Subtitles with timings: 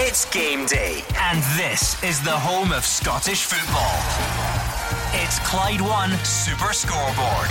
[0.00, 3.98] It's game day, and this is the home of Scottish football.
[5.24, 7.50] It's Clyde One Super Scoreboard.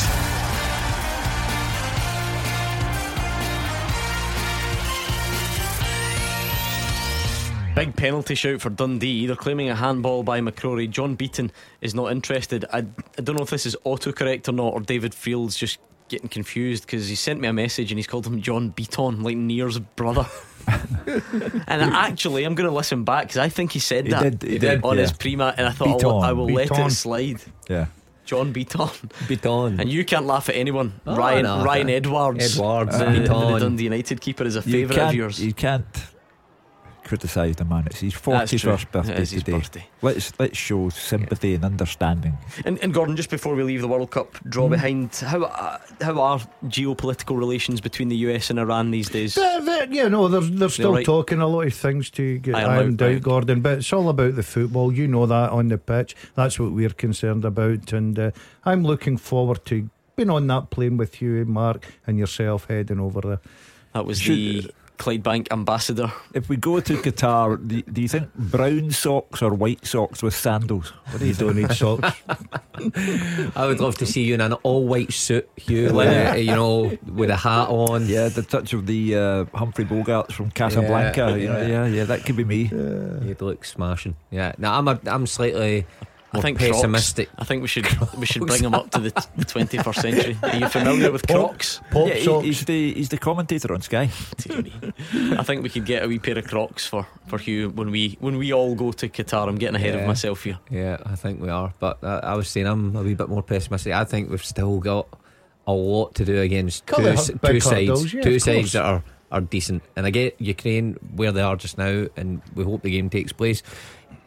[7.75, 9.27] Big penalty shout for Dundee.
[9.27, 10.89] They're claiming a handball by McCrorie.
[10.89, 11.52] John Beaton
[11.82, 12.64] is not interested.
[12.71, 15.79] I, I don't know if this is autocorrect or not, or David Fields just
[16.10, 19.38] getting confused because he sent me a message and he's called him John Beaton, like
[19.38, 20.26] Near's brother.
[20.68, 24.50] and actually, I'm going to listen back because I think he said He that did,
[24.50, 25.04] he did, on yeah.
[25.04, 27.42] his prima, and I thought I'll, Beaton, I will let it slide.
[27.70, 27.88] Yeah.
[28.25, 28.89] John Beaton.
[29.29, 29.79] Beaton.
[29.79, 31.00] And you can't laugh at anyone.
[31.07, 31.89] Oh, Ryan no, Ryan.
[31.89, 32.58] Edwards.
[32.58, 33.53] Edwards, uh, the, Beaton.
[33.53, 35.42] the Dundee United keeper, is a favourite of yours.
[35.42, 35.86] you can't
[37.08, 37.86] criticise the man.
[37.88, 39.58] It's his That's 41st birthday It is his today.
[39.58, 39.86] birthday.
[40.02, 42.38] Let's let's show sympathy and understanding.
[42.66, 44.73] And, and Gordon, just before we leave the World Cup draw Mm-hmm.
[44.73, 49.38] behind, how uh, how are geopolitical relations between the US and Iran these days?
[49.38, 51.06] Uh, they- you know, they're, they're still right.
[51.06, 53.22] talking a lot of things to get Iron out, ironed out.
[53.22, 54.92] Gordon, but it's all about the football.
[54.92, 56.16] You know that on the pitch.
[56.36, 57.94] That's what we're concerned about.
[57.94, 58.31] And uh,
[58.66, 63.22] I'm looking forward to being on that plane with you, Mark, and yourself heading over
[63.22, 63.40] there.
[63.94, 66.12] That was the Should- Clydebank ambassador.
[66.34, 70.36] If we go to Qatar, do, do you think brown socks or white socks with
[70.36, 70.90] sandals?
[71.12, 72.22] What do you You don't need socks.
[73.56, 76.56] I would love to see you in an all white suit, Hugh, like, uh, you
[76.56, 78.08] know, with a hat on.
[78.08, 81.30] Yeah, the touch of the uh, Humphrey Bogarts from Casablanca.
[81.30, 81.68] Yeah, you know, yeah.
[81.68, 82.64] yeah, yeah, that could be me.
[82.64, 84.16] You'd look smashing.
[84.31, 84.53] Yeah.
[84.58, 85.86] Now I'm a, I'm slightly
[86.38, 87.28] I more think pessimistic.
[87.30, 87.42] Crocs.
[87.42, 89.12] I think we should we should bring him up to the
[89.46, 90.38] twenty first century.
[90.44, 91.82] Are you familiar with Crocs?
[91.92, 92.46] Pop yeah, he- socks.
[92.46, 94.04] he's the he's the commentator on Sky.
[95.14, 98.18] I think we could get a wee pair of Crocs for, for Hugh when we
[98.20, 99.48] when we all go to Qatar.
[99.48, 100.60] I'm getting ahead of myself here.
[100.70, 101.74] Yeah, I think we are.
[101.80, 103.94] But uh, I was saying I'm a wee bit more pessimistic.
[103.94, 105.08] I think we've still got
[105.66, 108.40] a lot to do against Colour two, hurt s- big two sides, hurdles, yeah, two
[108.40, 109.84] sides that are, are decent.
[109.96, 113.34] And I get Ukraine where they are just now, and we hope the game takes
[113.34, 113.64] place.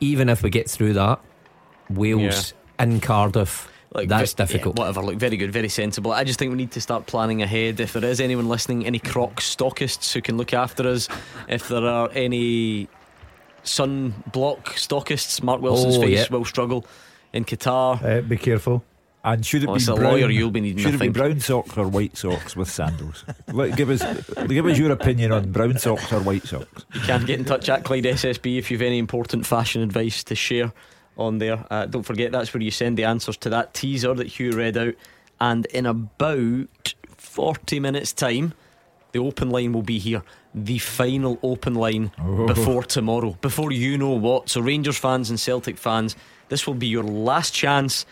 [0.00, 1.20] Even if we get through that,
[1.90, 4.76] Wales in Cardiff, that's ve- difficult.
[4.78, 5.02] yeah, whatever.
[5.02, 6.12] Look, very good, very sensible.
[6.12, 7.80] I just think we need to start planning ahead.
[7.80, 11.08] If there is anyone listening, any Crocs stockists who can look after us,
[11.48, 12.88] if there are any
[13.64, 16.26] sunblock stockists, Mark Wilson's Oh, face yeah.
[16.30, 16.84] will struggle
[17.32, 18.02] in Qatar.
[18.02, 18.82] Uh, be careful.
[19.22, 21.08] And should it Oh, be it's a brown, lawyer you'll be needing, Should it be
[21.10, 23.22] brown socks or white socks with sandals?
[23.52, 24.02] Let, give us
[24.46, 26.86] give us your opinion on brown socks or white socks.
[26.94, 30.34] You can get in touch at Clyde SSB if you've any important fashion advice to
[30.34, 30.72] share
[31.20, 31.64] on there.
[31.70, 34.76] Uh, don't forget that's where you send the answers to that teaser that Hugh read
[34.76, 34.94] out.
[35.40, 38.54] And in about 40 minutes' time,
[39.12, 40.22] the open line will be here.
[40.54, 42.46] The final open line Oh.
[42.46, 44.48] before tomorrow, before you know what.
[44.48, 46.16] So, Rangers fans and Celtic fans,
[46.48, 48.04] this will be your last chance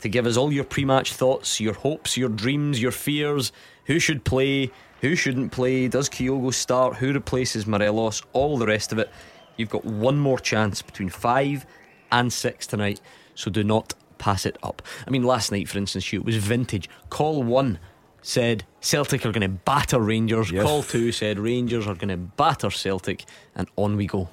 [0.00, 3.52] to give us all your pre match thoughts, your hopes, your dreams, your fears.
[3.86, 4.70] Who should play?
[5.00, 5.88] Who shouldn't play?
[5.88, 6.96] Does Kyogo start?
[6.96, 8.22] Who replaces Morelos?
[8.32, 9.10] All the rest of it.
[9.56, 11.64] You've got one more chance between five
[12.10, 13.00] and six tonight,
[13.34, 14.82] so do not pass it up.
[15.06, 16.88] I mean, last night, for instance, Hugh, it was vintage.
[17.10, 17.78] Call one
[18.22, 20.50] said Celtic are going to batter Rangers.
[20.50, 20.64] Yes.
[20.64, 23.24] Call two said Rangers are going to batter Celtic,
[23.54, 24.28] and on we go.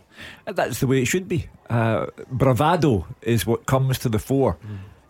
[0.45, 1.47] That's the way it should be.
[1.69, 4.57] Uh, bravado is what comes to the fore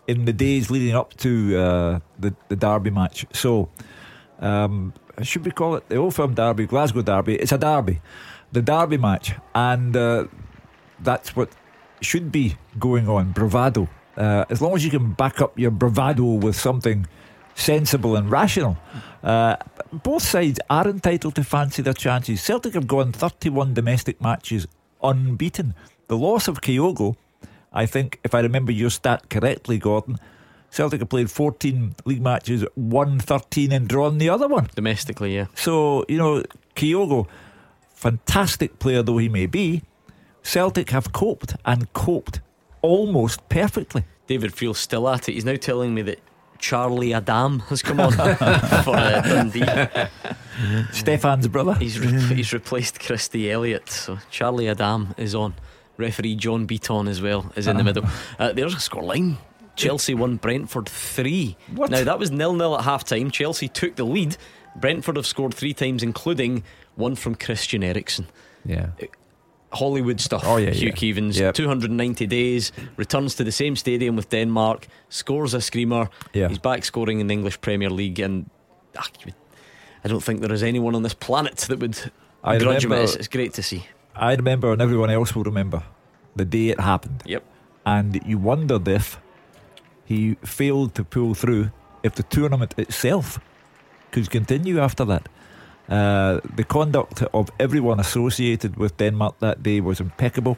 [0.08, 3.26] in the days leading up to uh, the the Derby match.
[3.34, 3.70] So,
[4.40, 7.36] um, should we call it the Old Firm Derby, Glasgow Derby?
[7.36, 8.02] It's a Derby,
[8.52, 10.28] the Derby match, and uh,
[11.00, 11.50] that's what
[12.06, 13.32] should be going on.
[13.32, 13.88] Bravado.
[14.16, 17.08] Uh, as long as you can back up your bravado with something
[17.56, 18.78] sensible and rational.
[19.24, 19.56] Uh,
[19.92, 22.42] both sides are entitled to fancy their chances.
[22.42, 24.68] Celtic have gone 31 domestic matches
[25.02, 25.76] unbeaten.
[26.08, 27.16] The loss of Kyogo,
[27.72, 30.18] I think, if I remember your stat correctly, Gordon,
[30.70, 34.70] Celtic have played 14 league matches, won 13 and drawn the other one.
[34.76, 35.46] Domestically, yeah.
[35.56, 36.44] So, you know,
[36.76, 37.28] Kyogo,
[37.94, 39.84] fantastic player though he may be,
[40.44, 42.42] Celtic have coped and coped
[42.82, 44.04] almost perfectly.
[44.28, 45.34] David Fields still at it.
[45.34, 46.20] He's now telling me that
[46.60, 48.12] Charlie Adam has come on
[48.84, 49.66] for uh, Dundee.
[50.92, 51.74] Stefan's brother.
[51.76, 55.56] He's re- he's replaced Christie Elliott, so Charlie Adam is on.
[55.98, 58.06] Referee John Beaton as well is in the middle.
[58.40, 59.38] Uh, there's a scoreline.
[59.76, 61.56] Chelsea won Brentford three.
[61.76, 61.90] What?
[61.92, 63.30] Now that was nil nil at half time.
[63.32, 64.38] Chelsea took the lead.
[64.76, 66.64] Brentford have scored three times, including
[66.96, 68.28] one from Christian Eriksen.
[68.66, 68.88] Yeah.
[69.74, 70.44] Hollywood stuff.
[70.46, 70.94] Oh, yeah, Hugh yeah.
[70.94, 71.56] Keevins, Yep.
[71.56, 76.10] 290 days, returns to the same stadium with Denmark, scores a screamer.
[76.34, 76.48] Yeah.
[76.50, 78.50] He's back scoring in the English Premier League, and
[78.98, 79.36] ah, would-
[80.06, 81.98] I don't think there is anyone on this planet that would
[82.44, 82.92] I grudge him.
[82.92, 83.86] remember- It's, it's great to see.
[84.16, 85.82] I remember, and everyone else will remember,
[86.36, 87.24] the day it happened.
[87.26, 87.44] Yep.
[87.86, 89.20] And you wondered if
[90.06, 91.70] he failed to pull through,
[92.04, 93.40] if the tournament itself
[94.12, 95.30] could continue after that.
[95.90, 100.58] Uh, the conduct of everyone associated with Denmark that day was impeccable.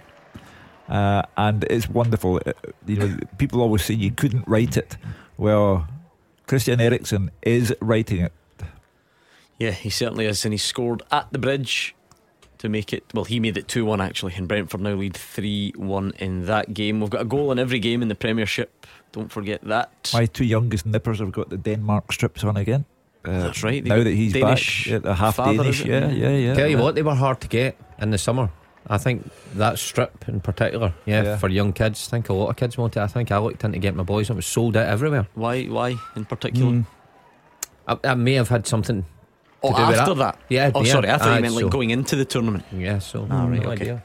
[0.88, 2.40] Uh, and it's wonderful.
[2.46, 2.54] Uh,
[2.86, 4.98] you know, people always say you couldn't write it.
[5.38, 5.88] Well,
[6.48, 8.34] Christian Eriksen is writing it.
[9.58, 11.96] Yeah, he certainly is, and he scored at the bridge
[12.60, 13.04] to make it.
[13.14, 16.74] Well, he made it 2 1 actually, and Brentford now lead 3 1 in that
[16.74, 17.00] game.
[17.00, 18.86] We've got a goal in every game in the Premiership.
[19.12, 20.12] Don't forget that.
[20.14, 22.86] My two youngest nippers have got the Denmark strips on again.
[23.28, 23.84] Uh, That's right.
[23.84, 25.84] Now that he's Danish back, yeah, half father, Danish.
[25.86, 26.54] Yeah, yeah, yeah.
[26.54, 26.84] Tell you yeah.
[26.84, 28.50] what, they were hard to get in the summer.
[28.88, 31.38] I think that strip in particular, yeah, Yeah.
[31.38, 32.08] for young kids.
[32.08, 33.00] I think a lot of kids wanted.
[33.00, 33.04] it.
[33.04, 34.30] I think I looked in to get my boys.
[34.30, 35.28] And it was sold out everywhere.
[35.34, 35.64] Why?
[35.66, 36.72] Why in particular?
[36.72, 36.86] Mm.
[37.88, 39.06] I, I may have had something.
[39.64, 40.36] Oh, do with after that.
[40.36, 40.40] that.
[40.50, 40.72] Yeah.
[40.76, 40.92] Oh, yeah.
[40.92, 41.10] sorry.
[41.10, 42.64] I thought Aye, you meant like so- going into the tournament.
[42.72, 43.00] Yeah.
[43.00, 43.28] So.
[43.32, 43.82] Ah, right, no okay.
[43.82, 44.04] idea.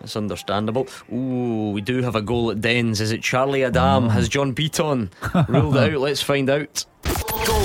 [0.00, 0.86] That's understandable.
[1.12, 3.00] Ooh, we do have a goal at Dens.
[3.00, 4.10] Is it Charlie Adam?
[4.10, 5.10] Has John Beaton
[5.48, 5.92] ruled out?
[5.92, 6.84] Let's find out.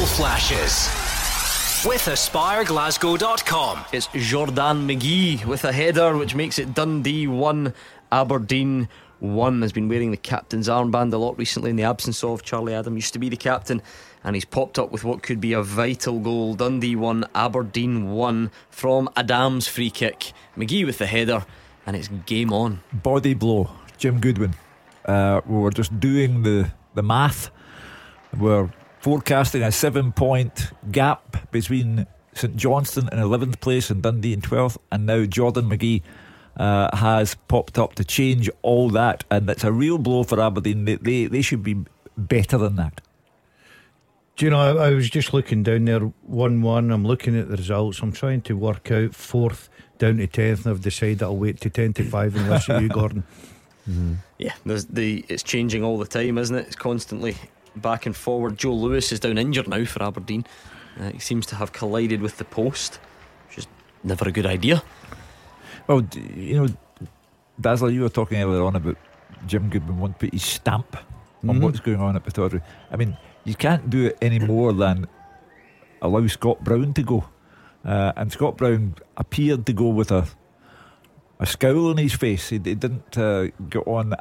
[0.09, 0.87] Goal flashes
[1.85, 3.85] with AspireGlasgow.com.
[3.91, 7.73] It's Jordan McGhee with a header, which makes it Dundee 1,
[8.11, 8.87] Aberdeen
[9.19, 9.61] 1.
[9.61, 12.95] Has been wearing the captain's armband a lot recently in the absence of Charlie Adam.
[12.95, 13.81] Used to be the captain,
[14.23, 16.55] and he's popped up with what could be a vital goal.
[16.55, 20.33] Dundee 1, Aberdeen 1 from Adam's free kick.
[20.57, 21.45] McGhee with the header,
[21.85, 22.81] and it's game on.
[22.91, 23.69] body blow.
[23.97, 24.55] Jim Goodwin.
[25.05, 27.51] Uh, we were just doing the the math.
[28.37, 34.41] We're forecasting a seven point gap between St Johnstone in 11th place and Dundee in
[34.41, 36.01] 12th, and now Jordan McGhee.
[36.57, 40.83] Uh, has popped up to change all that, and that's a real blow for Aberdeen.
[40.83, 41.85] They, they, they should be
[42.17, 42.99] better than that.
[44.35, 46.91] Do you know, I, I was just looking down there, 1 1.
[46.91, 48.01] I'm looking at the results.
[48.01, 51.69] I'm trying to work out fourth down to 10th, and I've decided I'll wait to
[51.69, 53.23] 10 to 5 and listen to you, Gordon.
[54.37, 56.67] Yeah, there's the it's changing all the time, isn't it?
[56.67, 57.35] It's constantly
[57.79, 58.57] back and forward.
[58.57, 60.45] Joe Lewis is down injured now for Aberdeen.
[60.99, 62.99] Uh, he seems to have collided with the post,
[63.47, 63.67] which is
[64.03, 64.83] never a good idea.
[65.87, 66.05] Well,
[66.35, 66.67] you know,
[67.59, 68.97] Dazzler, you were talking earlier on about
[69.47, 70.97] Jim Goodwin wanting to put his stamp
[71.47, 71.61] on Mhm.
[71.61, 72.61] what's going on at Pittodrie.
[72.91, 75.07] I mean, you can't do it any more than
[76.01, 77.25] allow Scott Brown to go.
[77.85, 80.27] Uh, and Scott Brown appeared to go with a
[81.41, 82.49] a scowl on his face.
[82.49, 84.13] He, he didn't uh, get on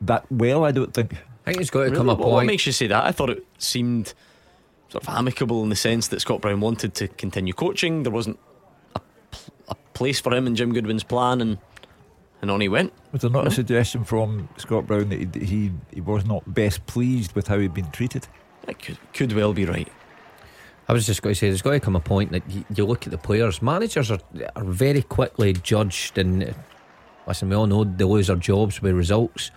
[0.00, 1.16] that well, I don't think.
[1.46, 1.96] I think it's got to Really?
[1.96, 3.04] come a What- What makes you say that?
[3.04, 4.14] I thought it seemed
[4.88, 8.02] sort of amicable in the sense that Scott Brown wanted to continue coaching.
[8.04, 8.38] There wasn't
[8.94, 9.00] a,
[9.30, 11.58] pl- a place for him in Jim Goodwin's plan, and
[12.42, 12.92] and on he went.
[13.12, 13.48] Was there not No.
[13.50, 17.58] a suggestion from Scott Brown that he, he he was not best pleased with how
[17.58, 18.26] he'd been treated?
[18.66, 19.88] That could could well be right.
[20.88, 22.84] I was just going to say, there's got to come a point that you, you
[22.84, 23.62] look at the players.
[23.62, 24.18] Managers are
[24.56, 26.54] are very quickly judged, and
[27.26, 29.50] listen, we all know they lose their jobs with results.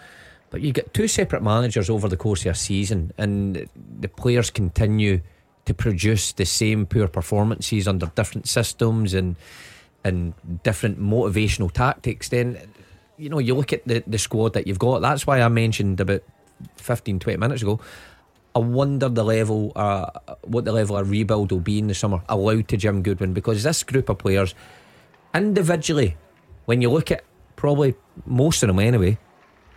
[0.56, 3.68] But you get two separate managers over the course of a season, and
[4.00, 5.20] the players continue
[5.66, 9.36] to produce the same poor performances under different systems and
[10.06, 12.30] and different motivational tactics.
[12.30, 12.58] Then,
[13.18, 15.02] you know, you look at the the squad that you've got.
[15.02, 16.24] That's why I mentioned about
[16.78, 17.82] 15, 20 minutes ago.
[18.56, 20.10] I wonder the level, uh,
[20.44, 23.64] what the level of rebuild will be in the summer allowed to Jim Goodwin because
[23.64, 24.56] this group of players,
[25.34, 26.16] individually,
[26.64, 27.26] when you look at
[27.58, 29.18] probably most of them anyway,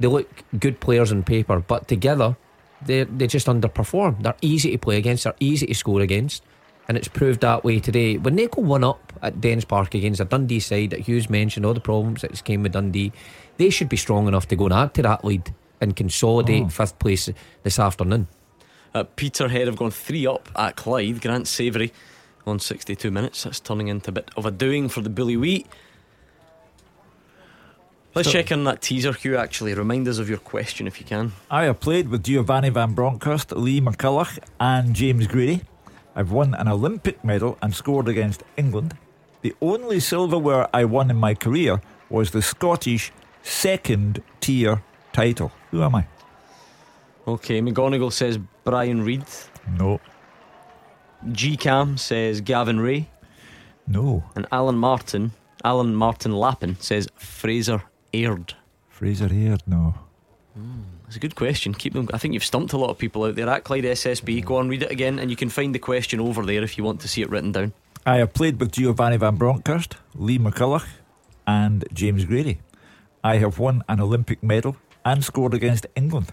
[0.01, 0.29] they look
[0.59, 2.37] good players on paper, but together
[2.85, 4.23] they they just underperform.
[4.23, 6.43] They're easy to play against, they're easy to score against,
[6.89, 8.17] and it's proved that way today.
[8.19, 11.67] When they go one up at Dens Park against a Dundee side that Hughes mentioned,
[11.67, 13.13] all the problems that came with Dundee,
[13.57, 16.99] they should be strong enough to go and add to that lead and consolidate fifth
[16.99, 17.31] place
[17.63, 18.27] this afternoon.
[18.95, 21.21] Uh, Peterhead have gone three up at Clyde.
[21.21, 21.93] Grant Savoury
[22.47, 23.45] on 62 minutes.
[23.45, 25.67] That's turning into a bit of a doing for the Bully Wee.
[28.19, 29.75] Let's check in that teaser cue actually.
[29.75, 31.33] Remind us of your question if you can.
[31.51, 35.63] I have played with Giovanni Van Bronckhorst, Lee McCulloch, and James Grady.
[36.17, 38.97] I've won an Olympic medal and scored against England.
[39.43, 44.83] The only silverware I won in my career was the Scottish second tier
[45.13, 45.53] title.
[45.71, 46.09] Who am I?
[47.29, 49.25] Okay, McGonigal says Brian Reid.
[49.79, 50.01] No,
[51.31, 53.11] G Cam says Gavin Ray.
[53.87, 54.25] no.
[54.35, 55.33] And Alan Martin,
[55.65, 58.55] Alan Martin Lappin says Fraser Aird.
[58.89, 59.95] Fraser Aird, no.
[60.55, 61.73] Hmm, that's a good question.
[61.75, 62.09] Keep them.
[62.13, 64.45] I think you've stumped a lot of people out there at Clyde SSB.
[64.45, 66.85] Go on, read it again, and you can find the question over there if you
[66.85, 67.73] want to see it written down.
[68.05, 70.87] I have played with Giovanni Van Bronckhorst, Lee McCulloch,
[71.47, 72.59] and James Grady.
[73.23, 76.33] I have won an Olympic medal and scored against England.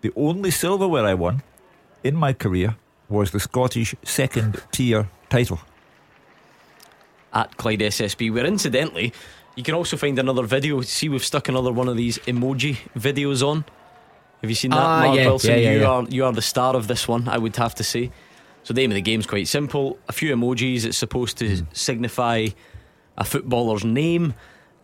[0.00, 1.42] The only silverware I won
[2.04, 2.76] in my career
[3.08, 5.60] was the Scottish second tier title.
[7.34, 9.12] at Clyde SSB, where incidentally,
[9.56, 10.80] you can also find another video.
[10.82, 13.64] See, we've stuck another one of these emoji videos on.
[14.40, 15.50] Have you seen that, Ah, Mark yeah, Wilson?
[15.50, 15.86] yeah, yeah, you yeah.
[15.88, 17.28] are you are the star of this one.
[17.28, 18.10] I would have to say.
[18.64, 19.98] So the aim of the game's quite simple.
[20.08, 20.84] A few emojis.
[20.84, 21.64] It's supposed to Hmm.
[21.72, 22.48] signify
[23.18, 24.34] a footballer's name.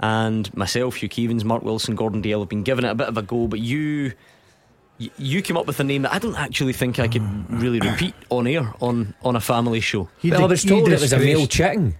[0.01, 3.17] And myself, Hugh Keevins, Mark Wilson, Gordon Dalziel have been giving it a bit of
[3.19, 3.49] a go.
[3.49, 4.13] But you,
[5.17, 8.15] you came up with a name that I don't actually think I could really repeat
[8.31, 10.09] on air on on a family show.
[10.23, 11.95] You well, I di- was you told it was a male disgraced- chicken.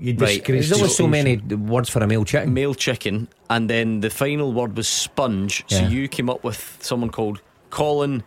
[0.00, 0.44] You Right.
[0.44, 2.54] There's only the so many words for a male chicken.
[2.54, 5.64] Male chicken, and then the final word was sponge.
[5.68, 8.22] So you came up with someone called Colin.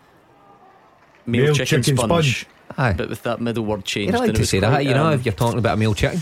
[1.26, 2.10] Male, Male chicken, chicken sponge.
[2.42, 2.48] sponge.
[2.78, 2.94] Aye.
[2.94, 4.14] But with that middle word changed.
[4.14, 5.74] You'd like and to was say that, quite, you know, um, if you're talking about
[5.74, 6.22] a male chicken.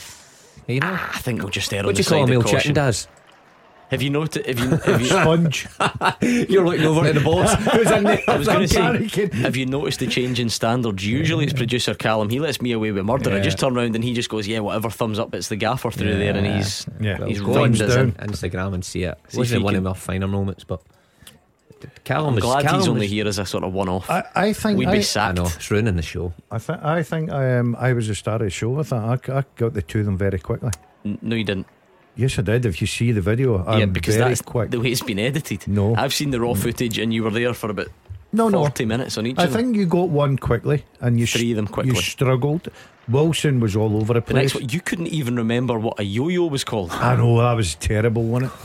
[0.68, 2.48] You know, I think we'll just err on the side what do the you call
[2.48, 3.08] a male chicken, Daz?
[3.94, 4.46] Have you noted?
[4.46, 4.70] Have you?
[4.92, 5.68] Have you Sponge.
[6.50, 7.54] You're looking over at the boss.
[7.74, 8.20] Who's in there?
[8.28, 9.32] I was going to say, panicking.
[9.34, 11.06] have you noticed the change in standards?
[11.06, 12.30] Usually it's producer Callum.
[12.30, 13.32] He lets me away with murder.
[13.32, 15.34] I just turn around and he just goes, "Yeah, whatever." Thumbs up.
[15.36, 17.24] It's the gaffer through there, and he's Yeah.
[17.26, 18.10] he's Well, rhymed thumbs us in.
[18.12, 18.28] down.
[18.30, 19.18] Instagram and see it.
[19.30, 20.82] See Wasn't one can- of my finer moments, but
[22.06, 22.44] Callum I'm was.
[22.44, 24.10] glad Callum he's only was- here as a sort of one-off.
[24.10, 25.36] I, I think We'd I, be I sacked.
[25.38, 26.34] know it's ruining the show.
[26.50, 28.80] I, th- I think I um, I was the star of the show.
[28.80, 30.72] I thought I, I got the two of them very quickly.
[31.06, 31.68] N- No, you didn't.
[32.15, 32.65] Yes, I did.
[32.65, 34.70] If you see the video, I'm yeah, because very that's quick.
[34.70, 35.67] the way it's been edited.
[35.67, 35.96] No.
[35.96, 37.88] I've seen the raw footage, and you were there for about
[38.32, 38.60] no, no.
[38.60, 39.39] forty minutes on each.
[39.39, 41.93] I think you got one quickly, and you Three of them quickly.
[41.96, 42.70] You struggled.
[43.10, 44.63] Wilson was all over the the next place.
[44.63, 46.91] one, you couldn't even remember what a yo-yo was called.
[46.91, 48.60] I know that was terrible, wasn't it?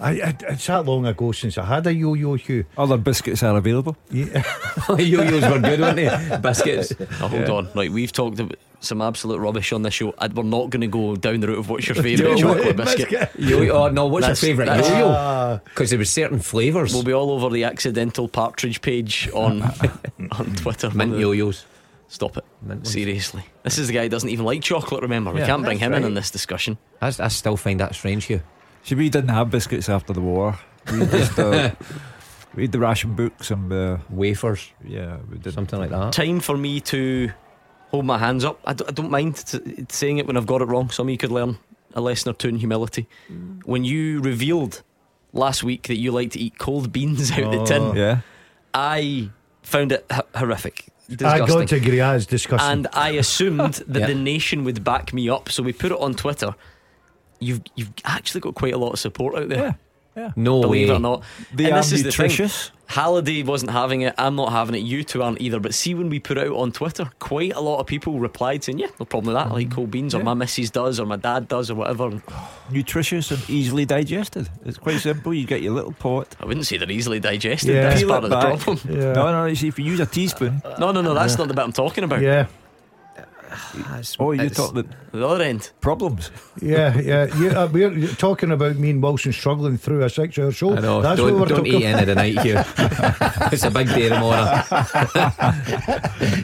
[0.00, 2.64] I, I, it's that long ago since I had a yo-yo Hugh.
[2.76, 3.96] Other biscuits are available.
[4.10, 4.42] Yeah.
[4.98, 6.38] Yo-yos were good, weren't they?
[6.42, 6.92] Biscuits.
[7.20, 7.68] Oh, hold on.
[7.74, 10.12] Right, we've talked about some absolute rubbish on this show.
[10.18, 13.30] and We're not going to go down the route of what's your favourite chocolate biscuit.
[13.38, 15.08] Yo, oh no, what's That's- your favourite yo-yo?
[15.08, 16.92] Ah, Because there were certain flavours.
[16.92, 19.62] We'll be all over the accidental partridge page on
[20.32, 20.90] on Twitter.
[20.90, 21.64] Mint yo-yos.
[22.08, 22.44] Stop it.
[22.62, 22.92] Mint ones.
[22.92, 23.42] Seriously.
[23.62, 25.32] This is the guy who doesn't even like chocolate, remember?
[25.32, 26.08] We Yeah, can't bring that's him in right.
[26.08, 26.76] on this discussion.
[27.00, 28.42] I, I still find that strange here.
[28.84, 30.58] See, we didn't have biscuits after the war.
[30.92, 31.70] We just uh,
[32.54, 36.12] we had the ration books and uh, Wafers, yeah, we did something like that.
[36.12, 37.30] Time for me to
[37.90, 38.60] hold my hands up.
[38.64, 40.90] I don't, mind t- saying it when I've got it wrong.
[40.90, 41.58] Some of you could learn
[41.94, 43.08] a lesson or two in humility.
[43.64, 44.82] When you revealed
[45.32, 47.66] last week that you like to eat cold beans out the Oh.
[47.66, 48.20] tin, Yeah,
[48.74, 49.30] I
[49.62, 50.86] found it h- horrific.
[51.10, 51.46] I Disgusting.
[51.46, 51.96] got to agree.
[51.98, 52.70] That is disgusting.
[52.72, 54.06] and I assumed that Yeah.
[54.08, 56.54] the nation would back me up, so we put it on Twitter.
[57.44, 59.76] You've you've actually got quite a lot of support out there,
[60.16, 60.32] yeah.
[60.36, 60.94] No believe way.
[60.94, 61.22] it or not.
[61.52, 62.24] They and are this is the thing.
[62.28, 62.70] nutritious.
[62.86, 64.14] Halliday wasn't having it.
[64.18, 64.80] I'm not having it.
[64.84, 65.58] You two aren't either.
[65.58, 68.62] But see, when we put it out on Twitter, quite a lot of people replied
[68.62, 69.50] saying, "Yeah, no problem with that.
[69.50, 72.22] I like cold beans, or my missus does, or my dad does, or whatever."
[72.70, 74.48] Nutritious and easily digested.
[74.64, 75.34] It's quite simple.
[75.34, 76.36] You get your little pot.
[76.40, 77.74] I wouldn't say they're easily digested.
[77.74, 77.88] Yeah.
[77.88, 78.58] That's peel part of the back.
[78.60, 78.96] problem.
[79.00, 79.12] yeah.
[79.14, 79.44] No, no.
[79.46, 81.14] You see, if you use a teaspoon, No, no, no.
[81.14, 82.20] That's not the bit I'm talking about.
[82.20, 82.46] yeah,
[84.20, 85.70] oh, you It's- talk the The other end.
[85.80, 86.30] problems.
[86.60, 87.34] yeah, yeah.
[87.36, 90.76] You, uh, we're you're talking about me and Wilson struggling through a six-hour show.
[90.76, 91.00] I know.
[91.02, 91.82] That's don't what we're don't talking.
[91.82, 92.64] eat any tonight here.
[93.52, 94.62] it's a big day tomorrow.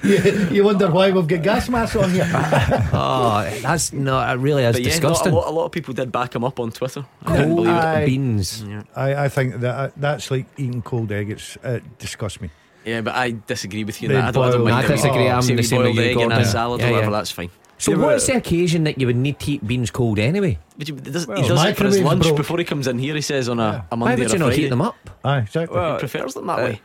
[0.04, 2.28] you, you wonder why we've got gas masks on here.
[2.92, 4.18] Oh, that's no.
[4.20, 5.32] It really is But yeah, no, a disgusting.
[5.32, 7.04] lot, a lot of people did back him up on Twitter.
[7.24, 7.74] I couldn't believe it.
[7.74, 8.06] Aye.
[8.06, 8.62] beans.
[8.62, 8.82] Yeah.
[8.96, 11.30] I, I think that uh, that's like eating cold egg.
[11.30, 12.50] It's it disgusts me.
[12.84, 14.08] Yeah, but I disagree with you.
[14.08, 14.28] They on that.
[14.28, 14.88] I don't, I don't mind I it.
[14.88, 17.10] disagree, I'm Say the same with boiled egg in a salad Yeah, or whatever.
[17.10, 17.16] yeah.
[17.18, 17.50] That's fine.
[17.78, 20.58] So, Yeah, what's the occasion that you would need to eat beans cold anyway?
[20.76, 22.36] But he does, Well, he does it for his lunch broke.
[22.36, 23.14] before he comes in here.
[23.14, 24.96] He says on a, a Why Monday would or you a not heat them up?
[25.24, 25.76] Aye, exactly.
[25.76, 26.80] Well, he prefers them that uh, way.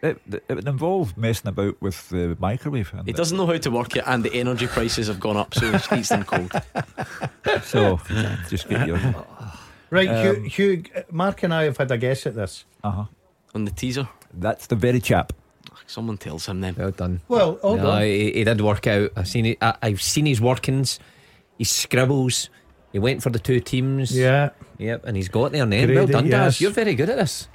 [0.00, 2.92] It, it would involve messing about with the microwave.
[3.04, 5.72] He doesn't know how to work it, and the energy prices have gone up, so
[5.76, 6.52] he eats them cold.
[7.64, 7.98] So
[8.48, 8.98] just get your.
[9.90, 12.64] right, um, Hugh, Hugh, Mark and I have had a guess at this.
[12.84, 13.04] Uh huh.
[13.54, 15.32] On the teaser, That's the very chap.
[15.88, 16.74] Someone tells him then.
[16.78, 17.20] Well done.
[17.28, 18.02] Well, hold no, on.
[18.02, 19.10] he, he did work out.
[19.16, 19.58] I've seen it.
[19.60, 21.00] I, I've seen his workings,
[21.58, 22.50] his scribbles.
[22.92, 24.16] He went for the two teams.
[24.16, 25.86] Yeah, Yep, and he's got there now.
[25.92, 26.32] Well done, yes.
[26.32, 26.60] Daz.
[26.60, 27.48] You're very good at this.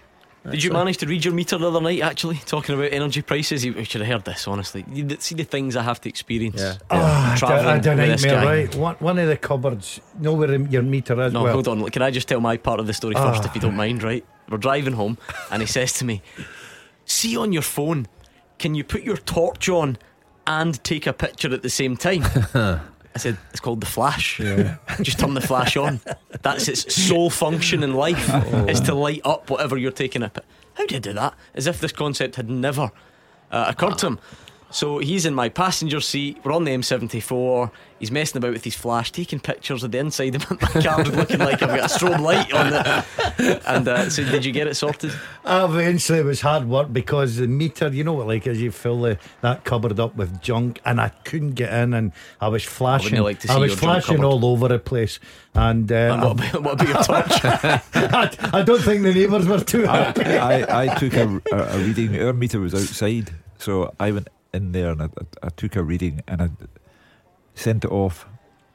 [0.52, 2.02] Did you manage to read your meter the other night?
[2.02, 4.46] Actually, talking about energy prices, you should have heard this.
[4.46, 6.60] Honestly, you see the things I have to experience.
[6.60, 6.76] Yeah.
[6.92, 8.46] Ah, I travelling d- I with don't this nightmare, guy.
[8.46, 8.76] right?
[8.76, 11.32] One, one of the cupboards, know where your meter is.
[11.32, 11.90] No, well, hold on.
[11.92, 13.32] Can I just tell my part of the story Ah.
[13.32, 14.04] first, if you don't mind?
[14.04, 15.18] Right, we're driving home,
[15.50, 16.22] and he says to me,
[17.06, 18.08] "See on your phone,
[18.64, 19.98] can you put your torch on
[20.48, 22.24] and take a picture at the same time?"
[22.56, 24.38] I said, "It's called the flash.
[25.02, 26.00] just turn the flash on.
[26.42, 28.34] That's its sole function in life
[28.70, 31.34] is to light up whatever you're taking a pic." How do you do that?
[31.54, 32.92] As if this concept had never
[33.52, 34.20] uh, occurred to him.
[34.74, 36.40] So he's in my passenger seat.
[36.44, 37.70] We're on the M74.
[38.00, 41.38] He's messing about with his flash, taking pictures of the inside of my car, looking
[41.38, 43.62] like I've got a strobe light on it.
[43.68, 45.14] And uh, so, did you get it sorted?
[45.46, 49.02] Eventually, it was hard work because the meter, you know what, like as you fill
[49.02, 52.12] the, that cupboard up with junk, and I couldn't get in, and
[52.42, 53.22] I was flashing.
[53.22, 55.20] like to see I was flashing all over the place,
[55.54, 57.46] and, uh, And what about, what about your torch?
[57.94, 60.24] I, I don't think the neighbours were too happy.
[60.24, 62.20] I, I, I took a, a, a reading.
[62.20, 65.84] Our meter was outside, so I went in there and I, I, I took a
[65.84, 66.50] reading and I
[67.56, 68.28] sent it off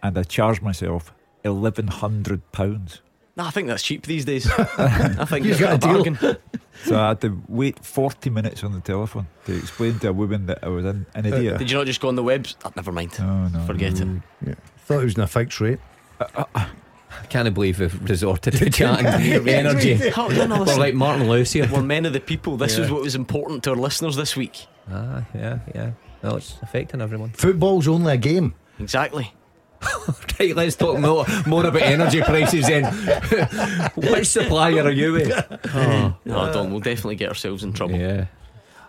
[0.03, 1.13] and I charged myself
[1.45, 3.01] eleven hundred pounds.
[3.37, 4.51] Nah, I think that's cheap these days.
[4.59, 6.15] I think You you've got got a a deal.
[6.15, 6.37] bargain.
[6.85, 10.47] So I had to wait forty minutes on the telephone to explain to a woman
[10.47, 11.59] that I was an, an idiot.
[11.59, 12.55] Did you not just go on the webs?
[12.65, 13.19] Oh, ah, never mind.
[13.19, 14.07] No, no, Forget it.
[14.47, 14.55] Yeah.
[14.87, 15.81] Thought it was in a fixed rate.
[16.21, 19.07] Uh, uh, I can't believe we've resorted to chatting
[19.49, 19.99] energy.
[20.17, 21.69] Oh, no, no, We're like Martin Lewis here.
[21.73, 22.57] We're men of the people.
[22.57, 22.85] This Yeah.
[22.85, 24.69] is what was important to our listeners this week.
[24.91, 25.91] Ah, yeah, yeah.
[26.23, 27.31] No, it's affecting everyone.
[27.31, 28.55] Football's only a game.
[28.79, 29.33] Exactly.
[30.41, 32.85] Right, let's talk more, more about energy prices then.
[33.97, 35.31] Which supplier are you with?
[35.75, 37.97] Oh, No, Don, we'll definitely get ourselves in trouble.
[37.97, 38.27] yeah.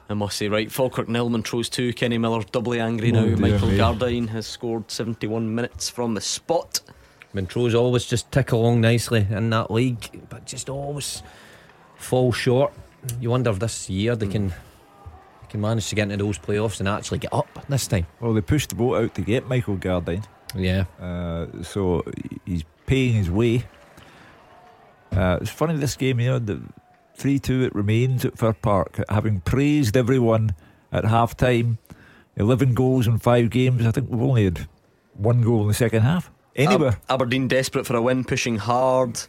[0.09, 3.35] I must say, right, Falkirk nil, Montrose 2, Kenny Miller doubly angry Oh, now.
[3.35, 3.77] Michael me.
[3.77, 6.81] Gardyne has scored 71 minutes from the spot.
[7.33, 11.21] Montrose always just tick along nicely in that league, but just always
[11.95, 12.73] fall short.
[13.19, 14.53] You wonder if this year they can
[15.49, 18.05] can manage to get into those playoffs and actually get up this time.
[18.19, 20.23] Well, they pushed the boat out to get Michael Gardyne,
[20.55, 20.85] Yeah.
[21.01, 22.03] uh, so
[22.45, 23.65] he's paying his way.
[25.11, 26.61] Uh, it's funny this game, you know, the
[27.15, 30.53] three-two it remains at Fir Park, having praised everyone
[30.91, 31.79] at half time.
[32.35, 33.85] Eleven goals in five games.
[33.85, 34.67] I think we've only had
[35.13, 36.31] one goal in the second half.
[36.55, 36.91] Anywhere.
[36.91, 39.19] Ab- Aberdeen desperate for a win, pushing hard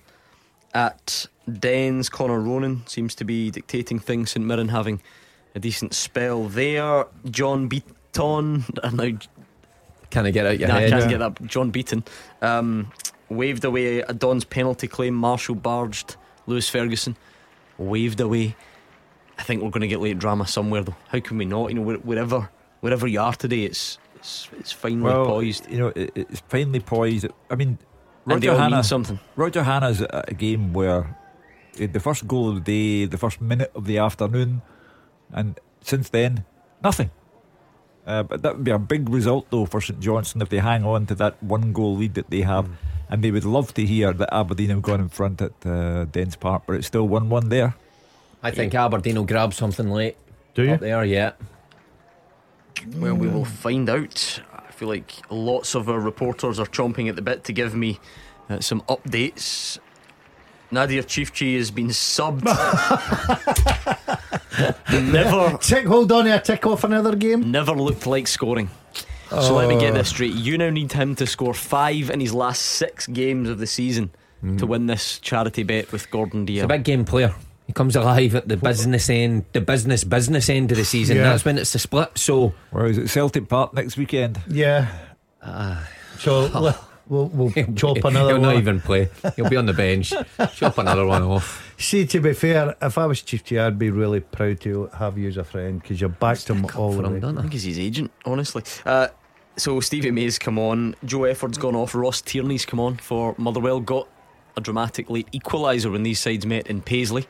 [0.75, 2.09] at Dens.
[2.09, 4.31] Connor Ronan seems to be dictating things.
[4.33, 5.01] St Mirren having
[5.55, 7.07] a decent spell there.
[7.31, 9.19] John Beaton, uh, now
[10.11, 11.09] Can I get out your Nah, I can't yeah.
[11.09, 11.43] get that.
[11.47, 12.05] John Beaton
[12.43, 12.91] um,
[13.29, 15.15] waved away a Don's penalty claim.
[15.15, 16.17] Marshall barged
[16.47, 17.17] Lewis Ferguson,
[17.79, 18.57] waved away.
[19.39, 20.97] I think we're going to get late drama somewhere though.
[21.09, 21.71] How can we not?
[21.71, 25.71] You know, wherever wherever you are today, it's it's, it's finely well, poised.
[25.71, 27.27] you know, it, it's finely poised.
[27.51, 27.79] I mean,
[28.27, 28.85] Roger all Hanna.
[28.85, 29.19] something.
[29.37, 31.17] Roger Hanna's a game where
[31.77, 34.63] the first goal of the day, the first minute of the afternoon,
[35.33, 36.45] and since then,
[36.83, 37.11] nothing.
[38.07, 40.85] Uh, but that would be a big result, though, for St Johnstone if they hang
[40.85, 42.69] on to that one goal lead that they have.
[43.09, 46.37] And they would love to hear that Aberdeen have gone in front at uh, Dens
[46.37, 47.75] Park, but it's still 1 1 there.
[48.43, 50.17] I think Aberdeen will grab something late.
[50.55, 50.73] Do you?
[50.73, 51.33] Up there, yeah.
[52.97, 54.41] Well, we will find out.
[54.55, 57.99] I feel like lots of our reporters are chomping at the bit to give me
[58.49, 59.79] uh, some updates.
[60.71, 62.45] Nadir Ciftci has been subbed.
[64.91, 67.51] Never Tick, hold on, a tick off another game.
[67.51, 68.71] never looked like scoring.
[69.31, 70.35] So let me get this straight.
[70.35, 74.11] You now need him to score five in his last six games of the season
[74.43, 74.57] mm-hmm.
[74.57, 77.35] to win this charity bet with Gordon He's a big game player.
[77.69, 81.19] He comes alive at the business end, the business business end of the season.
[81.19, 81.23] Yeah.
[81.23, 82.19] That's when it's the split.
[82.19, 83.09] So Where is it?
[83.09, 84.41] Celtic Park next weekend.
[84.49, 84.89] Yeah.
[86.19, 86.61] so ah.
[86.61, 88.15] li- we'll, we'll chop another one.
[88.15, 88.43] he'll one.
[88.43, 89.09] not even play.
[89.37, 90.15] He'll be on the bench.
[90.55, 91.75] Chop another one off.
[91.79, 95.29] See, to be fair, if I was Ciftci, I'd be really proud to have you
[95.29, 97.21] as a friend because you're backed him all the him, way.
[97.21, 97.43] don't I I?
[97.43, 98.63] think he's his agent, honestly.
[98.87, 99.09] Uh,
[99.57, 103.81] so Stevie May's come on, Joe Efford's gone off, Ross Tierney's come on for Motherwell.
[103.81, 104.09] Got
[104.57, 107.27] a dramatic late equaliser when these sides met in Paisley.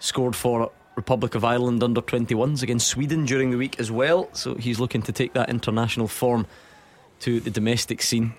[0.00, 4.28] Scored for Republic of Ireland under 21s against Sweden during the week as well.
[4.32, 6.46] So he's looking to take that international form
[7.20, 8.34] to the domestic scene.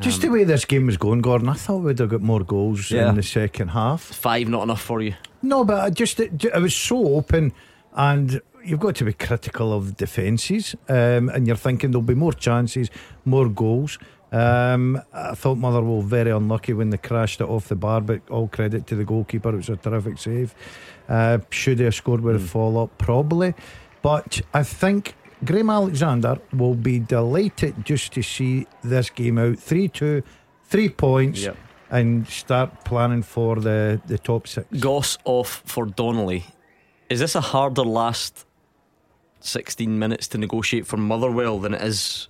[0.00, 2.90] Just the way this game was going, Gordon, I thought we'd have got more goals
[2.90, 3.08] Yeah.
[3.10, 4.00] in the second half.
[4.02, 5.14] Five not enough for you.
[5.42, 7.52] No, but I just it, it was so open,
[7.94, 10.74] and you've got to be critical of defences.
[10.88, 12.90] Um, and you're thinking there'll be more chances,
[13.24, 13.98] more goals.
[14.32, 18.48] Um, I thought Motherwell very unlucky when they crashed it off the bar, but all
[18.48, 19.50] credit to the goalkeeper.
[19.50, 20.54] It was a terrific save.
[21.08, 22.98] Uh, should they have scored with a fall up?
[22.98, 23.54] Probably.
[24.02, 29.88] But I think Graham Alexander will be delighted just to see this game out 3
[29.88, 30.22] 2,
[30.64, 31.40] three points,
[31.90, 34.66] and start planning for the, the top six.
[34.80, 36.44] Goss off for Donnelly.
[37.10, 38.46] Is this a harder last
[39.40, 42.28] 16 minutes to negotiate for Motherwell than it is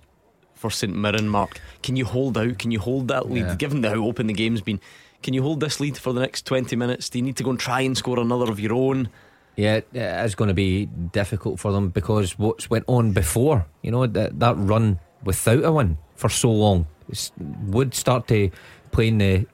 [0.53, 1.59] for St Mirren, Mark?
[1.81, 2.59] Can you hold out?
[2.59, 3.45] Can you hold that lead?
[3.45, 3.55] Yeah.
[3.55, 4.81] Given how open the game's been,
[5.23, 7.09] can you hold this lead for the next 20 minutes?
[7.09, 9.09] Do you need to go and try and score another of your own?
[9.55, 13.91] Yeah, it is going to be difficult for them because what's went on before, you
[13.91, 18.49] know, that that run without a win for so long it's, would start to
[18.91, 19.45] play in the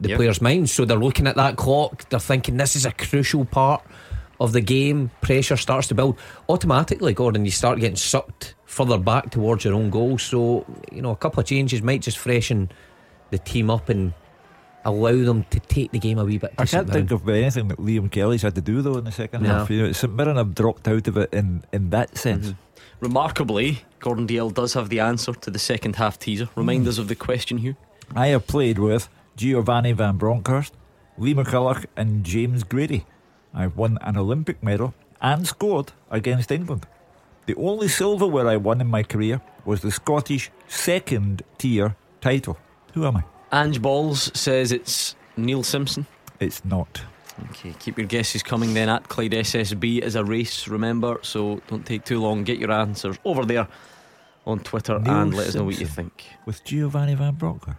[0.00, 0.18] the Yep.
[0.18, 0.70] players' minds.
[0.70, 2.08] So they're looking at that clock.
[2.08, 3.82] They're thinking this is a crucial part
[4.38, 5.10] of the game.
[5.20, 6.16] Pressure starts to build
[6.48, 7.12] automatically.
[7.12, 10.16] Gordon, you start getting sucked further back towards your own goal.
[10.18, 12.70] So you know, a couple of changes might just freshen
[13.30, 14.12] the team up and
[14.84, 16.56] allow them to take the game a wee bit.
[16.56, 19.12] to I can't think of anything that Liam Kelly's had to do though in the
[19.12, 19.48] second No.
[19.50, 19.70] half.
[19.70, 22.16] You know, St Mirren have dropped out of it in, in that mm-hmm.
[22.16, 22.54] sense.
[23.00, 26.48] Remarkably, Gordon Dalziel does have the answer to the second half teaser.
[26.54, 27.76] Remind us of the question, Hugh.
[28.14, 30.72] I have played with Giovanni Van Bronckhorst,
[31.18, 33.04] Lee McCulloch, and James Grady.
[33.52, 36.86] I've won an Olympic medal and scored against England.
[37.46, 42.58] The only silverware I won in my career was the Scottish second tier title.
[42.94, 43.24] Who am I?
[43.52, 46.06] Ange Balls says it's Neil Simpson.
[46.40, 47.02] It's not.
[47.50, 51.84] Okay, keep your guesses coming then at Clyde SSB as a race, remember, so don't
[51.84, 52.44] take too long.
[52.44, 53.66] Get your answers over there
[54.46, 56.24] on Twitter Neil and let us know what you think.
[56.46, 57.78] With Giovanni Van Bronckhorst.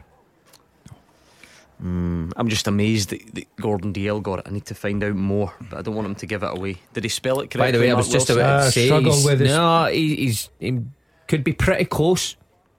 [1.84, 4.48] Mm, I'm just amazed that, that Gordon Dalziel got it.
[4.48, 6.78] I need to find out more, but I don't want him to give it away.
[6.94, 7.60] Did he spell it correctly?
[7.60, 8.38] By the way, I Mark was just Wilson?
[8.46, 10.80] about Uh, to say struggle he's, with his- no, he, he's he
[11.28, 12.38] could be pretty close.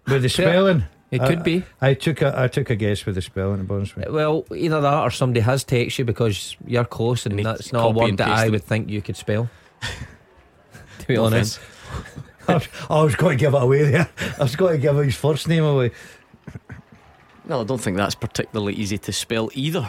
[0.08, 1.64] With the spelling, It I- could be.
[1.80, 3.58] I took a I took a guess with the spelling.
[3.58, 4.12] To be honest with you.
[4.12, 7.86] Well, either that or somebody has texted you because you're close, and And that's not
[7.86, 8.52] a word that I pasted.
[8.52, 9.48] would think you could spell.
[10.98, 11.60] to be honest,
[12.48, 14.08] I was, I was going to give it away there.
[14.38, 15.92] I was going to give his first name away.
[17.48, 19.88] No, I don't think that's particularly easy to spell either,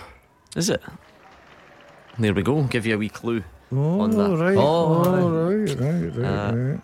[0.55, 0.81] is it?
[2.19, 2.61] There we go.
[2.63, 3.43] Give you a wee clue.
[3.71, 4.37] Oh, On that.
[4.37, 4.57] right.
[4.57, 6.79] Oh, Oh, right, right, right, Uh, right.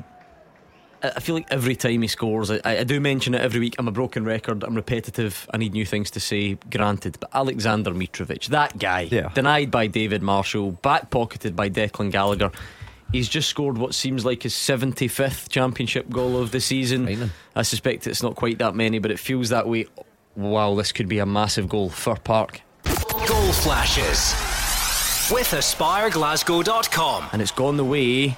[1.04, 3.76] I I feel like every time he scores, I, I do mention it every week.
[3.78, 4.64] I'm a broken record.
[4.64, 5.48] I'm repetitive.
[5.54, 6.58] I need new things to say.
[6.72, 9.30] Granted, but Aleksandar Mitrovic, that guy, Yeah.
[9.34, 12.52] denied by David Marshall, back pocketed by Declan Gallagher.
[13.12, 17.06] He's just scored what seems like his 75th championship goal of the season.
[17.06, 17.32] Frightening.
[17.56, 19.86] I suspect it's not quite that many, but it feels that way.
[20.36, 22.62] Wow, this could be a massive goal for Park.
[22.86, 24.34] Goal flashes
[25.32, 27.30] with AspireGlasgow.com.
[27.34, 28.36] and it's gone the way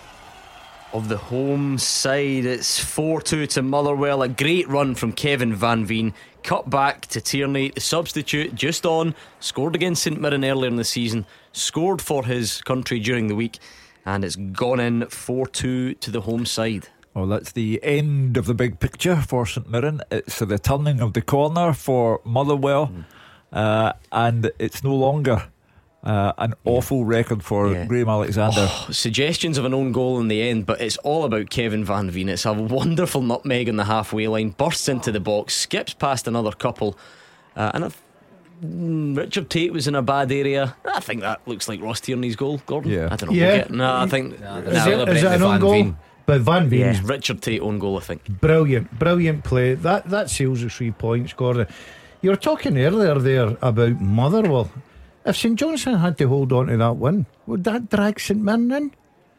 [0.96, 2.46] of the home side.
[2.46, 4.22] It's 4 2 to Motherwell.
[4.22, 6.14] A great run from Kevin Van Veen.
[6.42, 9.14] Cut back to Tierney, the substitute, just on.
[9.42, 11.26] Scored against St Mirren earlier in the season.
[11.52, 13.60] Scored for his country during the week.
[14.06, 16.88] And it's gone in 4 2 to the home side.
[17.14, 20.00] Well, that's the end of the big picture for St Mirren.
[20.10, 22.90] It's the turning of the corner for Motherwell,
[23.52, 25.50] uh, and it's no longer
[26.06, 27.86] uh, an awful record for Yeah.
[27.86, 28.68] Graham Alexander.
[28.92, 32.30] Suggestions of an own goal in the end, but it's all about Kevin Van Veen.
[32.30, 36.52] It's a wonderful nutmeg on the halfway line, bursts into the box, skips past another
[36.52, 36.98] couple,
[37.56, 38.02] uh, and if
[38.64, 42.36] mm, Richard Tait was in a bad area, I think that looks like Ross Tierney's
[42.36, 42.62] goal.
[42.66, 43.10] Gordon, Yeah.
[43.12, 43.36] I don't know.
[43.36, 43.66] Yeah.
[43.70, 45.72] No, I think Is, Nah, it, Nah, is celebrate it an own Van goal?
[45.74, 45.98] Veen.
[46.28, 47.98] But Van yeah, Veen's Richard Tait own goal.
[47.98, 48.22] I think.
[48.42, 49.76] brilliant, brilliant play.
[49.76, 51.68] That that seals the three points, Gordon.
[52.22, 54.70] You were talking earlier there about Motherwell.
[55.26, 58.72] If St Johnstone had to hold on to that win, would that drag St Mirren
[58.72, 58.92] in?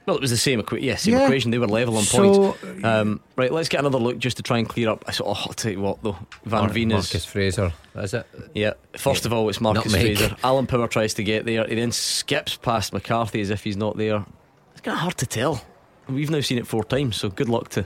[0.07, 1.25] Well, it was the same, equa- yeah, same Yeah.
[1.25, 1.51] equation.
[1.51, 2.85] They were level on So- points.
[2.85, 5.05] Um, right, let's get another look just to try and clear up.
[5.09, 5.25] I saw.
[5.27, 7.25] Oh, I'll tell you what though, Van Mar- Veen Marcus.
[7.25, 8.25] Fraser, is it?
[8.55, 9.29] Yeah, first Yeah.
[9.29, 10.17] of all, it's Marcus Nutmeg.
[10.19, 10.37] Fraser.
[10.45, 11.67] Alan Power tries to get there.
[11.67, 14.25] He then skips past McCarthy as if he's not there.
[14.73, 15.63] It's kind of hard to tell.
[16.09, 17.85] We've now seen it four times, so good luck to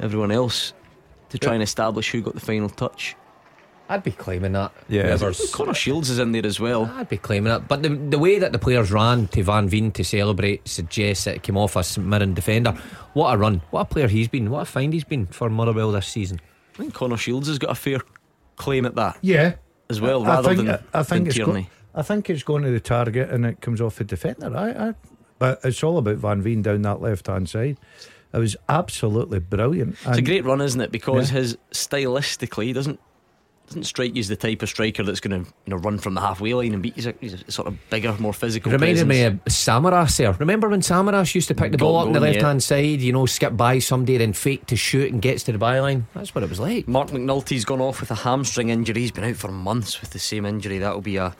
[0.00, 0.74] everyone else
[1.30, 3.16] to try and establish who got the final touch.
[3.88, 4.72] I'd be claiming that.
[4.88, 5.02] Yeah.
[5.04, 6.86] Whoever's- Connor Shields is in there as well.
[6.96, 7.68] I'd be claiming it.
[7.68, 11.36] But the, the way that the players ran to Van Veen to celebrate suggests that
[11.36, 12.72] it came off a St Mirren defender.
[13.12, 13.62] What a run.
[13.70, 14.50] What a player he's been.
[14.50, 16.40] What a find he's been for Motherwell this season.
[16.74, 18.00] I think Connor Shields has got a fair
[18.56, 19.54] claim at that Yeah,
[19.88, 21.70] as well, I rather think than, I think than it's go- Tierney.
[21.94, 24.54] I think it's going to the target and it comes off the defender.
[24.54, 24.94] I, I
[25.38, 27.78] but it's all about Van Veen down that left hand side.
[28.34, 29.96] It was absolutely brilliant.
[30.06, 30.90] It's a great run, isn't it?
[30.92, 31.38] Because Yeah.
[31.38, 33.00] his stylistically he doesn't
[33.66, 36.14] doesn't strike you as the type of striker that's going to you know run from
[36.14, 36.94] the halfway line and beat.
[36.94, 38.72] He's a, he's a sort of bigger, more physical.
[38.72, 40.32] Reminded me of Samaras there.
[40.32, 42.46] Remember when Samaras used to pick the Got ball up on the left yeah.
[42.46, 45.58] hand side, you know, skip by somebody, then fake to shoot and gets to the
[45.58, 46.04] byline?
[46.14, 46.86] That's what it was like.
[46.88, 49.02] Marc McNulty's gone off with a hamstring injury.
[49.02, 50.78] He's been out for months with the same injury.
[50.78, 51.34] That'll be a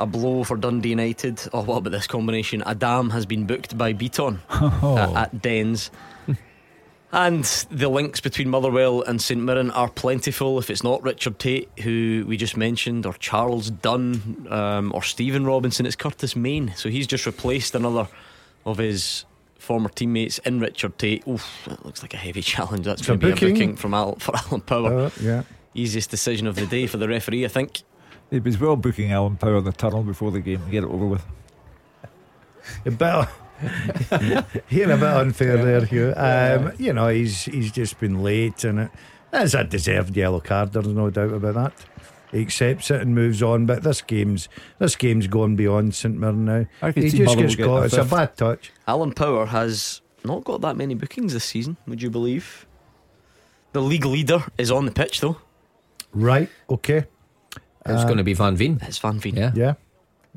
[0.00, 1.40] a blow for Dundee United.
[1.52, 2.62] Oh, what about this combination?
[2.66, 4.96] Adam has been booked by Beaton oh.
[4.98, 5.90] at, at Dens.
[7.14, 10.58] And the links between Motherwell and St Mirren are plentiful.
[10.58, 15.46] If it's not Richard Tait, who we just mentioned, or Charles Dunne, um, or Stephen
[15.46, 16.72] Robinson, it's Curtis Main.
[16.74, 18.08] So he's just replaced another
[18.66, 19.26] of his
[19.60, 21.24] former teammates in Richard Tait.
[21.28, 22.84] Oof, that looks like a heavy challenge.
[22.84, 23.54] That's going to be a booking.
[23.54, 25.04] booking from Al, for Alan Power.
[25.04, 27.82] uh, yeah, Easiest decision of the day for the referee, I think.
[28.32, 30.90] It was well booking Alan Power in the tunnel before the game to get it
[30.90, 31.24] over with.
[32.86, 33.28] a bit.
[34.68, 36.12] You're a bit unfair there, Hugh.
[36.16, 38.90] Um, you know, he's he's just been late, and it,
[39.30, 40.72] that's a deserved yellow card.
[40.72, 41.72] There's no doubt about that.
[42.32, 43.66] He accepts it and moves on.
[43.66, 44.48] But this game's
[44.78, 46.66] this game's gone beyond St Mirren now.
[46.82, 47.84] I could He see just gets caught.
[47.84, 48.72] It's a bad touch.
[48.88, 52.66] Alan Power has not got that many bookings this season, would you believe?
[53.72, 55.36] The league leader is on the pitch, though.
[56.12, 56.48] Right.
[56.70, 57.04] Okay.
[57.86, 58.78] It's Uh, going to be Van Veen.
[58.82, 59.36] It's Van Veen.
[59.36, 59.52] Yeah.
[59.54, 59.74] Yeah.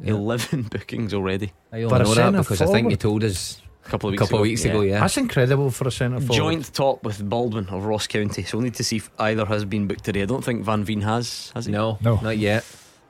[0.04, 1.52] 11 bookings already.
[1.72, 4.12] I But only know that centre because I think you told us A couple of
[4.12, 4.44] weeks couple ago.
[4.44, 5.00] of weeks ago, yeah.
[5.00, 6.34] That's incredible for a centre forward.
[6.36, 8.44] Joint top with Baldwin of Ross County.
[8.44, 10.22] So we'll need to see if either has been booked today.
[10.22, 11.72] I don't think Van Veen has, has he?
[11.72, 12.20] No, No.
[12.22, 12.64] not yet.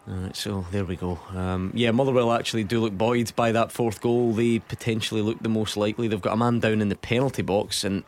[0.10, 1.20] Alright, so there we go.
[1.36, 4.32] Um, yeah, Motherwell actually do look buoyed by that fourth goal.
[4.32, 6.08] They potentially look the most likely.
[6.08, 8.06] They've got a man down in the penalty box and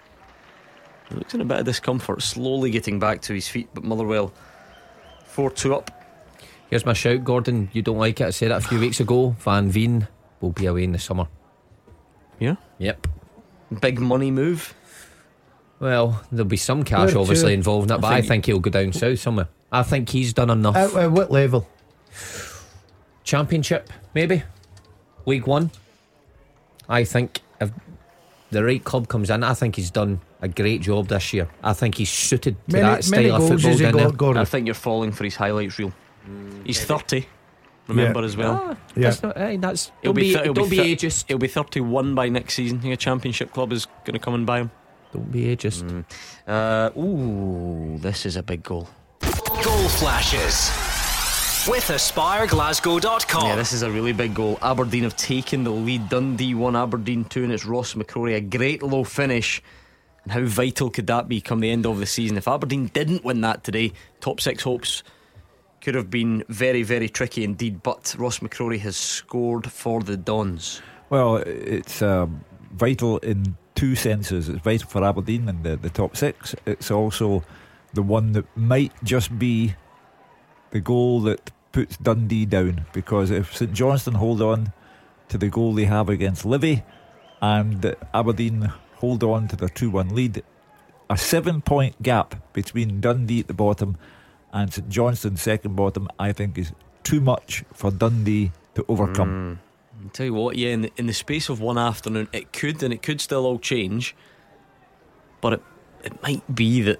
[1.09, 3.67] he looks in a bit of discomfort, slowly getting back to his feet.
[3.73, 4.31] But Motherwell
[5.25, 5.91] 4 2 up.
[6.69, 7.69] Here's my shout, Gordon.
[7.73, 8.27] You don't like it.
[8.27, 9.29] I said it a few weeks ago.
[9.39, 10.07] Van Veen
[10.39, 11.27] will be away in the summer.
[12.39, 12.55] Yeah.
[12.77, 13.07] Yep.
[13.81, 14.73] Big money move.
[15.79, 17.19] Well, there'll be some cash Where to?
[17.21, 19.47] obviously involved in it, but I think- think he'll go down south somewhere.
[19.71, 20.75] I think he's done enough.
[20.75, 21.67] At, at what level?
[23.23, 24.43] Championship, maybe.
[25.25, 25.69] League One.
[26.87, 27.71] I think if
[28.49, 31.47] the right club comes in, I think he's done a great job this year.
[31.63, 34.17] I think he's suited to Many, that many style of goals football has he got,
[34.17, 34.41] Gordon?
[34.41, 35.93] I think you're falling for his highlights reel.
[36.65, 37.25] He's 30,
[37.87, 38.25] remember Yeah.
[38.25, 38.63] as well.
[38.63, 39.03] Ah, Yeah.
[39.09, 41.25] that's not, hey, that's, He'll don't be, thir- he'll don't be, thir- ageist.
[41.27, 42.79] He'll be 31 by next season.
[42.79, 44.71] Think a championship club is going to come and buy him.
[45.13, 45.83] Don't be ageist.
[45.83, 46.05] Mm.
[46.47, 48.87] Uh, ooh, this is a big goal.
[49.63, 50.69] Goal flashes
[51.67, 53.45] with AspireGlasgow.com.
[53.47, 54.57] Yeah, this is a really big goal.
[54.61, 56.09] Aberdeen have taken the lead.
[56.09, 58.35] Dundee won Aberdeen 2, and it's Ross McCrorie.
[58.35, 59.61] A great low finish.
[60.23, 62.37] And how vital could that be come the end of the season?
[62.37, 65.01] If Aberdeen didn't win that today, top six hopes
[65.81, 67.83] could have been very, very tricky indeed.
[67.83, 70.81] But Ross McCrorie has scored for the Dons.
[71.09, 74.49] Well, it's um, vital in two senses.
[74.49, 76.55] It's vital for Aberdeen and the, the top six.
[76.65, 77.43] It's also
[77.93, 79.75] the one that might just be
[80.71, 84.73] the goal that puts Dundee down because if St Johnstone hold on
[85.29, 86.83] to the goal they have against Livy
[87.41, 90.43] and Aberdeen hold on to their 2 1 lead,
[91.09, 93.97] a seven point gap between Dundee at the bottom
[94.53, 96.71] and St Johnstone second bottom, I think, is
[97.03, 99.59] too much for Dundee to overcome.
[99.99, 100.03] Hmm.
[100.05, 102.81] I'll tell you what, yeah, in the, in the space of one afternoon, it could
[102.83, 104.15] and it could still all change.
[105.41, 105.61] But it,
[106.03, 106.99] it might be that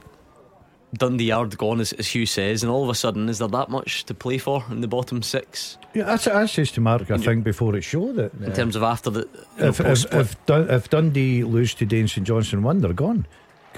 [0.93, 3.69] Dundee are gone, as, as Hugh says, and all of a sudden, is there that
[3.69, 7.11] much to play for in the bottom six Yeah, that's I says to Mark.
[7.11, 8.33] I think before it showed it.
[8.33, 9.19] in uh, terms of after the
[9.57, 12.93] you know, If if, if, Dun- if Dundee lose today and St Johnstone win, they're
[12.93, 13.27] gone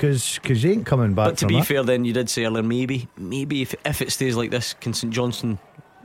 [0.01, 1.25] because because they ain't coming back.
[1.27, 1.67] But to from be that.
[1.67, 4.93] fair, then you did say earlier, maybe, maybe if if it stays like this, can
[4.93, 5.59] St Johnstone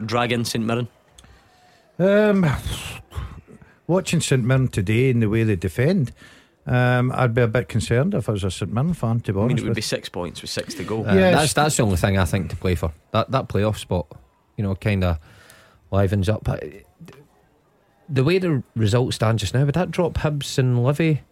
[0.05, 0.89] drag in St Mirren?
[1.99, 2.45] Um,
[3.87, 6.13] watching St Mirren today and the way they defend,
[6.67, 9.21] um, I'd be a bit concerned if I was a St Mirren fan.
[9.21, 11.07] To be I mean, honest, it would with be six points with six to go.
[11.07, 11.35] Uh, Yes.
[11.35, 12.93] That's that's the only thing I think to play for.
[13.13, 14.07] That that playoff spot,
[14.59, 15.19] you know, kind of
[15.91, 16.45] livens up.
[16.45, 16.63] But
[18.11, 21.23] the way the results stand just now, would that drop Hibs and Livy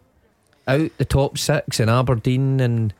[0.67, 2.93] out the top six and Aberdeen and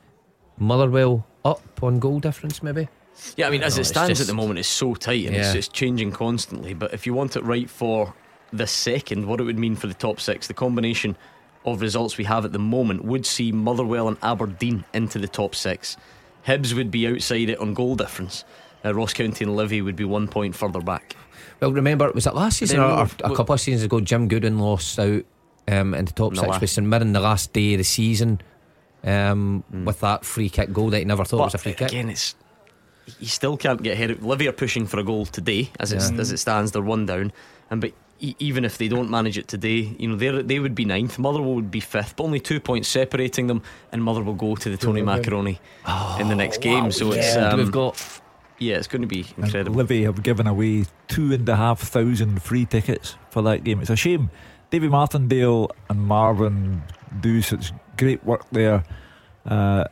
[0.58, 2.88] Motherwell up on goal difference, maybe?
[3.36, 5.34] Yeah, I mean, as No, it stands just- at the moment, it's so tight and
[5.36, 5.58] it's, Yeah.
[5.58, 6.74] it's changing constantly.
[6.74, 8.14] But if you want it right for
[8.52, 11.16] the second, what it would mean for the top six, the combination
[11.64, 15.54] of results we have at the moment would see Motherwell and Aberdeen into the top
[15.54, 15.96] six.
[16.46, 18.44] Hibs would be outside it on goal difference.
[18.84, 21.16] Uh, Ross County and Livy would be one point further back.
[21.60, 23.98] Well, remember, was it last season Then or, or we'll- a couple of seasons ago?
[24.00, 25.24] Jim Goodwin lost out
[25.68, 27.84] um, in the top The six last- with St Mirren the last day of the
[27.84, 28.40] season
[29.04, 31.88] um, with that free kick goal that he never thought was a free kick.
[31.88, 32.34] again, it's
[33.20, 34.10] you still can't get ahead.
[34.10, 36.20] of Livy are pushing for a goal today, as it Yeah.
[36.20, 36.72] as it stands.
[36.72, 37.32] They're one down,
[37.70, 40.74] and but e- even if they don't manage it today, you know they they would
[40.74, 41.16] be ninth.
[41.18, 44.68] Motherwell would be fifth, but only two points separating them, and Motherwell will go to
[44.70, 45.24] the Tony Brilliant.
[45.24, 45.60] Macaroni
[46.20, 46.90] in the next game.
[46.90, 48.02] So it's Yeah, um, we've got
[48.58, 49.76] yeah, it's going to be And incredible.
[49.76, 53.80] Livy have given away two and a half thousand free tickets for that game.
[53.80, 54.30] It's a shame.
[54.70, 56.82] Davy Martindale and Marvin
[57.20, 58.84] do such great work there,
[59.46, 59.84] uh,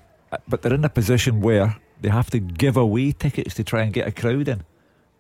[0.48, 3.92] but they're in a position where they have to give away tickets to try and
[3.92, 4.62] get a crowd in.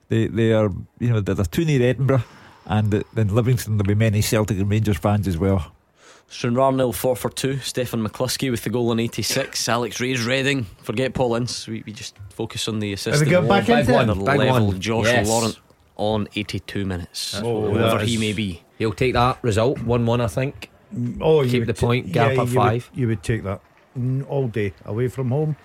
[0.08, 2.24] They they are you know they're, they're too near Edinburgh,
[2.66, 5.72] and th- then Livingston there'll be many Celtic and Rangers fans as well.
[6.26, 7.58] Stranraer 4 for 2.
[7.58, 9.68] Stefan McCluskey with the goal in 86.
[9.68, 10.64] Alex Ray's Reading.
[10.82, 11.68] Forget Paul Ince.
[11.68, 13.18] We, we just focus on the assist.
[13.18, 14.06] Have we got back big into one.
[14.08, 14.80] the level one.
[14.80, 15.28] Josh Yes.
[15.28, 15.60] Laurent
[15.96, 17.40] on 82 minutes.
[17.42, 18.63] Oh, whoever he may be.
[18.78, 20.20] He'll take that result one one.
[20.20, 20.70] I think.
[21.20, 22.90] Oh, you Keep would the ta- point gap yeah, at you would- five.
[22.94, 23.60] you would take that
[23.98, 25.56] Mm, all day away from home.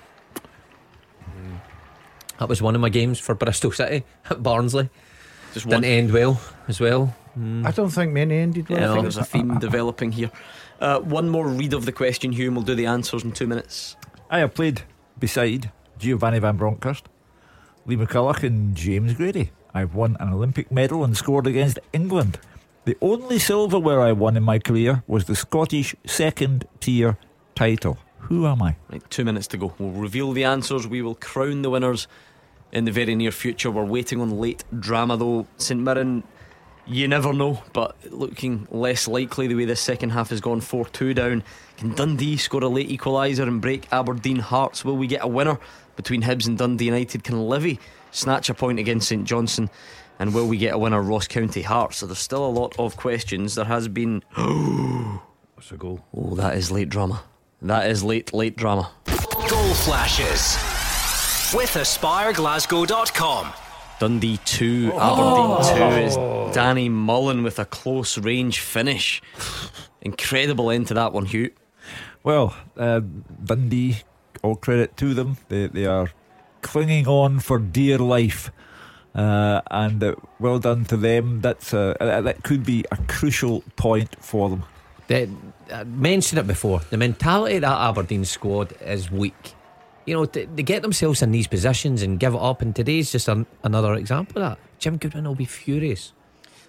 [2.40, 4.90] That was one of my games for Bristol City at Barnsley.
[5.54, 5.92] Just Didn't one.
[5.92, 7.16] end well as well.
[7.64, 8.80] I don't think many ended well.
[8.80, 10.30] Yeah, I think there's a theme developing here.
[10.80, 13.48] Uh, one more read of the question, Hugh, and we'll do the answers in two
[13.48, 13.96] minutes.
[14.30, 14.82] I have played
[15.20, 17.04] beside Giovanni Van Bronckhorst,
[17.86, 19.52] Lee McCulloch, and James Grady.
[19.74, 22.40] I've won an Olympic medal and scored against England.
[22.90, 27.20] The only silverware I won in my career was the Scottish second tier
[27.54, 28.00] title.
[28.18, 28.78] Who am I?
[28.92, 29.76] Right, two minutes to go.
[29.78, 30.88] We'll reveal the answers.
[30.88, 32.08] We will crown the winners
[32.72, 33.70] in the very near future.
[33.70, 35.46] We're waiting on late drama, though.
[35.58, 36.24] St Mirren,
[36.88, 40.88] you never know, but looking less likely the way this second half has gone 4
[40.88, 41.44] 2 down.
[41.78, 44.84] Can Dundee score a late equaliser and break Aberdeen Hearts?
[44.84, 45.60] Will we get a winner
[45.96, 47.24] between Hibs and Dundee United?
[47.24, 49.70] Can Livy snatch a point against St Johnstone?
[50.20, 51.98] And will we get a winner, Ross County Hearts?
[51.98, 53.56] So there's still a lot of questions.
[53.56, 54.22] There has been.
[54.36, 56.02] What's a goal?
[56.14, 57.24] Oh, that is late drama.
[57.62, 58.92] That is late, late drama.
[59.06, 60.58] Goal flashes
[61.54, 63.54] with AspireGlasgow.com.
[64.00, 66.16] Dundee 2, Aberdeen 2 is
[66.56, 69.22] Danny Mullen with a close range finish.
[70.02, 71.52] Incredible end to that one, Hugh.
[72.24, 73.02] Well, uh,
[73.44, 73.98] Dundee,
[74.42, 75.38] all credit to them.
[75.50, 76.12] They, they are
[76.62, 78.52] clinging on for dear life.
[79.16, 81.42] Uh, and uh, well done to them.
[81.42, 84.64] That's uh, uh, that could be a crucial point for them.
[85.08, 85.28] They,
[85.74, 86.82] I mentioned it before.
[86.90, 89.56] The mentality of that Aberdeen squad is weak.
[90.06, 92.62] You know, they, they get themselves in these positions and give it up.
[92.62, 94.60] And today's just an, another example of that.
[94.78, 96.14] Jim Goodwin will be furious.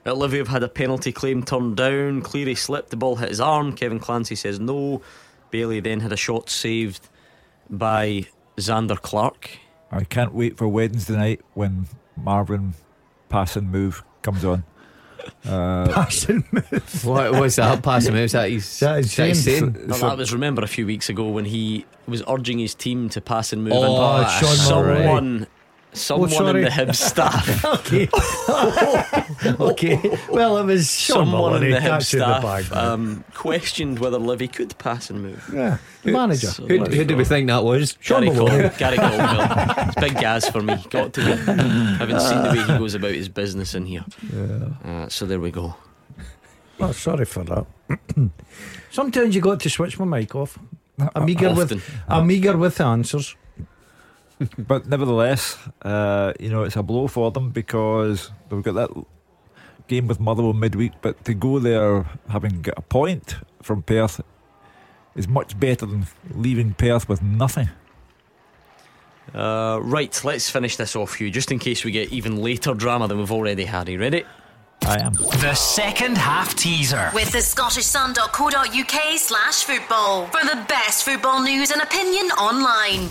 [0.07, 2.23] Olivia have had a penalty claim turned down.
[2.23, 3.75] Cleary slipped, the ball hit his arm.
[3.75, 5.03] Kevin Clancy says no.
[5.51, 7.09] Bailey then had a shot saved
[7.69, 8.27] by
[8.57, 9.51] Zander Clark.
[9.93, 12.75] I can't wait for Wednesday night when Marvin
[13.29, 14.65] pass and move comes on.
[15.47, 17.01] Uh, Passing move.
[17.05, 18.25] What was that passing move?
[18.25, 19.61] Is that he's, That is is that he's James.
[19.77, 19.87] saying?
[19.89, 23.21] No, that was remember a few weeks ago when he was urging his team to
[23.21, 23.75] pass and move.
[23.77, 25.47] Oh, and Sean someone,
[25.93, 28.09] someone in the Hibs staff, Okay.
[29.61, 30.19] okay.
[30.31, 32.65] Well, it was Sean someone in the Hibs That's in the bag.
[32.65, 35.51] staff, um, questioned whether Livy could pass and move.
[35.53, 35.79] yeah.
[36.03, 36.47] The manager.
[36.49, 37.93] So Who, there who you do we think that was?
[38.03, 38.71] Gary, Sean Col- Maloney.
[38.79, 39.75] Gary Caldwell.
[39.89, 40.77] It's big gas for me.
[40.91, 41.33] Got to be.
[41.33, 44.05] Haven't seen the way he goes about his business in here.
[44.85, 45.75] Uh, so there we go.
[46.79, 47.67] Oh, sorry for that.
[48.91, 50.59] Sometimes you got to switch my mic off.
[51.15, 51.83] I'm eager with Often.
[52.09, 53.37] I'm eager with the answers.
[54.59, 59.05] but nevertheless, uh, you know, it's a blow for them because they've got that
[59.89, 60.93] game with Motherwell midweek.
[61.03, 64.21] But to go there having got a point from Perth
[65.15, 67.69] is much better than leaving Perth with nothing.
[69.35, 73.07] Uh, right, let's finish this off, Hugh, just in case we get even later drama
[73.07, 73.89] than we've already had.
[73.89, 74.25] Are you ready?
[74.87, 75.13] I am.
[75.13, 77.11] The second half teaser.
[77.15, 83.09] With the Scottish scottishsun.co.uk slash football for the best football news and opinion online.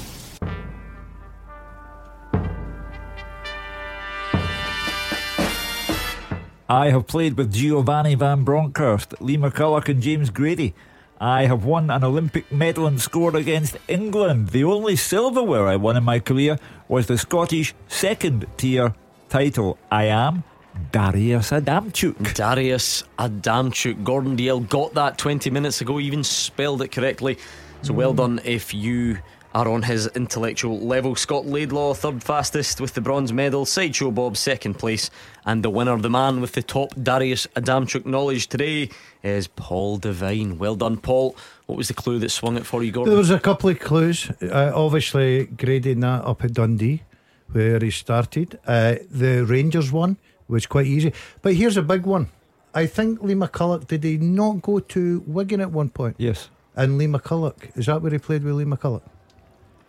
[6.72, 10.76] I have played with Giovanni Van Bronckhorst, Lee McCulloch, and James Grady.
[11.20, 14.50] I have won an Olympic medal and scored against England.
[14.50, 18.94] The only silverware I won in my career was the Scottish second tier
[19.30, 19.80] title.
[19.92, 20.44] I am
[20.92, 22.36] Darius Adamczuk.
[22.36, 24.04] Darius Adamczuk.
[24.04, 27.40] Gordon Dalziel got that 20 minutes ago, even spelled it correctly.
[27.82, 29.18] So well done if you
[29.54, 31.16] are on his intellectual level.
[31.16, 33.66] Scott Laidlaw, third fastest with the bronze medal.
[33.66, 35.10] Sideshow Bob, second place.
[35.46, 38.90] And the winner, the man with the top Darius Adamczuk knowledge today,
[39.24, 40.58] is Paul Devine.
[40.58, 41.36] Well done, Paul.
[41.66, 43.12] What was the clue that swung it for you, Gordon?
[43.12, 44.30] There was a couple of clues.
[44.42, 47.04] Uh, obviously, grading that up at Dundee,
[47.52, 48.60] where he started.
[48.68, 51.14] Uh, the Rangers one was quite easy.
[51.42, 52.30] But here's a big one.
[52.74, 56.16] I think Lee McCulloch, did he not go to Wigan at one point?
[56.20, 56.50] Yes.
[56.76, 59.02] And Lee McCulloch, is that where he played with Lee McCulloch?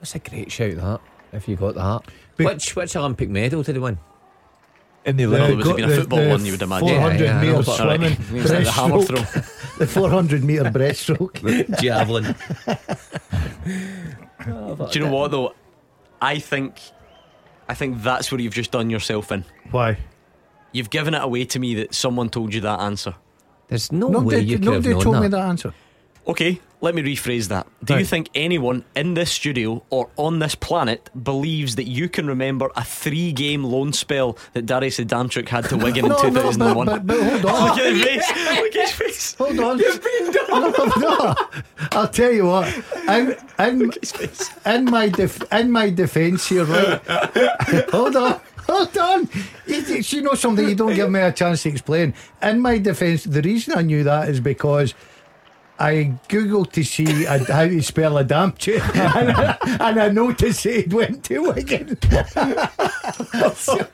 [0.00, 1.00] That's a great shout, that,
[1.32, 2.02] if you got that.
[2.36, 3.98] Be- which which Olympic medal did he win?
[5.04, 5.56] In the The- Olympic.
[5.58, 6.88] would have been a football the one, you would imagine.
[6.88, 9.78] 400 Yeah, yeah, I know, metre but- swimming, He was like the hammer breaststroke, throw.
[9.78, 11.80] the 400 metre breaststroke.
[11.80, 12.34] Javelin.
[14.46, 15.54] Oh, Do you know what though?
[16.20, 16.80] I think,
[17.68, 19.44] I think that's where you've just done yourself in.
[19.70, 19.98] Why?
[20.72, 23.14] You've given it away to me that someone told you that answer.
[23.68, 25.20] There's no way Nobody, you could have nobody known told that.
[25.22, 25.74] me that answer.
[26.26, 27.66] Okay, let me rephrase that.
[27.84, 32.26] Do you think anyone in this studio or on this planet believes that you can
[32.26, 36.22] remember a three game loan spell that Darius Adamczuk had to Wigan in No, no,
[36.22, 36.86] 2001?
[36.86, 37.68] but, but, but hold on.
[37.68, 38.56] Look at his face.
[38.56, 39.34] Look at his face.
[39.34, 39.78] Hold on.
[39.78, 40.72] You've been done.
[40.72, 41.34] No, no.
[41.92, 42.66] I'll tell you what.
[43.08, 43.92] In, in,
[44.66, 47.00] in my def, in my defence here, right?
[47.90, 48.40] hold on.
[48.68, 49.28] Hold on.
[49.66, 52.14] You, you know something, you don't give me a chance to explain.
[52.42, 54.94] In my defence, the reason I knew that is because
[55.80, 58.80] I googled to see a, how to spell Adamczuk,
[59.16, 61.98] and, I- and I noticed it went to Wigan.
[63.54, 63.88] so,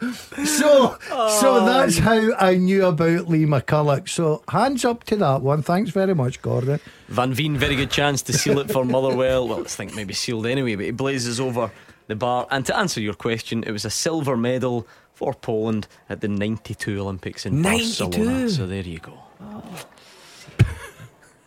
[0.45, 1.65] so, so oh.
[1.65, 4.09] that's how I knew about Lee McCulloch.
[4.09, 5.63] So hands up to that one.
[5.63, 6.81] Thanks very much, Gordon.
[7.07, 9.47] Van Veen, very good chance to seal it for Motherwell.
[9.47, 11.71] Well, let's think maybe sealed anyway, but he blazes over
[12.09, 12.49] the bar.
[12.51, 17.01] And to answer your question, it was a silver medal for Poland at the 92
[17.01, 18.05] Olympics in 92?
[18.05, 18.51] Barcelona.
[18.51, 19.19] So there you go.
[19.41, 19.63] Oh.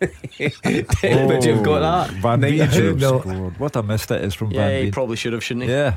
[0.00, 2.10] but you've got that.
[2.20, 3.58] Van Veen should scored.
[3.58, 5.72] What a miss that is from Yeah, Van he probably should have, shouldn't he?
[5.72, 5.96] Yeah.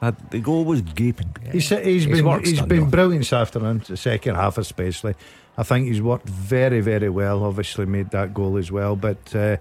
[0.00, 1.34] That, the goal was gaping.
[1.52, 2.86] He's, he's His been work's he's done, been though.
[2.90, 5.14] brilliant this afternoon, the second half especially.
[5.56, 7.44] I think he's worked very very well.
[7.44, 9.58] Obviously made that goal as well, but uh,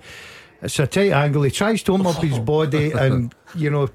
[0.61, 1.43] it's a tight angle.
[1.43, 3.89] He tries to open up his body and you know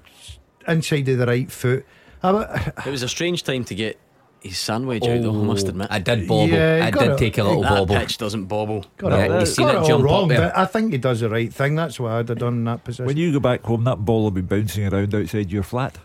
[0.68, 1.84] inside of the right foot.
[2.22, 3.98] It was a strange time to get
[4.40, 5.88] his sandwich out, though, I must oh, admit.
[5.90, 6.48] I did bobble.
[6.48, 7.18] Yeah, I got did it.
[7.18, 7.96] take a little that bobble.
[7.96, 8.84] pitch doesn't bobble.
[8.96, 10.40] got Yeah, it, you seen got it it all jump up wrong, there?
[10.40, 11.74] but I think he does the right thing.
[11.74, 13.06] That's what I'd have done in that position.
[13.06, 15.98] When you go back home, that ball will be bouncing around outside your flat.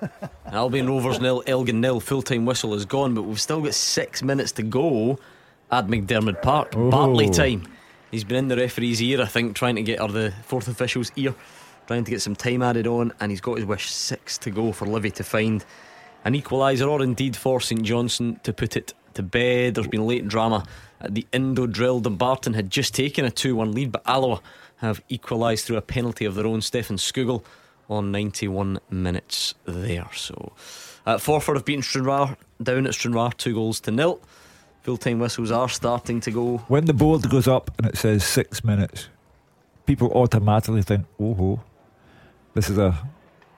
[0.46, 2.00] Albion Rovers nil, Elgin nil.
[2.00, 5.18] Full time whistle is gone, but we've still got six minutes to go
[5.70, 6.74] at McDiarmid Park.
[6.76, 6.90] Oh.
[6.90, 7.66] Bartley time.
[8.10, 11.12] He's been in the referee's ear, I think, trying to get, or the fourth official's
[11.16, 11.34] ear,
[11.86, 14.72] trying to get some time added on, and he's got his wish six to go
[14.72, 15.64] for Livy to find
[16.28, 19.74] an equaliser, or indeed for St Johnstone to put it to bed.
[19.74, 20.66] There's been late drama
[21.00, 22.02] at the Indodrill.
[22.02, 24.42] Dumbarton had just taken a 2 1 lead, but Alloa
[24.76, 26.60] have equalised through a penalty of their own.
[26.60, 27.42] Stefan Skugel
[27.88, 30.06] on 91 minutes there.
[30.14, 30.52] So,
[31.06, 34.20] uh, Forfar have beaten Stranraer down at Stranraer, two goals to nil.
[34.82, 36.58] Full time whistles are starting to go.
[36.68, 39.08] When the board goes up and it says six minutes,
[39.86, 41.60] people automatically think, oh, ho,
[42.52, 42.98] this is a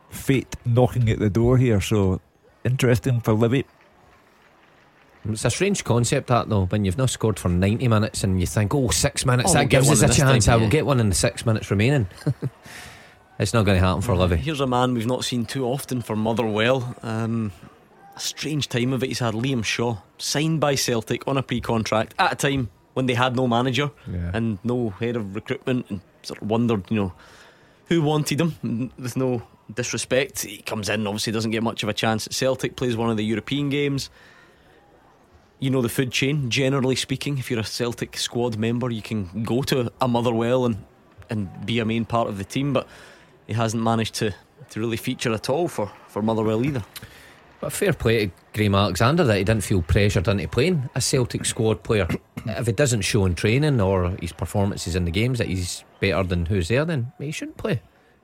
[0.08, 1.80] fate knocking at the door here.
[1.80, 2.20] So
[2.64, 3.64] interesting for Livy.
[5.28, 8.46] It's a strange concept that though, when you've not scored for 90 minutes and you
[8.46, 10.46] think, oh, six minutes, Oh, that we'll gives us a chance.
[10.46, 12.06] time, I will get one in the six minutes remaining.
[13.38, 14.36] it's not going to happen for Livy.
[14.36, 16.96] Here's a man we've not seen too often for Motherwell.
[17.02, 17.52] Um,
[18.16, 19.08] a strange time of it.
[19.08, 23.04] He's had Liam Shaw signed by Celtic on a pre contract at a time when
[23.06, 24.30] they had no manager Yeah.
[24.32, 27.12] and no head of recruitment and sort of wondered, you know,
[27.88, 29.42] who wanted him n- with no
[29.74, 30.42] disrespect.
[30.42, 33.16] He comes in, obviously doesn't get much of a chance at Celtic, plays one of
[33.16, 34.10] the European games.
[35.58, 37.38] You know the food chain, generally speaking.
[37.38, 40.84] If you're a Celtic squad member, you can go to a Motherwell and,
[41.28, 42.88] and be a main part of the team, but
[43.46, 44.34] he hasn't managed to,
[44.70, 46.82] to really feature at all for, for Motherwell either.
[47.60, 51.44] But fair play to Graham Alexander that he didn't feel pressured into playing a Celtic
[51.44, 52.08] squad player.
[52.46, 56.22] if it doesn't show in training or his performances in the games that he's better
[56.22, 57.82] than who's there, then he shouldn't play.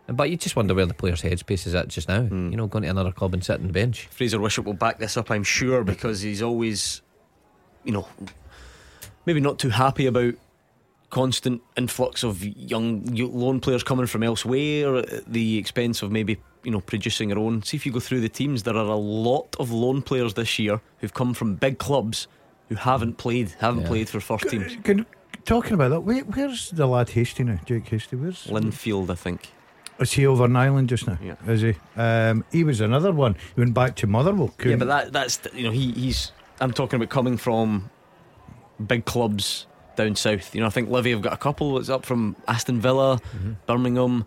[0.08, 2.22] But you just wonder where the player's headspace is at just now.
[2.22, 2.50] Hmm.
[2.50, 4.06] You know, going to another club and sitting on the bench.
[4.10, 7.02] Fraser Wishart will back this up, I'm sure, because he's always,
[7.84, 8.06] you know,
[9.24, 10.34] maybe not too happy about
[11.10, 16.70] constant influx of young loan players coming from elsewhere at the expense of maybe you
[16.70, 17.62] know producing their own.
[17.62, 20.58] See if you go through the teams, there are a lot of loan players this
[20.58, 22.26] year who've come from big clubs
[22.68, 23.88] who haven't played, haven't Yeah.
[23.88, 24.76] played for first teams.
[24.82, 25.06] Can,
[25.44, 27.60] talking about that, where, where's the lad Hastie now?
[27.64, 29.52] Jake Hastie, where's Linfield, I think.
[29.98, 31.18] Is he over in Ireland just now?
[31.22, 31.36] Yeah.
[31.46, 31.74] Is he?
[31.96, 33.34] Um, he was another one.
[33.54, 34.46] He went back to Motherwell.
[34.58, 37.90] Yeah, couldn't- but that that's you know he he's I'm talking about coming from
[38.86, 39.66] big clubs
[39.96, 40.54] down south.
[40.54, 41.78] You know, I think Livy have got a couple.
[41.78, 43.18] It's up from Aston Villa,
[43.66, 44.26] Birmingham.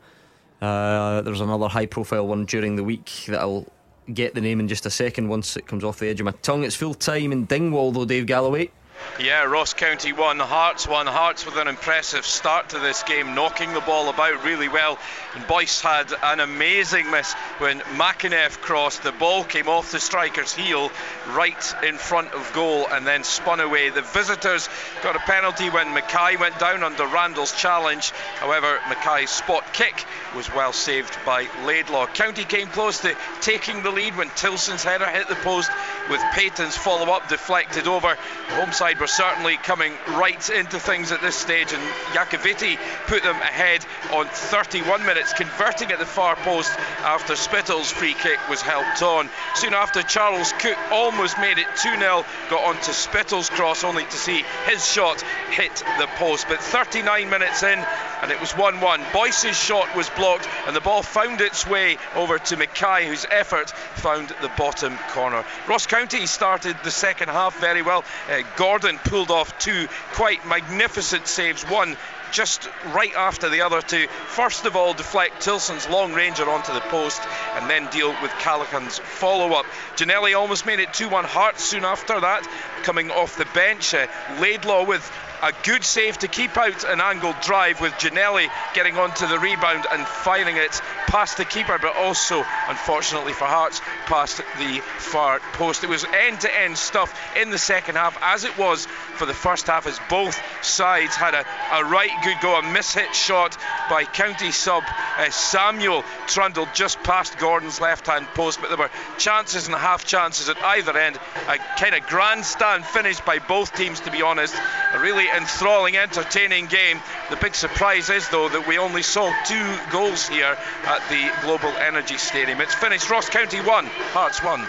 [0.62, 3.66] Uh, there's another high profile one during the week that I'll
[4.14, 6.32] get the name in just a second once it comes off the edge of my
[6.42, 6.64] tongue.
[6.64, 8.72] It's full time in Dingwall though, Dave Galloway.
[9.20, 11.06] Yeah, Ross County won, Hearts won.
[11.06, 14.98] Hearts with an impressive start to this game, knocking the ball about really well.
[15.36, 19.04] And Boyce had an amazing miss when McInnes crossed.
[19.04, 20.90] The ball came off the striker's heel
[21.32, 23.90] right in front of goal and then spun away.
[23.90, 24.70] The visitors
[25.04, 28.12] got a penalty when Mackay went down under Randall's challenge.
[28.40, 32.08] However, Mackay's spot kick was well saved by Laidlaw.
[32.08, 35.70] County came close to taking the lead when Tillson's header hit the post
[36.10, 38.18] with Paton's follow up deflected over.
[38.48, 41.82] The home side were certainly coming right into things at this stage, and
[42.14, 42.78] Iacovitti
[43.08, 46.72] put them ahead on 31 minutes, converting at the far post
[47.04, 49.30] after Spittal's free kick was helped on.
[49.56, 54.18] Soon after, Charles Cook almost made it 2 0, got onto Spittal's cross only to
[54.18, 55.22] see his shot
[55.52, 56.48] hit the post.
[56.48, 57.86] But 39 minutes in,
[58.22, 59.02] and it was 1 1.
[59.14, 63.70] Boyce's shot was blocked, and the ball found its way over to Mackay, whose effort
[63.70, 65.44] found the bottom corner.
[65.68, 68.04] Ross County started the second half very well.
[68.30, 71.64] Uh, Gordon pulled off two quite magnificent saves.
[71.64, 71.98] One
[72.32, 76.82] just right after the other to first of all deflect Tillson's long ranger onto the
[76.82, 77.22] post
[77.56, 79.66] and then deal with Callachan's follow up.
[79.96, 82.48] Ginnelly almost made it 2 1 Hearts soon after that,
[82.84, 83.94] coming off the bench.
[83.94, 84.08] Uh,
[84.40, 85.12] Laidlaw with
[85.42, 89.86] a good save to keep out an angled drive with Ginnelly getting onto the rebound
[89.92, 95.84] and firing it past the keeper, but also, unfortunately for Hearts, past the far post.
[95.84, 99.34] It was end to end stuff in the second half, as it was for the
[99.34, 102.60] first half, as both sides had a, a right good go.
[102.60, 103.58] A mishit shot
[103.90, 104.84] by County sub
[105.18, 110.06] uh, Samuel trundled just past Gordon's left hand post, but there were chances and half
[110.06, 111.18] chances at either end.
[111.48, 114.56] A kind of grandstand finish by both teams, to be honest.
[114.94, 117.00] A really enthralling, entertaining game.
[117.30, 121.70] The big surprise is, though, that we only saw two goals here at the Global
[121.78, 122.62] Energy Stadium.
[122.62, 123.10] It's finished.
[123.10, 124.66] Ross County 1, Hearts 1.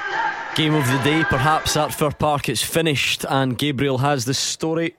[0.56, 2.48] Game of the day, perhaps at Fir Park.
[2.48, 4.94] It's finished, and Gabriel has the story.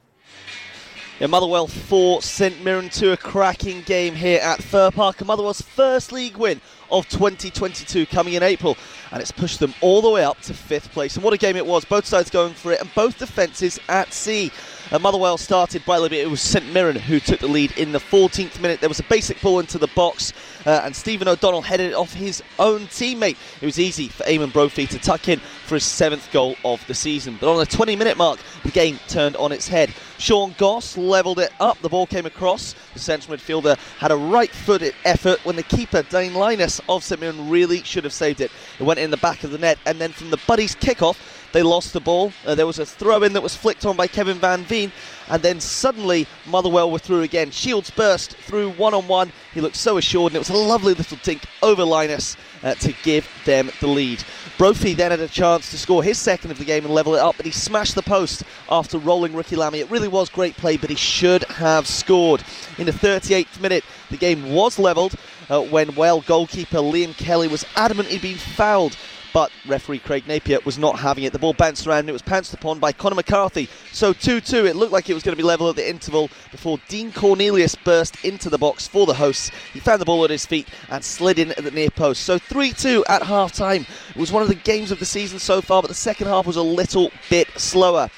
[1.19, 5.21] Yeah, Motherwell 4, St Mirren 2, a cracking game here at Fir Park.
[5.21, 6.59] And Motherwell's first league win
[6.89, 8.75] of 2022 coming in April,
[9.11, 11.15] and it's pushed them all the way up to fifth place.
[11.15, 11.85] And what a game it was!
[11.85, 14.51] Both sides going for it, and both defences at sea.
[14.91, 16.19] Uh, Motherwell started brilliantly.
[16.19, 18.81] It was St Mirren who took the lead in the 14th minute.
[18.81, 20.33] There was a basic ball into the box,
[20.65, 23.37] uh, and Stephen O'Donnell headed it off his own teammate.
[23.61, 26.93] It was easy for Eamonn Brophy to tuck in for his seventh goal of the
[26.93, 27.37] season.
[27.39, 29.93] But on the 20 minute mark, the game turned on its head.
[30.17, 31.79] Sean Goss levelled it up.
[31.79, 32.75] The ball came across.
[32.93, 37.21] The central midfielder had a right footed effort when the keeper, Dane Linus of St
[37.21, 38.51] Mirren, really should have saved it.
[38.77, 41.63] It went in the back of the net, and then from the Buddies kick-off, they
[41.63, 42.31] lost the ball.
[42.45, 44.91] Uh, there was a throw in that was flicked on by Kevin Van Veen,
[45.29, 47.51] and then suddenly Motherwell were through again.
[47.51, 49.31] Shields burst through one on one.
[49.53, 52.93] He looked so assured, and it was a lovely little tink over Linus uh, to
[53.03, 54.23] give them the lead.
[54.57, 57.19] Brophy then had a chance to score his second of the game and level it
[57.19, 59.79] up, but he smashed the post after rolling Ricky Lamie.
[59.79, 62.43] It really was great play, but he should have scored.
[62.77, 65.15] In the 38th minute, the game was levelled
[65.49, 68.95] uh, when well goalkeeper Liam Kelly was adamantly being fouled
[69.33, 71.33] but referee Craig Napier was not having it.
[71.33, 73.69] The ball bounced around and it was pounced upon by Conor McCarthy.
[73.91, 76.29] So 2 2, it looked like it was going to be level at the interval
[76.51, 79.51] before Dean Cornelius burst into the box for the hosts.
[79.73, 82.23] He found the ball at his feet and slid in at the near post.
[82.23, 83.85] So 3 2 at half time.
[84.09, 86.45] It was one of the games of the season so far, but the second half
[86.45, 88.09] was a little bit slower.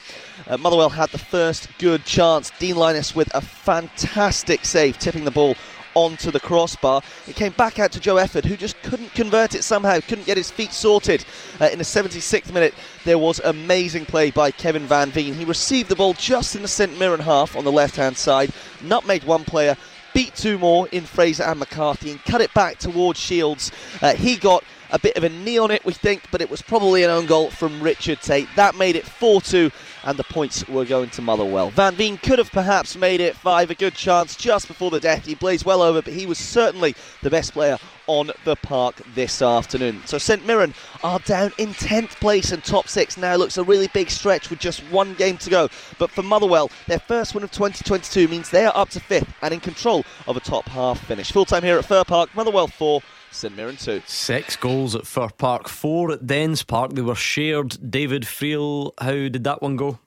[0.47, 2.51] Uh, Motherwell had the first good chance.
[2.59, 5.55] Dean Linus with a fantastic save, tipping the ball
[5.95, 7.01] onto the crossbar.
[7.27, 10.37] It came back out to Joe Efford, who just couldn't convert it somehow, couldn't get
[10.37, 11.25] his feet sorted.
[11.59, 12.73] Uh, in the 76th minute,
[13.05, 15.33] there was amazing play by Kevin Van Veen.
[15.33, 18.51] He received the ball just in the St Mirren half on the left hand side,
[18.81, 19.75] nutmegged one player,
[20.13, 23.71] beat two more in Fraser and McCarthy, and cut it back towards Shields.
[24.01, 26.61] Uh, he got a bit of a knee on it, we think, but it was
[26.61, 28.47] probably an own goal from Richard Tait.
[28.55, 29.71] That made it 4 2,
[30.03, 31.69] and the points were going to Motherwell.
[31.69, 35.25] Van Veen could have perhaps made it 5, a good chance just before the death.
[35.25, 37.77] He blazed well over, but he was certainly the best player
[38.07, 40.01] on the park this afternoon.
[40.05, 40.73] So St Mirren
[41.03, 44.59] are down in 10th place and top six now looks a really big stretch with
[44.59, 45.69] just one game to go.
[45.97, 49.53] But for Motherwell, their first win of 2022 means they are up to fifth and
[49.53, 51.31] in control of a top half finish.
[51.31, 53.01] Full time here at Fir Park, Motherwell 4.
[53.33, 54.03] St Mirren 2.
[54.05, 56.93] Six goals at Fir Park, four at Dens Park.
[56.93, 57.91] They were shared.
[57.91, 59.99] David Friel, how did that one go?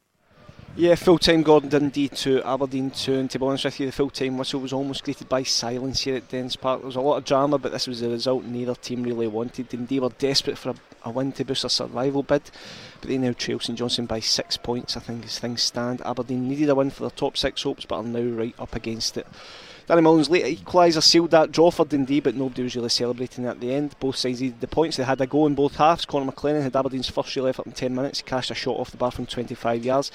[0.79, 3.93] Yeah, full time Gordon Dundee 2, Aberdeen 2, and to be honest with you, the
[3.93, 6.81] full time whistle was almost greeted by silence here at Dens Park.
[6.81, 9.70] There was a lot of drama, but this was the result neither team really wanted.
[9.70, 10.74] Dundee were desperate for a,
[11.05, 12.43] a win to boost their survival bid,
[13.01, 16.03] but they now trail St Johnstone by six points, I think, as things stand.
[16.03, 19.16] Aberdeen needed a win for their top six hopes, but are now right up against
[19.16, 19.27] it.
[19.87, 23.61] Danny Mullen's late equaliser sealed that draw for Dundee, but nobody was really celebrating at
[23.61, 23.95] the end.
[24.01, 24.97] Both sides needed the points.
[24.97, 26.05] They had a go in both halves.
[26.05, 28.18] Conor McLennan had Aberdeen's first real effort in 10 minutes.
[28.18, 30.11] He cashed a shot off the bar from 25 yards.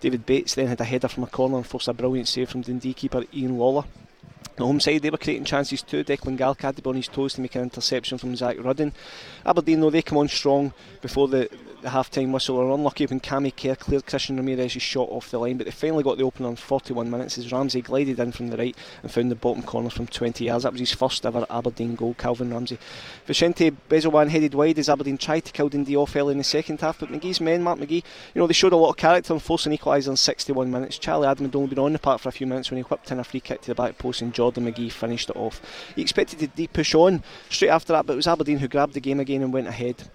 [0.00, 2.60] David Bates then had a header from a corner and forced a brilliant save from
[2.60, 3.86] Dundee keeper Ian Lawlor.
[4.56, 6.04] The home side, they were creating chances too.
[6.04, 8.92] Declan Galk had to be on his toes to make an interception from Zach Rudden.
[9.44, 11.48] Aberdeen, though, they come on strong before the,
[11.84, 12.56] the half time whistle.
[12.56, 16.02] Were unlucky when Cammy Kerr cleared Christian Ramirez's shot off the line, but they finally
[16.02, 19.30] got the opener in 41 minutes as Ramsey glided in from the right and found
[19.30, 20.64] the bottom corner from 20 yards.
[20.64, 22.78] That was his first ever Aberdeen goal, Calvin Ramsey.
[23.26, 26.80] Vicente Besuijen headed wide as Aberdeen tried to kill Dundee off early in the second
[26.80, 28.02] half, but McGhee's men, Mark McGhee,
[28.34, 30.98] you know, they showed a lot of character and forced an equaliser in 61 minutes.
[30.98, 33.10] Charlie Adam had only been on the park for a few minutes when he whipped
[33.10, 35.60] in a free kick to the back post and Jordan McGhee finished it off.
[35.94, 39.00] He expected to push on straight after that, but it was Aberdeen who grabbed the
[39.00, 40.08] game again and went ahead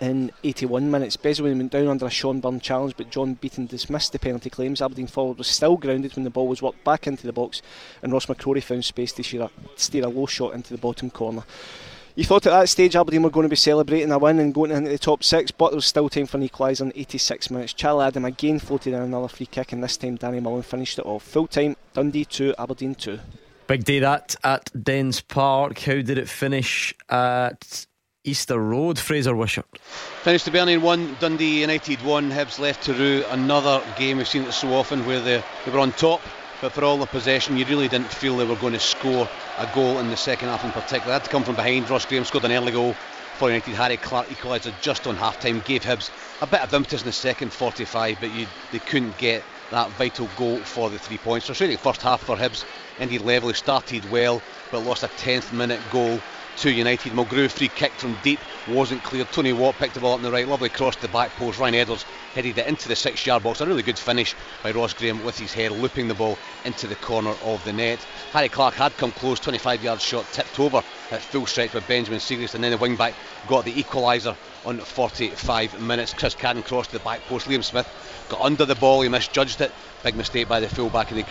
[0.00, 1.16] in 81 minutes.
[1.16, 4.80] Besuijen went down under a Sean Byrne challenge, but John Beaton dismissed the penalty claims.
[4.80, 7.60] Aberdeen forward was still grounded when the ball was worked back into the box,
[8.02, 11.10] and Ross McCrorie found space to steer a, steer a low shot into the bottom
[11.10, 11.44] corner.
[12.16, 14.72] You thought at that stage Aberdeen were going to be celebrating a win and going
[14.72, 17.72] into the top six, but there was still time for an equaliser in 86 minutes.
[17.72, 21.06] Charlie Adam again floated in another free kick, and this time Danny Mullen finished it
[21.06, 21.22] off.
[21.22, 23.18] Full time, Dundee 2, Aberdeen 2.
[23.68, 25.78] Big day that at Dens Park.
[25.78, 27.86] How did it finish at
[28.24, 29.78] Easter Road, Fraser Wishart.
[30.22, 33.24] Finished to Burnie 1, Dundee United 1, Hibs left to rue.
[33.30, 36.20] Another game we've seen it so often where they, they were on top,
[36.60, 39.70] but for all the possession, you really didn't feel they were going to score a
[39.74, 41.06] goal in the second half in particular.
[41.06, 41.88] They had to come from behind.
[41.88, 42.94] Ross Graham scored an early goal
[43.38, 43.74] for United.
[43.74, 46.10] Harry Clarke equalised just on half time, gave Hibs
[46.42, 50.28] a bit of impetus in the second 45, but you, they couldn't get that vital
[50.36, 51.46] goal for the three points.
[51.46, 52.66] So, really, first half for Hibs,
[52.98, 56.20] indeed, level started well, but lost a 10th minute goal
[56.60, 57.14] to United.
[57.14, 58.38] Mulgrew free kick from deep
[58.68, 59.24] wasn't clear.
[59.24, 61.58] Tony Watt picked the ball up on the right, lovely cross to the back post.
[61.58, 62.04] Ryan Edwards
[62.34, 63.62] headed it into the six yard box.
[63.62, 66.36] A really good finish by Ross Graham with his head looping the ball
[66.66, 67.98] into the corner of the net.
[68.34, 72.20] Harry Clarke had come close, 25 yard shot tipped over at full stretch by Benjamin
[72.20, 73.14] Siegrist, and then the wing back
[73.46, 76.14] got the equaliser on 45 minutes.
[76.14, 77.46] Chris Cadden crossed the back post.
[77.46, 77.88] Liam Smith
[78.28, 79.72] got under the ball, he misjudged it.
[80.02, 81.26] Big mistake by the fullback and the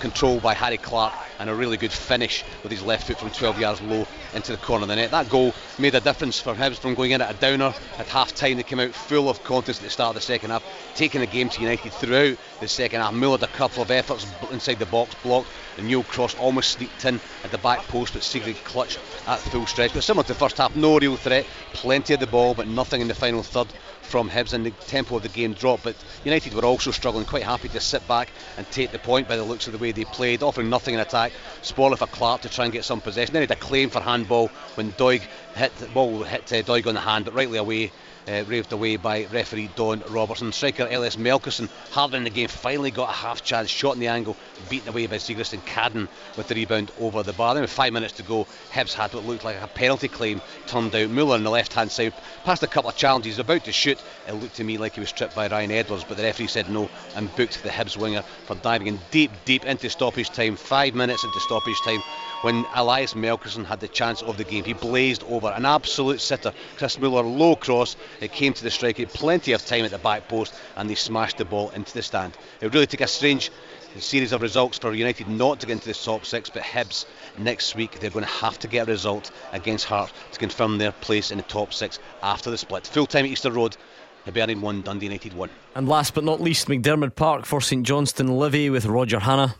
[0.00, 3.60] control by Harry Clarke, and a really good finish with his left foot from 12
[3.60, 5.10] yards low into the corner of the net.
[5.10, 8.34] That goal made a difference for Hibs from going in at a downer at half
[8.34, 8.56] time.
[8.56, 10.64] They came out full of confidence at the start of the second half,
[10.94, 13.12] taking the game to United throughout the second half.
[13.12, 15.48] Muller had a couple of efforts inside the box, blocked.
[15.76, 19.66] The Neil Cross almost sneaked in at the back post, but Siegrist clutched at full
[19.66, 19.92] stretch.
[19.92, 23.00] But similar to the first half, no real threat, plenty of the ball, but nothing
[23.00, 23.68] in the final third
[24.02, 25.84] from Hibs and the tempo of the game dropped.
[25.84, 29.36] But United were also struggling, quite happy to sit back and take the point by
[29.36, 31.32] the looks of the way they played, offering nothing in attack.
[31.62, 33.32] Spoiler for Clark to try and get some possession.
[33.32, 35.22] Then he had a claim for handball when Doig
[35.54, 37.90] hit the ball hit uh, Doig on the hand, but rightly away
[38.28, 40.52] uh, raved away by referee Don Robertson.
[40.52, 44.08] Striker Ellis Melkersen, harder in the game, finally got a half chance, shot in the
[44.08, 44.36] angle,
[44.68, 47.54] beaten away by Sigurdsson and Cadden with the rebound over the bar.
[47.54, 50.94] Then with five minutes to go, Hibs had what looked like a penalty claim turned
[50.94, 51.10] out.
[51.10, 52.14] Muller on the left hand side
[52.44, 54.02] passed a couple of challenges, about to shoot.
[54.28, 56.70] It looked to me like he was tripped by Ryan Edwards, but the referee said
[56.70, 60.56] no and booked the Hibs winger for diving in deep, deep into stoppage time.
[60.56, 62.02] Five minutes into stoppage time
[62.44, 64.64] when Elias Melkersen had the chance of the game.
[64.64, 66.52] He blazed over an absolute sitter.
[66.76, 67.96] Chris Muller low cross.
[68.20, 68.98] It came to the strike.
[68.98, 71.94] He had plenty of time at the back post and they smashed the ball into
[71.94, 72.36] the stand.
[72.60, 73.50] It really took a strange
[73.98, 77.06] series of results for United not to get into the top six, but Hibs
[77.38, 80.92] next week they're going to have to get a result against Hearts to confirm their
[80.92, 82.86] place in the top six after the split.
[82.86, 83.78] Full time at Easter Road.
[84.26, 85.50] Hibernian 1, Dundee United 1.
[85.76, 89.54] And last but not least, McDiarmid Park for St Johnstone Livy with Roger Hanna.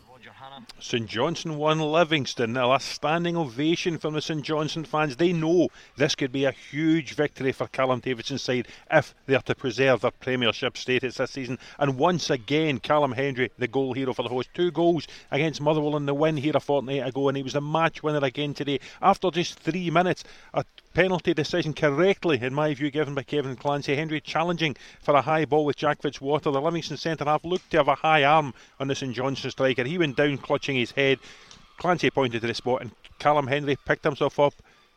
[0.79, 2.53] St Johnstone won Livingston.
[2.53, 5.15] Now, a standing ovation from the St Johnstone fans.
[5.15, 9.41] They know this could be a huge victory for Callum Davidson's side if they are
[9.43, 11.57] to preserve their Premiership status this season.
[11.79, 15.97] And once again, Callum Hendry, the goal hero for the host, two goals against Motherwell
[15.97, 18.79] in the win here a fortnight ago, and he was the match winner again today
[19.01, 20.23] after just three minutes.
[20.53, 23.95] A penalty decision correctly, in my view, given by Kevin Clancy.
[23.95, 26.53] Hendry challenging for a high ball with Jack Fitzwater.
[26.53, 29.83] The Livingston centre half looked to have a high arm on the St Johnstone striker.
[29.83, 30.37] He went down
[30.73, 31.19] his head.
[31.77, 34.55] Clancy pointed to the spot, and Callum Hendry picked himself up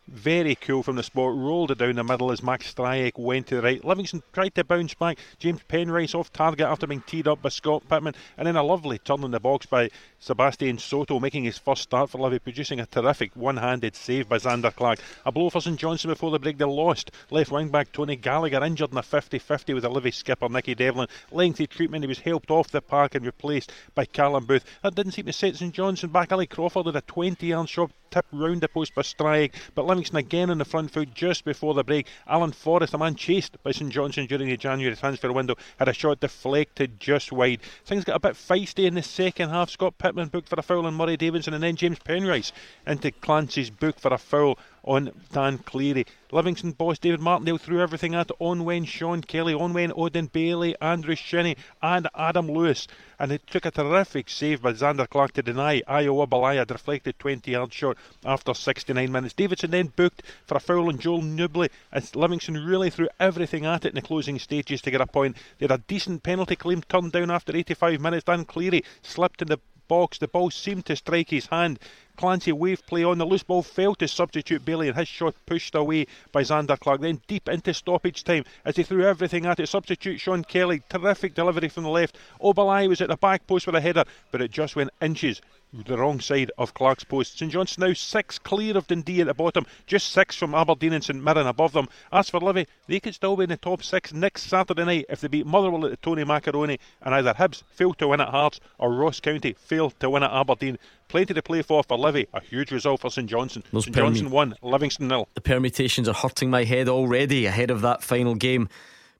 [0.08, 3.56] very cool from the spot, rolled it down the middle as Max Stryjek went to
[3.56, 3.84] the right.
[3.84, 5.18] Livingston tried to bounce back.
[5.38, 8.98] James Penrice off target after being teed up by Scott Pittman, and then a lovely
[8.98, 12.86] turn in the box by Sebastian Soto, making his first start for Livy, producing a
[12.86, 14.98] terrific one handed save by Zander Clark.
[15.26, 16.58] A blow for St Johnstone before the break.
[16.58, 17.10] They lost.
[17.30, 20.74] Left wing back Tony Gallacher injured in a 50 50 with the Livy skipper Nicky
[20.74, 21.08] Devlin.
[21.30, 22.04] Lengthy treatment.
[22.04, 24.64] He was helped off the park and replaced by Callum Booth.
[24.82, 26.32] That didn't seem to set St Johnstone back.
[26.32, 30.18] Ali Crawford had a 20 yard shot tip round the post by Stryjek, but Livingston
[30.18, 32.06] again on the front foot just before the break.
[32.26, 35.92] Alan Forrest, a man chased by St Johnstone during the January transfer window, had a
[35.92, 37.60] shot deflected just wide.
[37.84, 39.70] Things got a bit feisty in the second half.
[39.70, 42.52] Scott Pittman booked for a foul on Murray Davidson, and then James Penrice
[42.86, 46.06] into Clancy's book for a foul on Dan Cleary.
[46.32, 51.56] Livingston boss David Martindale threw everything at Onwen, Sean Kelly, Onwen, Odin Bailey, Andrew Shinnie,
[51.82, 52.88] and Adam Lewis.
[53.18, 57.50] And it took a terrific save by Zander Clark to deny Ayo Obileye deflected 20
[57.50, 59.34] yard shot after 69 minutes.
[59.34, 63.84] Davidson then booked for a foul on Joel Nouble as Livingston really threw everything at
[63.84, 65.36] it in the closing stages to get a point.
[65.58, 68.24] They had a decent penalty claim turned down after 85 minutes.
[68.24, 70.18] Dan Cleary slipped in the box.
[70.18, 71.78] The ball seemed to strike his hand.
[72.18, 75.76] Clancy wave play on the loose ball fell to substitute Bailey and his shot pushed
[75.76, 77.00] away by Zander Clark.
[77.00, 79.68] Then deep into stoppage time as he threw everything at it.
[79.68, 82.18] Substitute Sean Kelly, terrific delivery from the left.
[82.42, 85.40] Obileye was at the back post with a header, but it just went inches
[85.72, 87.38] the wrong side of Clark's post.
[87.38, 91.04] St John's now six clear of Dundee at the bottom, just six from Aberdeen and
[91.04, 91.88] St Mirren above them.
[92.12, 95.20] As for Livy, they could still be in the top six next Saturday night if
[95.20, 98.60] they beat Motherwell at the Tony Macaroni and either Hibs fail to win at Hearts
[98.78, 100.78] or Ross County fail to win at Aberdeen.
[101.08, 102.26] Plenty to play for for Livy.
[102.34, 103.64] A huge result for St Johnstone.
[103.72, 105.28] Those St Johnstone won, Livingston nil.
[105.34, 108.68] The permutations are hurting my head already ahead of that final game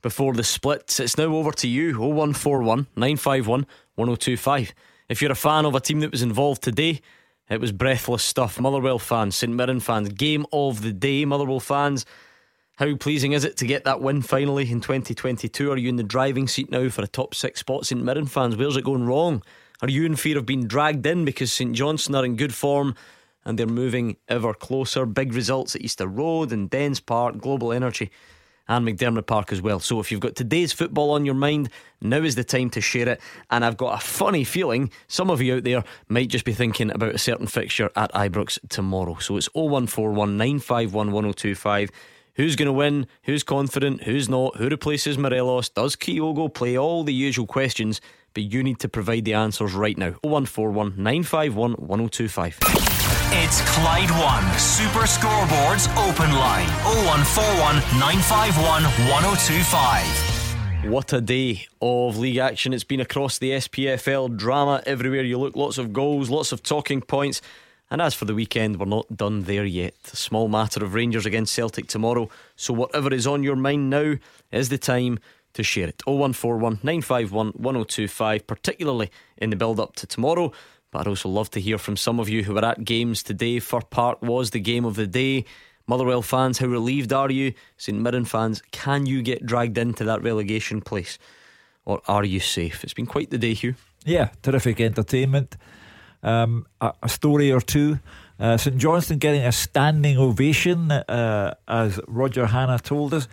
[0.03, 1.01] before the splits.
[1.01, 4.73] It's now over to you 0141 951 1025.
[5.09, 7.01] If you're a fan of a team that was involved today,
[7.49, 8.61] it was breathless stuff.
[8.61, 11.25] Motherwell fans, St Mirren fans, game of the day.
[11.25, 12.05] Motherwell fans,
[12.77, 15.73] how pleasing is it to get that win finally in 2022?
[15.73, 17.87] Are you in the driving seat now for a top six spot?
[17.87, 19.43] St Mirren fans, where's it going wrong?
[19.81, 22.95] Are you in fear of being dragged in because St Johnstone are in good form
[23.47, 25.07] and they're moving ever closer?
[25.07, 28.11] Big results at Easter Road and Dens Park, Global Energy
[28.69, 29.81] and McDiarmid Park as well.
[29.81, 33.09] So if you've got today's football on your mind, now is the time to share
[33.09, 33.21] it.
[33.51, 36.91] And I've got a funny feeling some of you out there might just be thinking
[36.91, 39.17] about a certain fixture at Ibrox tomorrow.
[39.21, 41.91] So it's 0141 951 1025.
[42.35, 43.09] Who's going to win?
[43.25, 44.05] Who's confident?
[44.05, 44.57] Who's not?
[44.57, 45.71] Who replaces Morelos?
[45.71, 46.79] Does Kyogo play?
[46.79, 48.01] All the usual questions,
[48.33, 50.13] but you need to provide the answers right now.
[50.23, 53.08] 0141 951 1025.
[53.31, 56.67] It's Clyde One Super Scoreboards Open Line
[57.05, 60.91] 0141 951 1025.
[60.91, 64.35] What a day of league action it's been across the SPFL.
[64.35, 67.43] Drama everywhere you look, lots of goals, lots of talking points.
[67.91, 69.93] And as for the weekend, we're not done there yet.
[70.11, 72.31] A small matter of Rangers against Celtic tomorrow.
[72.57, 74.15] So, whatever is on your mind now
[74.51, 75.19] is the time
[75.53, 76.01] to share it.
[76.07, 80.51] 0141 951 1025, particularly in the build up to tomorrow.
[80.91, 83.59] But I'd also love to hear from some of you who were at games today.
[83.59, 85.45] Fir Park was the game of the day.
[85.87, 87.55] Motherwell fans, how relieved are you?
[87.77, 91.19] St Mirren fans, can you get dragged into that relegation place?
[91.85, 92.85] Or are you safe?
[92.85, 93.75] It's been quite the day, Hugh.
[94.05, 95.57] Yeah, terrific entertainment.
[96.23, 98.01] Um, a, a, story or two.
[98.39, 103.29] Uh, St Johnstone getting a standing ovation, uh, as Roger Hannah told us,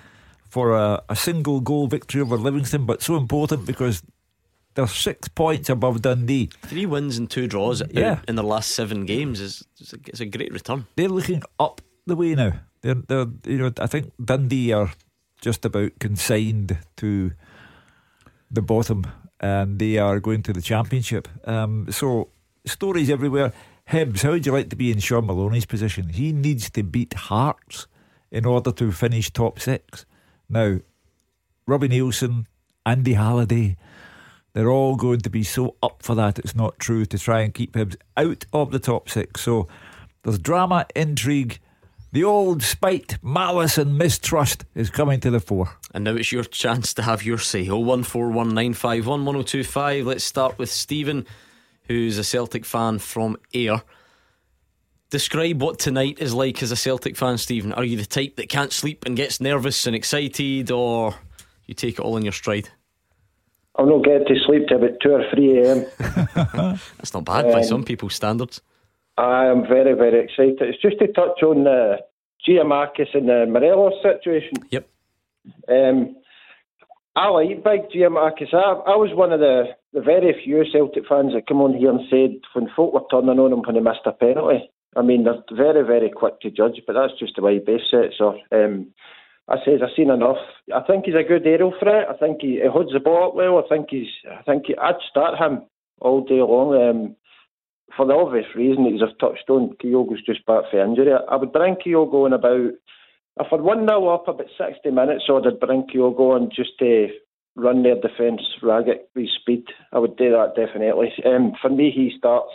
[0.48, 4.04] for a, a, single goal victory over Livingston, but so important because
[4.76, 6.50] they're six points above Dundee.
[6.62, 8.20] Three wins and two draws yeah.
[8.28, 10.86] in the last seven games is, it's a great return.
[10.96, 12.54] They're looking up the way now.
[12.82, 14.92] They're, they're, you know, I think Dundee are
[15.42, 17.32] just about consigned to
[18.52, 19.08] the bottom,
[19.40, 21.28] and they are going to the championship.
[21.46, 22.30] Um, so
[22.66, 23.54] stories everywhere.
[23.90, 26.10] Hibs, how would you like to be in Shaun Maloney's position?
[26.10, 27.88] He needs to beat Hearts
[28.32, 30.06] in order to finish top six.
[30.50, 30.80] Now,
[31.68, 32.46] Robbie Neilson,
[32.86, 33.78] Andy Halliday,
[34.56, 36.40] they're all going to be so up for that.
[36.40, 39.42] It's not true to try and keep Hibs out of the top six.
[39.42, 39.68] So
[40.24, 41.60] there's drama, intrigue,
[42.14, 45.72] the old spite, malice, and mistrust is coming to the fore.
[45.94, 47.66] And now it's your chance to have your say.
[47.66, 50.06] 01419511025.
[50.06, 51.26] Let's start with Stephen,
[51.90, 53.82] who's a Celtic fan from Ayr.
[55.10, 57.74] Describe what tonight is like as a Celtic fan, Stephen.
[57.74, 61.14] Are you the type that can't sleep and gets nervous and excited, or
[61.66, 62.70] you take it all in your stride?
[63.78, 65.86] I'll not get to sleep till about 2 or 3 a.m.
[66.98, 68.62] That's not bad um, by some people's standards.
[69.18, 70.62] I am very, very excited.
[70.62, 71.98] It's just to touch on the
[72.48, 74.54] Giakoumakis and the Morelos situation.
[74.72, 74.88] Yep.
[75.70, 76.16] Um,
[77.16, 78.54] I like big Giakoumakis.
[78.54, 81.90] I, I was one of the, the very few Celtic fans that come on here
[81.90, 84.70] and said when folk were turning on him when he missed a penalty.
[84.98, 88.16] I mean, they're very, very quick to judge, but that's just the way base sets
[88.22, 88.36] are.
[88.52, 88.94] Um,
[89.48, 90.38] I says I've seen enough.
[90.74, 92.08] I think he's a good aerial threat.
[92.10, 93.64] I think he, he holds the ball up well.
[93.64, 94.10] I think he's.
[94.30, 95.68] I think he, I'd start him
[96.02, 96.74] all day long.
[96.74, 97.16] Um,
[97.96, 101.12] for the obvious reason that he's a touchstone, Kyogo's just back for injury.
[101.30, 102.72] I would bring Kyogo in about,
[103.40, 107.08] if I'd 1 0 up about 60 minutes, so I'd bring Kyogo on just to
[107.56, 109.66] run their defence ragged with speed.
[109.94, 111.14] I would do that definitely.
[111.26, 112.52] Um, for me, he starts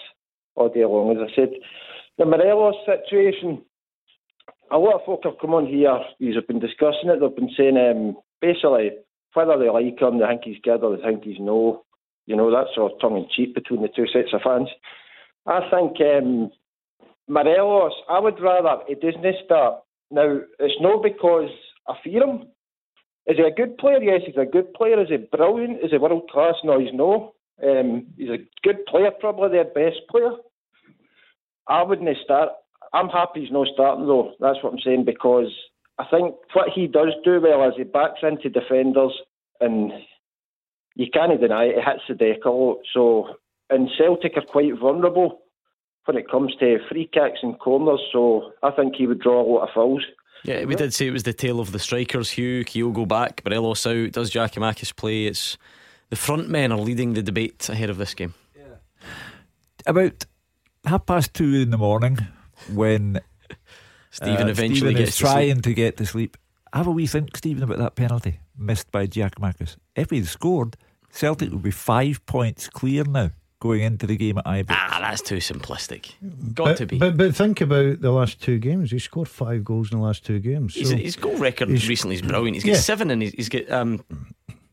[0.56, 1.50] all day long, as I said.
[2.18, 3.62] The Morelos situation,
[4.70, 7.76] a lot of folk have come on here, they've been discussing it, they've been saying
[7.76, 8.90] um, basically
[9.34, 11.84] whether they like him, they think he's good or they think he's no.
[12.26, 14.68] You know, that's sort of tongue in cheek between the two sets of fans.
[15.46, 16.50] I think um,
[17.28, 19.82] Morelos, I would rather he doesn't start.
[20.10, 21.50] Now, it's not because
[21.88, 22.48] I fear him.
[23.26, 24.02] Is he a good player?
[24.02, 25.00] Yes, he's a good player.
[25.00, 25.78] Is he brilliant?
[25.84, 26.54] Is he world class?
[26.64, 27.34] No, he's no.
[27.62, 30.32] Um, he's a good player, probably their best player.
[31.68, 32.50] I wouldn't start.
[32.92, 34.32] I'm happy he's not starting though.
[34.40, 35.52] That's what I'm saying because
[35.98, 39.12] I think what he does do well is he backs into defenders
[39.60, 39.92] and
[40.94, 41.76] you can't deny it.
[41.76, 42.78] He hits the deck a lot.
[42.92, 43.36] So
[43.68, 45.42] and Celtic are quite vulnerable
[46.06, 48.00] when it comes to free kicks and corners.
[48.12, 50.04] So I think he would draw a lot of fouls.
[50.44, 52.30] Yeah, we did say it was the tale of the strikers.
[52.30, 54.12] Hugh, Kyogo back, Morelos out.
[54.12, 55.26] Does Giakoumakis play?
[55.26, 55.58] It's
[56.08, 58.34] the front men are leading the debate ahead of this game.
[58.56, 58.76] Yeah.
[59.86, 60.24] About
[60.86, 62.26] half past two in the morning,
[62.72, 63.20] when
[64.10, 66.36] Stephen uh, eventually Stephen gets trying to, to, get to sleep.
[66.72, 69.76] Have a wee think, Stephen, about that penalty missed by Giakoumakis.
[69.96, 70.76] If he'd scored,
[71.10, 73.30] Celtic would be five points clear now
[73.60, 74.66] going into the game at Ibrox.
[74.70, 76.12] Ah, that's too simplistic.
[76.54, 76.98] Got but, to be.
[76.98, 78.90] But but think about the last two games.
[78.90, 80.74] He scored five goals in the last two games.
[80.74, 82.56] So his, goal record recently is brilliant.
[82.56, 82.78] He's got yeah.
[82.78, 84.04] seven and he's, he's got um,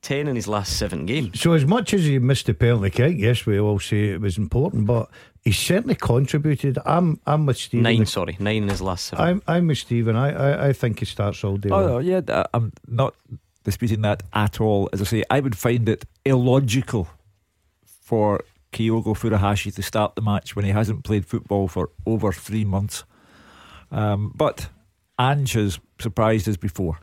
[0.02, 1.40] ten in his last seven games.
[1.40, 4.38] So as much as he missed the penalty kick, yes, we all say it was
[4.38, 5.10] important, but
[5.48, 6.78] he certainly contributed.
[6.86, 7.84] I'm I'm with Stephen.
[7.84, 9.26] Nine, sorry, nine in his last seven.
[9.26, 10.18] I'm I'm with Stephen.
[10.18, 11.70] I I, I think he starts all day.
[11.72, 13.16] Oh yeah, I'm not
[13.64, 14.90] disputing that at all.
[14.92, 17.08] As I say, I would find it illogical
[17.86, 18.44] for
[18.74, 23.06] Kyogo Furuhashi to start the match when he hasn't played football for over three months.
[23.90, 24.70] Um, but
[25.18, 27.00] Ange has surprised us before.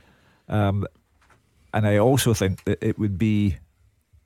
[0.48, 0.86] Um,
[1.72, 3.56] and I also think that it would be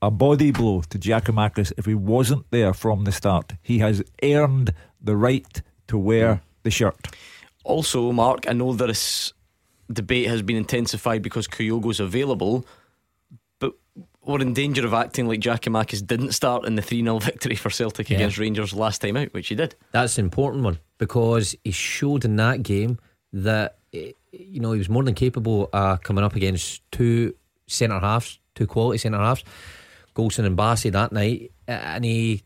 [0.01, 3.53] a body blow to Giakoumakis if he wasn't there from the start.
[3.61, 7.07] He has earned the right to wear the shirt.
[7.63, 9.33] Also, Mark, I know this
[9.91, 12.65] debate has been intensified because Kyogo's available,
[13.59, 13.73] but
[14.23, 17.69] we're in danger of acting like Giakoumakis didn't start in the 3 0 victory for
[17.69, 18.17] Celtic yeah.
[18.17, 19.75] against Rangers last time out, which he did.
[19.91, 22.99] That's an important one because he showed in that game
[23.33, 27.35] that eh, you know he was more than capable uh, coming up against two
[27.67, 29.43] centre halves, two quality centre halves,
[30.19, 32.43] Goldson and Bassey that night, and he,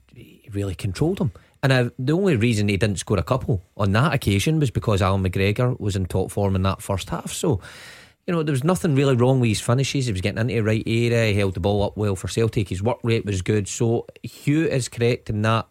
[0.52, 1.32] really controlled them.
[1.64, 5.24] And the only reason he didn't score a couple on that occasion was because Allan
[5.24, 7.32] McGregor was in top form in that first half.
[7.32, 7.60] So,
[8.28, 10.06] you know, there was nothing really wrong with his finishes.
[10.06, 11.32] He was getting into the right area.
[11.32, 12.70] He held the ball up well for Celtic.
[12.70, 13.68] His work rate was good.
[13.68, 15.68] So, Hugh is correct in that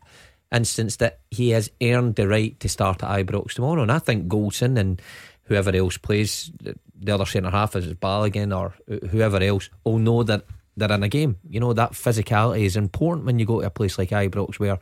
[0.51, 3.83] instance that he has earned the right to start at Ibrox tomorrow.
[3.83, 5.01] And I think Goldson and
[5.45, 8.75] whoever else plays the other centre half is Balogun or
[9.11, 10.45] whoever else will know that
[10.77, 11.37] they're in a game.
[11.49, 14.79] You know, that physicality is important when you go to a place like Ibrox where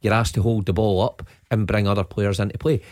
[0.00, 2.82] you're asked to hold the ball up and bring other players into play.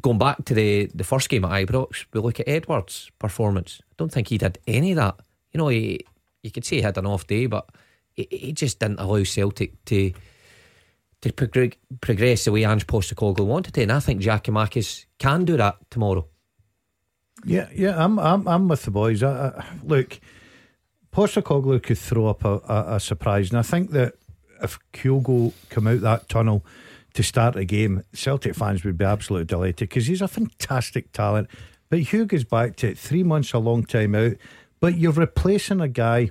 [0.00, 3.80] Going back to the, the first game at Ibrox, we look at Edwards' performance.
[3.82, 5.16] I don't think he did any of that.
[5.52, 6.00] You know, he,
[6.42, 7.68] you could say he had an off day, but
[8.14, 10.12] he, he just didn't allow Celtic to
[11.20, 11.32] to
[12.00, 13.82] progress the way Ange Postecoglou wanted to.
[13.82, 16.26] And I think Giakoumakis can do that tomorrow.
[17.44, 19.22] Yeah, yeah, I'm I'm, I'm with the boys.
[19.22, 20.18] I, I, look,
[21.12, 24.14] Postecoglou could throw up a, a, a, surprise, and I think that
[24.62, 26.64] if Kyogo come out that tunnel
[27.14, 31.48] to start a game, Celtic fans would be absolutely delighted because he's a fantastic talent.
[31.90, 34.32] But Hugh goes back to it, three months, a long time out.
[34.80, 36.30] But you're replacing a guy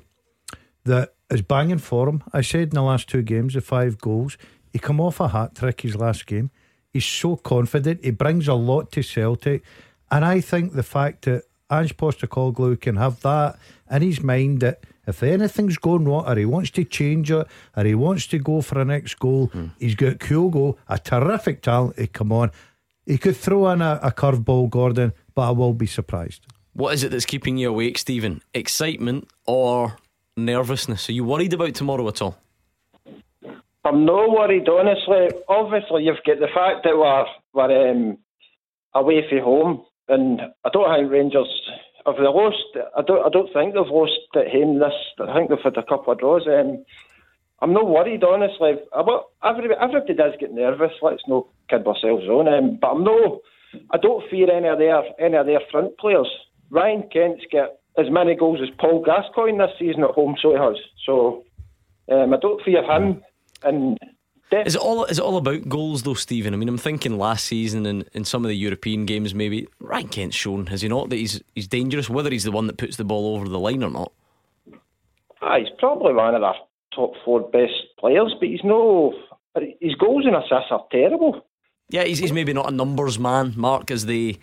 [0.85, 2.23] that is banging for him.
[2.33, 4.37] I said in the last two games, the five goals,
[4.73, 6.49] he come off a hat trick his last game.
[6.91, 8.03] He's so confident.
[8.03, 9.63] He brings a lot to Celtic.
[10.09, 13.57] And I think the fact that Ange Postecoglou can have that
[13.89, 17.83] in his mind that if anything's going wrong or he wants to change it or
[17.83, 19.71] he wants to go for a next goal, mm.
[19.79, 22.51] he's got Kyogo, a terrific talent to come on.
[23.05, 26.45] He could throw in a, a curveball, Gordon, but I will be surprised.
[26.73, 28.41] What is it that's keeping you awake, Stephen?
[28.53, 29.97] Excitement or
[30.37, 31.09] nervousness?
[31.09, 32.37] Are you worried about tomorrow at all?
[33.83, 35.29] I'm not worried, honestly.
[35.49, 38.17] Obviously, you've got the fact that we're, we're um,
[38.93, 41.47] away from home and I don't think Rangers
[42.05, 42.77] have they lost.
[42.97, 43.25] I don't.
[43.25, 44.79] I don't think they've lost at home.
[44.79, 44.93] This.
[45.19, 46.47] I think they've had a couple of draws.
[46.47, 46.83] Um,
[47.61, 48.73] I'm not worried, honestly.
[48.95, 50.91] Everybody, everybody does get nervous.
[51.01, 52.47] Let's not kid ourselves on.
[52.47, 53.41] Um, but I'm no.
[53.91, 56.27] I don't fear any of their any of their front players.
[56.69, 60.57] Ryan Kent's got as many goals as Paul Gascoigne this season at home, so he
[60.57, 60.77] has.
[61.05, 61.43] So
[62.11, 63.21] um, I don't fear him.
[63.63, 63.99] And
[64.51, 66.53] is it all is it all about goals though, Stephen?
[66.53, 70.07] I mean, I'm thinking last season and in some of the European games, maybe Ryan
[70.07, 72.97] Kent's shown has he not that he's he's dangerous, whether he's the one that puts
[72.97, 74.11] the ball over the line or not.
[75.41, 76.55] Ah, he's probably one of our
[76.93, 79.13] top four best players, but he's no
[79.79, 81.45] his goals and assists are terrible.
[81.89, 84.39] Yeah, he's, he's maybe not a numbers man, Mark, as they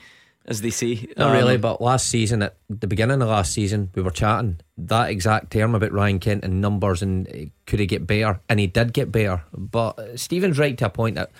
[0.48, 1.06] as they say.
[1.16, 4.58] Not um, really, but last season, at the beginning of last season, we were chatting
[4.78, 8.40] that exact term about Ryan Kent and numbers and uh, could he get better?
[8.48, 9.44] And he did get better.
[9.52, 11.30] But Stephen's right to a point that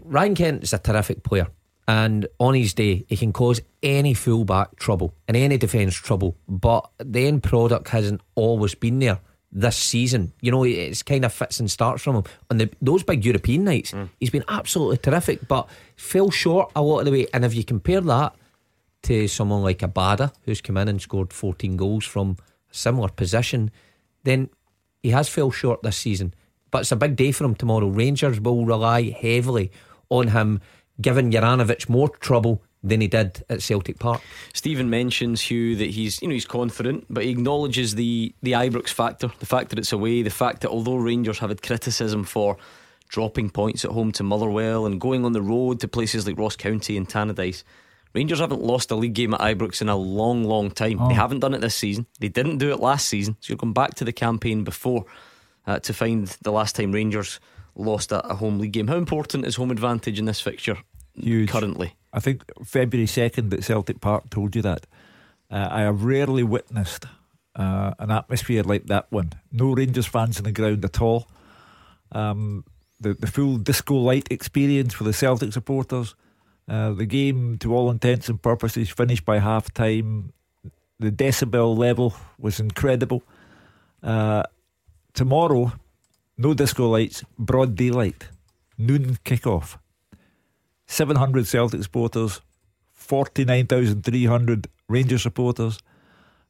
[0.00, 1.48] Ryan Kent is a terrific player.
[1.88, 6.36] And on his day, he can cause any fullback trouble and any defence trouble.
[6.46, 9.20] But the end product hasn't always been there
[9.50, 10.32] this season.
[10.40, 12.24] You know, it's kind of fits and starts from him.
[12.50, 14.08] On the, those big European nights, mm.
[14.20, 17.26] he's been absolutely terrific, but fell short a lot of the way.
[17.32, 18.34] And if you compare that
[19.04, 22.36] to someone like Abada, who's come in and scored 14 goals from
[22.70, 23.70] a similar position,
[24.24, 24.50] then
[25.02, 26.34] he has fell short this season.
[26.70, 27.86] But it's a big day for him tomorrow.
[27.86, 29.70] Rangers will rely heavily
[30.10, 30.60] on him
[31.00, 34.22] giving Juranovic more trouble than he did at Celtic Park.
[34.54, 38.88] Stephen mentions Hugh that he's you know he's confident, but he acknowledges the the Ibrox
[38.90, 42.56] factor, the fact that it's away, the fact that although Rangers have had criticism for
[43.08, 46.56] dropping points at home to Motherwell and going on the road to places like Ross
[46.56, 47.64] County and Tannadice.
[48.14, 51.00] Rangers haven't lost a league game at Ibrox in a long, long time.
[51.00, 51.08] Oh.
[51.08, 52.06] They haven't done it this season.
[52.20, 53.36] They didn't do it last season.
[53.40, 55.04] So you're going back to the campaign before
[55.66, 57.38] uh, to find the last time Rangers
[57.74, 58.88] lost a, a home league game.
[58.88, 60.78] How important is home advantage in this fixture
[61.14, 61.50] Huge.
[61.50, 61.94] currently?
[62.18, 64.88] I think February 2nd at Celtic Park told you that.
[65.48, 67.06] Uh, I have rarely witnessed
[67.54, 69.34] uh, an atmosphere like that one.
[69.52, 71.28] No Rangers fans in the ground at all.
[72.10, 72.64] Um,
[72.98, 76.16] the, the full disco light experience for the Celtic supporters.
[76.68, 80.32] Uh, the game, to all intents and purposes, finished by half time.
[80.98, 83.22] The decibel level was incredible.
[84.02, 84.42] Uh,
[85.14, 85.72] tomorrow,
[86.36, 88.26] no disco lights, broad daylight,
[88.76, 89.78] noon kick-off.
[90.88, 92.40] 700 Celtic supporters,
[92.94, 95.78] 49,300 Rangers supporters.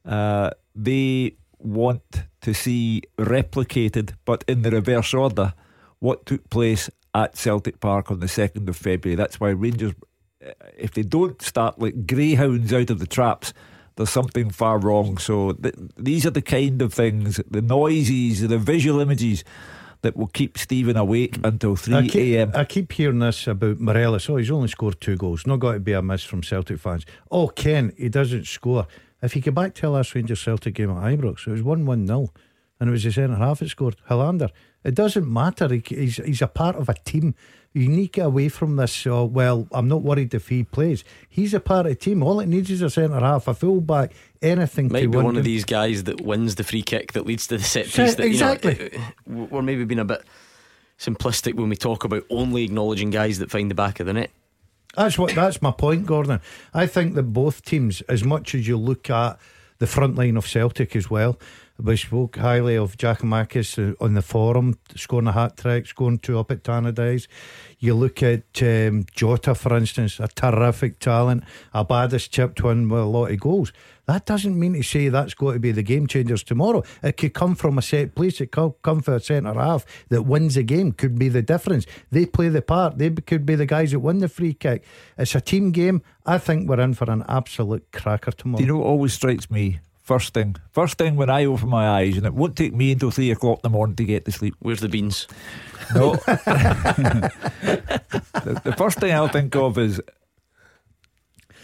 [0.05, 5.53] Uh, they want to see replicated, but in the reverse order,
[5.99, 9.15] what took place at Celtic Park on the 2nd of February.
[9.15, 9.93] That's why Rangers,
[10.45, 13.53] uh, if they don't start like greyhounds out of the traps,
[13.95, 15.17] there's something far wrong.
[15.17, 19.43] So th- these are the kind of things, the noises, the visual images
[20.01, 21.47] that will keep Stephen awake mm.
[21.47, 22.51] until 3 a.m.
[22.55, 24.29] I keep hearing this about Morelos.
[24.29, 25.45] Oh, he's only scored two goals.
[25.45, 27.05] Not got to be a miss from Celtic fans.
[27.31, 28.87] Oh, Ken, he doesn't score.
[29.21, 31.85] If you go back to the last Rangers Celtic game at Ibrox, it was 1
[31.85, 32.29] 1 0.
[32.79, 34.49] and it was the centre half that scored, Helander.
[34.83, 35.67] It doesn't matter.
[35.67, 37.35] He, he's he's a part of a team.
[37.73, 39.05] You need to get away from this.
[39.05, 41.03] Uh, well, I'm not worried if he plays.
[41.29, 42.23] He's a part of the team.
[42.23, 44.11] All it needs is a centre half, a full back,
[44.41, 44.91] anything.
[44.91, 47.57] Might to be one of these guys that wins the free kick that leads to
[47.57, 48.15] the set piece.
[48.15, 48.97] That, you know, exactly.
[48.97, 50.23] uh, we're maybe being a bit
[50.97, 54.31] simplistic when we talk about only acknowledging guys that find the back of the net.
[54.95, 55.35] That's what.
[55.35, 56.41] That's my point, Gordon.
[56.73, 59.39] I think that both teams, as much as you look at
[59.77, 61.37] the front line of Celtic as well,
[61.81, 66.37] we spoke highly of Giakoumakis uh, on the forum, scoring a hat trick, scoring two
[66.37, 67.27] up at Tannadice.
[67.79, 71.45] You look at um, Jota, for instance, a terrific talent.
[71.73, 73.71] Abadis chipped one with a lot of goals.
[74.07, 76.83] That doesn't mean to say that's going to be the game changers tomorrow.
[77.01, 78.41] It could come from a set place.
[78.41, 80.91] It could come from a centre half that wins the game.
[80.91, 81.85] Could be the difference.
[82.11, 82.97] They play the part.
[82.97, 84.83] They could be the guys that win the free kick.
[85.17, 86.01] It's a team game.
[86.25, 88.57] I think we're in for an absolute cracker tomorrow.
[88.57, 89.79] Do you know what always strikes me?
[90.09, 93.11] First thing, first thing when I open my eyes, and it won't take me until
[93.11, 94.55] three o'clock in the morning to get to sleep.
[94.57, 95.27] Where's the beans?
[95.93, 96.13] No.
[96.25, 97.31] the,
[98.63, 100.01] the first thing I'll think of is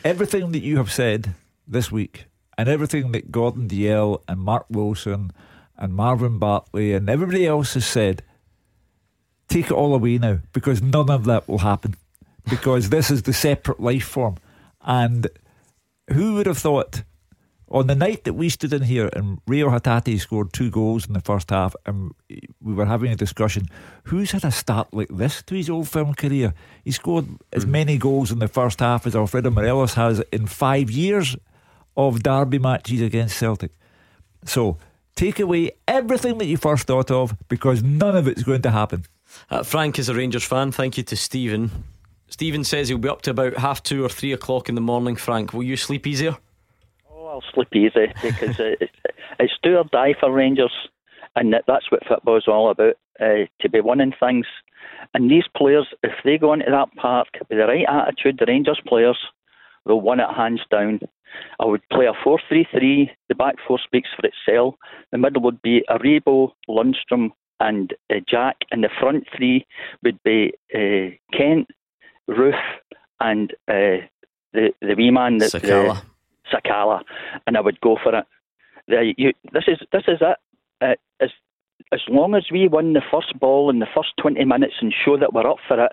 [0.04, 1.34] everything that you have said
[1.68, 2.26] this week,
[2.56, 5.32] and everything that Gordon Dalziel and Mark Wilson
[5.76, 8.22] and Marvin Bartley and everybody else has said.
[9.48, 11.96] Take it all away now, because none of that will happen.
[12.48, 14.36] Because this is the separate life form,
[14.82, 15.26] and
[16.14, 17.02] who would have thought?
[17.68, 21.13] On the night that we stood in here and Rio Hatate scored two goals in
[21.13, 22.13] the first half, and
[22.61, 23.68] we were having a discussion,
[24.03, 26.53] who's had a start like this to his old firm career?
[26.84, 30.91] He scored as many goals in the first half as Alfredo Morelos has in five
[30.91, 31.36] years
[31.97, 33.72] of derby matches against Celtic.
[34.45, 34.78] So
[35.16, 39.05] take away everything that you first thought of because none of it's going to happen.
[39.49, 40.72] Uh, Frank is a Rangers fan.
[40.72, 41.72] Thank you to Stephen.
[42.28, 45.16] Stephen says he'll be up to about half two or three o'clock in the morning.
[45.16, 46.38] Frank, will you sleep easier?
[47.26, 48.76] Oh, I'll sleep easy because uh,
[49.40, 50.72] it's do or die for Rangers,
[51.36, 52.94] and that's what football's all about.
[53.20, 54.46] Uh, to be winning things,
[55.16, 58.80] and these players, if they go into that park with the right attitude, the Rangers
[58.86, 59.18] players,
[59.88, 61.00] they'll win it hands down.
[61.60, 63.12] I would play a 4 3 3.
[63.30, 64.76] The back four speaks for itself.
[65.12, 68.58] The middle would be Aribo, Lundstram, and uh, Jack.
[68.70, 69.66] And the front three
[70.04, 71.70] would be uh, Kent,
[72.30, 72.54] Roofe,
[73.20, 74.06] and uh,
[74.54, 75.40] the, the wee man.
[75.40, 76.02] That, Sakala.
[76.02, 76.14] The,
[76.54, 77.02] Sakala.
[77.48, 78.26] And I would go for it.
[78.88, 80.38] The, you, this is this is it.
[80.82, 81.30] Uh, as,
[81.91, 85.18] as long as we win the first ball in the first 20 minutes and show
[85.18, 85.91] that we're up for it,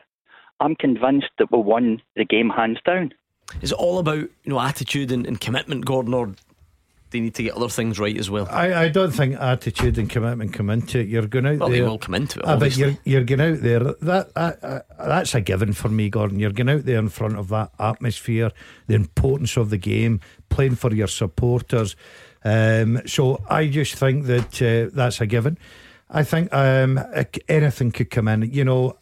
[0.60, 3.12] I'm convinced that we'll win the game hands down.
[3.60, 6.34] Is it all about you know attitude and, and commitment, Gordon, or
[7.12, 8.48] they need to get other things right as well?
[8.50, 11.08] I, I don't think attitude and commitment come into it.
[11.08, 11.82] You're going out Well, there.
[11.82, 12.44] they will come into it.
[12.46, 13.80] Ah, but you're you're going out there.
[13.80, 16.40] That, that uh, that's a given for me, Gordon.
[16.40, 18.50] You're going out there in front of that atmosphere,
[18.88, 21.94] the importance of the game, playing for your supporters.
[22.44, 25.58] Um, so I just think that uh, that's a given.
[26.10, 26.98] I think um,
[27.48, 28.50] anything could come in.
[28.52, 28.96] You know.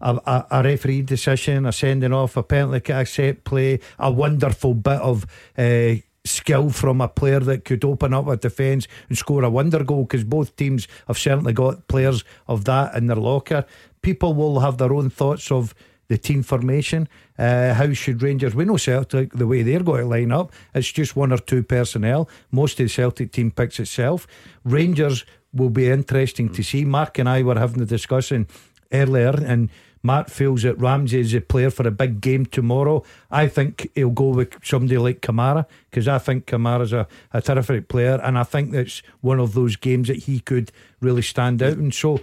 [0.00, 4.10] A, a, a referee decision, a sending off, a penalty kick, a set play, a
[4.12, 5.24] wonderful bit of
[5.56, 5.94] uh,
[6.24, 10.04] skill from a player that could open up a defence and score a wonder goal
[10.04, 13.64] because both teams have certainly got players of that in their locker.
[14.02, 15.74] People will have their own thoughts of
[16.08, 17.08] the team formation.
[17.38, 18.54] Uh, how should Rangers?
[18.54, 20.52] We know Celtic the way they're going to line up.
[20.74, 22.28] It's just one or two personnel.
[22.50, 24.26] Most of the Celtic team picks itself.
[24.64, 26.84] Rangers will be interesting to see.
[26.84, 28.46] Mark and I were having the discussion
[28.92, 29.70] earlier, and
[30.04, 33.02] Mark feels that Ramsey is a player for a big game tomorrow.
[33.30, 37.88] I think he'll go with somebody like Kamara because I think Kamara's a, a terrific
[37.88, 41.78] player, and I think that's one of those games that he could really stand out.
[41.78, 42.20] And so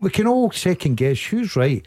[0.00, 1.86] we can all second guess who's right.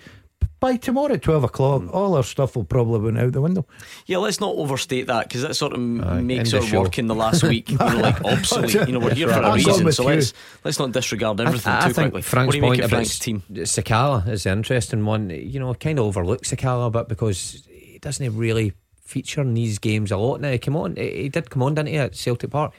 [0.59, 3.67] By tomorrow at 12 o'clock, all our stuff will probably went out the window.
[4.07, 6.81] Yeah, let's not overstate that because that sort of Aye, makes our show.
[6.81, 8.73] work in the last week you know, like obsolete.
[8.73, 10.33] You know, we're here for I'm a reason, so let's
[10.63, 12.21] let's not disregard everything I, I too think quickly.
[12.23, 13.43] Frank's what do you make point of about Frank's team?
[13.51, 15.29] Sakala is an interesting one.
[15.29, 18.73] You know, kind of overlook Sakala a bit because he doesn't really
[19.03, 20.41] feature in these games a lot.
[20.41, 22.73] Now, he came on, he did come on, didn't he, at Celtic Park?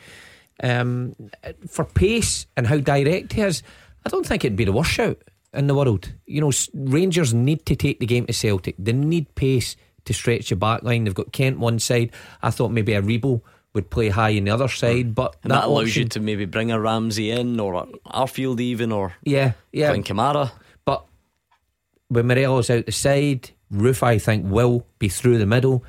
[0.61, 1.15] Um,
[1.69, 3.63] for pace and how direct he is,
[4.05, 5.19] I don't think it'd be the worst shout
[5.53, 6.13] in the world.
[6.27, 8.75] You know, Rangers need to take the game to Celtic.
[8.79, 11.05] They need pace to stretch the back line.
[11.05, 12.13] They've got Kent one side.
[12.43, 13.43] I thought maybe Aribo
[13.75, 14.77] would play high on the other hmm.
[14.77, 17.87] side, but And that, allows option- you to maybe bring a Ramsey in or a
[18.07, 19.91] Arfield even or yeah, yeah.
[19.91, 20.51] playing Kamara.
[20.85, 21.05] But
[22.09, 25.85] when Morelos out the side, Roofe I think will be through the middle.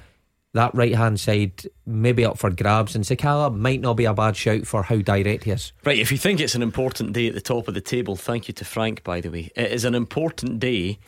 [0.53, 4.35] That right hand side maybe up for grabs, and Sakala might not be a bad
[4.35, 5.73] shout for how direct he is.
[5.83, 8.47] Right, if you think it's an important day at the top of the table, thank
[8.47, 9.51] you to Frank, by the way.
[9.55, 10.99] It is an important day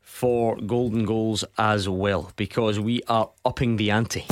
[0.00, 4.24] for golden goals as well because we are upping the ante.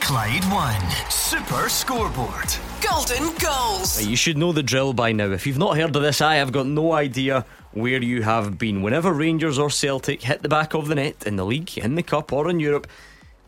[0.00, 2.52] Clyde One Super Scoreboard.
[2.82, 4.04] Golden goals.
[4.04, 5.30] You should know the drill by now.
[5.30, 8.82] If you've not heard of this, I have got no idea where you have been.
[8.82, 12.02] Whenever Rangers or Celtic hit the back of the net in the league, in the
[12.02, 12.86] cup, or in Europe,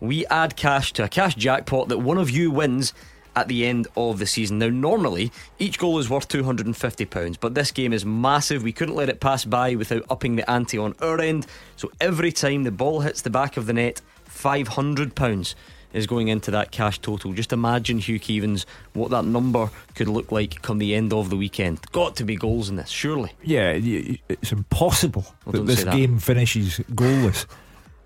[0.00, 2.92] we add cash to a cash jackpot that one of you wins
[3.34, 4.58] at the end of the season.
[4.58, 8.62] Now, normally, each goal is worth £250, but this game is massive.
[8.62, 11.46] We couldn't let it pass by without upping the ante on our end.
[11.76, 15.54] So every time the ball hits the back of the net, £500
[15.92, 17.32] is going into that cash total.
[17.32, 18.64] Just imagine, Hugh Keevins,
[18.94, 21.80] what that number could look like come the end of the weekend.
[21.92, 23.32] Got to be goals in this, surely.
[23.42, 23.72] Yeah,
[24.28, 25.94] it's impossible Well, that this that.
[25.94, 27.46] game finishes goalless.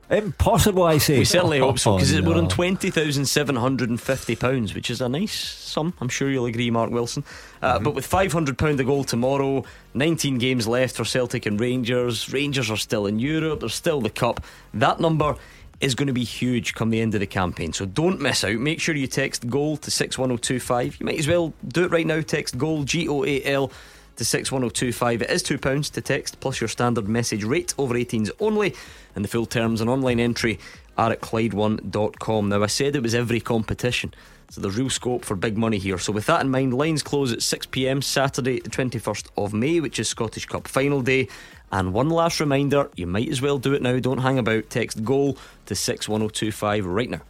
[0.09, 1.19] Impossible, I say.
[1.19, 4.73] We certainly hope so because Oh, we're on twenty thousand seven hundred and fifty pounds,
[4.73, 5.95] which is a nice sum.
[6.01, 7.25] I'm sure you'll agree, Mark Wilson.
[7.61, 7.85] Uh, Mm-hmm.
[7.85, 9.65] But with five hundred pound a goal tomorrow,
[9.95, 12.33] nineteen games left for Celtic and Rangers.
[12.33, 13.59] Rangers are still in Europe.
[13.59, 14.41] There's still the cup.
[14.75, 15.35] That number
[15.81, 17.73] is going to be huge come the end of the campaign.
[17.73, 18.55] So don't miss out.
[18.55, 20.99] Make sure you text goal to six one zero two five.
[20.99, 22.21] You might as well do it right now.
[22.21, 23.71] Text goal G O A L
[24.17, 25.23] to 61025.
[25.23, 28.75] It is £2 to text plus your standard message rate over 18s only.
[29.15, 30.59] And the full terms and online entry
[30.99, 32.49] are at Clyde1.com.
[32.49, 34.15] Now, I said it was every competition,
[34.51, 35.99] so there's real scope for big money here.
[35.99, 39.81] So, with that in mind, lines close at 6 pm Saturday, the 21st of May,
[39.81, 41.29] which is Scottish Cup final day.
[41.73, 43.99] And one last reminder you might as well do it now.
[43.99, 44.71] Don't hang about.
[44.71, 45.37] Text goal
[45.67, 47.21] to 61025 right now.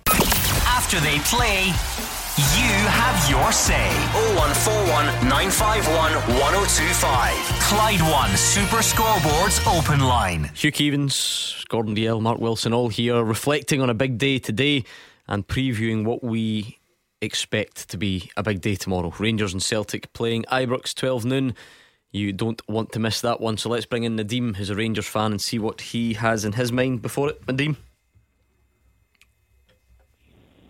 [0.67, 1.65] After they play,
[2.37, 3.89] you have your say.
[4.37, 7.33] 0141 951 1025.
[7.63, 10.51] Clyde One Super Scoreboards Open Line.
[10.55, 14.85] Hugh Keevins, Gordon Dalziel, Mark Wilson, all here reflecting on a big day today
[15.27, 16.79] and previewing what we
[17.21, 19.13] expect to be a big day tomorrow.
[19.19, 21.55] Rangers and Celtic playing Ibrox 12 noon.
[22.17, 25.07] You don't want to miss that one, so let's bring in Nadim, who's a Rangers
[25.07, 27.45] fan, and see what he has in his mind before it.
[27.47, 27.77] Nadim,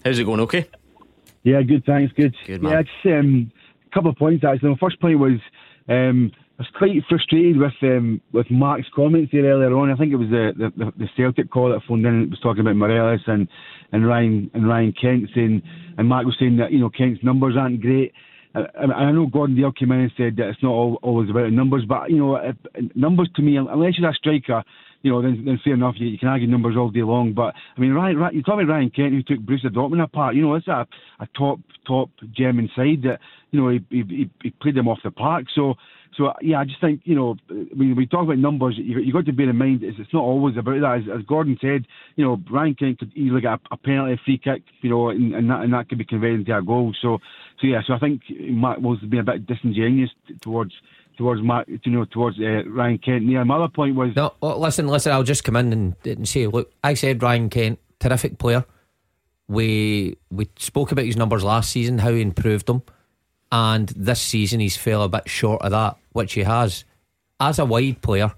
[0.05, 0.41] how's it going?
[0.41, 0.67] Okay.
[1.45, 1.85] Yeah, good.
[1.85, 2.13] Thanks.
[2.15, 2.35] Good.
[2.47, 2.85] Good, yeah, man.
[2.85, 3.53] just um,
[3.87, 4.71] a couple of points actually.
[4.71, 5.39] My first point was
[5.89, 9.91] um, I was quite frustrated with um, with Mark's comments there earlier on.
[9.91, 12.63] I think it was the the, the Celtic call that phoned in and was talking
[12.63, 13.47] about Morelos and
[13.93, 15.63] and Ryan and Ryan Kent saying,
[15.99, 18.13] and Mark was saying that you know Kent's numbers aren't great.
[18.57, 21.85] And I know Gordon Dalziel came in and said that it's not always about numbers,
[21.87, 22.41] but you know,
[22.95, 24.65] numbers to me, unless you're a striker,
[25.07, 25.95] you know, then, then fair enough.
[25.99, 28.55] You, you can argue numbers all day long, but I mean, Ryan, Ryan, you talk
[28.55, 30.35] about Ryan Kent who took Borussia Dortmund apart.
[30.35, 30.85] You know, it's a,
[31.21, 33.21] a top top German side that
[33.53, 35.45] you know he, he, he played them off the park.
[35.55, 35.75] So
[36.17, 39.27] so yeah, I just think you know when we talk about numbers, you you got
[39.27, 41.03] to bear in mind it's, it's not always about that.
[41.09, 41.87] As, as Gordon said,
[42.17, 45.37] you know, Ryan Kent could easily get a, a penalty, free kick, you know, and,
[45.37, 46.93] and that and that could be converted into a goal.
[47.01, 47.19] So
[47.61, 50.73] so yeah, so I think Mark was being a bit disingenuous towards
[51.17, 53.25] towards Mark, you know, towards uh, Ryan Kent.
[53.25, 55.13] Yeah, my other point was No, oh, listen, listen.
[55.13, 58.65] I'll just come in and, and say, look, I said Ryan Kent, terrific player.
[59.49, 62.83] We we spoke about his numbers last season, how he improved them,
[63.53, 66.85] and this season he's fell a bit short of that, which he has.
[67.39, 68.33] As a wide player,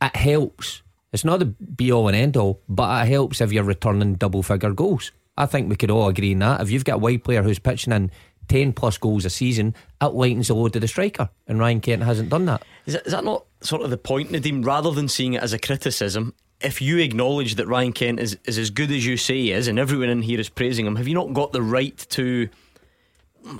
[0.00, 0.82] it helps.
[1.12, 4.42] It's not the be all and end all, but it helps if you're returning double
[4.42, 5.12] figure goals.
[5.36, 6.60] I think we could all agree on that.
[6.60, 8.10] If you've got a wide player who's pitching in
[8.48, 11.30] 10 plus goals a season, it lightens the load of the striker.
[11.46, 12.62] And Ryan Kent hasn't done that.
[12.86, 14.64] Is that, is that not sort of the point, Nadim?
[14.64, 18.58] Rather than seeing it as a criticism, if you acknowledge that Ryan Kent is, is
[18.58, 21.08] as good as you say he is, and everyone in here is praising him, have
[21.08, 22.48] you not got the right to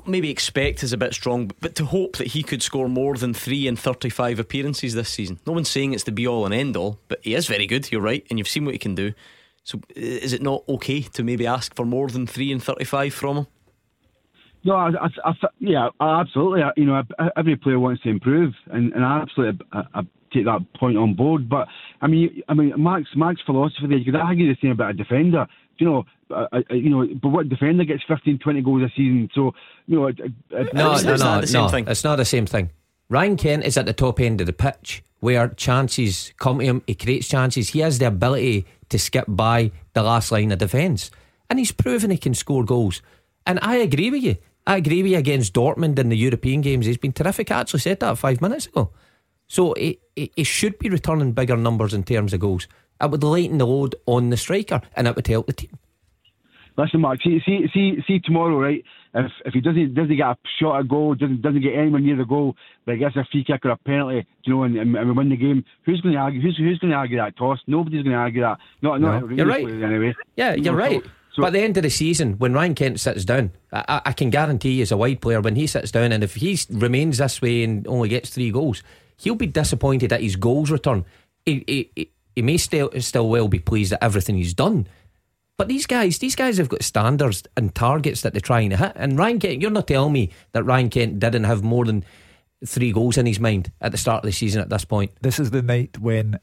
[0.07, 3.35] maybe expect is a bit strong, but to hope that he could score more than
[3.35, 5.41] three in 35 appearances this season?
[5.47, 7.91] No one's saying it's the be all and end all, but he is very good,
[7.91, 9.13] you're right, and you've seen what he can do.
[9.65, 13.37] So is it not okay to maybe ask for more than three in 35 from
[13.39, 13.47] him?
[14.65, 16.63] No, I, I, I, yeah, absolutely.
[16.77, 17.03] You know,
[17.37, 21.15] every player wants to improve, and, and I absolutely I, I take that point on
[21.15, 21.49] board.
[21.49, 21.69] But
[22.01, 23.99] I mean, I mean, Mark's Mark's philosophy there.
[23.99, 25.47] You could argue the same about a defender.
[25.79, 29.29] You know, uh, uh, you know, but what defender gets 15, 20 goals a season?
[29.35, 29.53] So
[29.87, 31.69] you know, it, it, No, it's no, no, not the same no.
[31.69, 31.89] thing.
[31.89, 32.71] It's not the same thing.
[33.09, 36.83] Ryan Kent is at the top end of the pitch where chances come to him.
[36.87, 37.71] He creates chances.
[37.71, 41.11] He has the ability to skip by the last line of defence.
[41.51, 43.03] And he's proven he can score goals.
[43.47, 44.37] And I agree with you.
[44.67, 46.87] I agree with you against Dortmund in the European games.
[46.87, 47.51] He's been terrific.
[47.51, 48.91] I actually said that five minutes ago.
[49.49, 52.69] So he, he, he should be returning bigger numbers in terms of goals.
[53.01, 55.79] It would lighten the load on the striker and it would help the team.
[56.79, 57.21] Listen, Mark.
[57.23, 58.83] See, see, see, see tomorrow, right?
[59.15, 62.17] If if he doesn't doesn't get a shot at goal, doesn't doesn't get anywhere near
[62.17, 62.57] the goal,
[62.87, 65.37] but gets a free kick or a penalty, you know, and, and, we win the
[65.37, 66.41] game, who's going to argue?
[66.41, 67.59] Who's who's going to argue that toss?
[67.67, 68.57] Nobody's going to argue that.
[68.81, 69.27] Not not No.
[69.27, 69.83] Rangers You're right.
[69.85, 70.15] anyway.
[70.37, 71.03] Yeah, You you're right.
[71.33, 74.13] So- but at the end of the season, when Ryan Kent sits down, I, I-
[74.13, 77.41] can guarantee as a wide player, when he sits down and if he remains this
[77.43, 78.83] way and only gets three goals,
[79.17, 81.05] he'll be disappointed at his goals return.
[81.47, 84.87] He, he, he, he may still, still well be pleased at everything he's done,
[85.59, 88.93] But these guys, these guys have got standards and targets that they're trying to hit.
[88.97, 92.05] And Ryan Kent, you're not telling me that Ryan Kent didn't have more than
[92.67, 95.13] three goals in his mind at the start of the season at this point.
[95.21, 96.39] This is the night when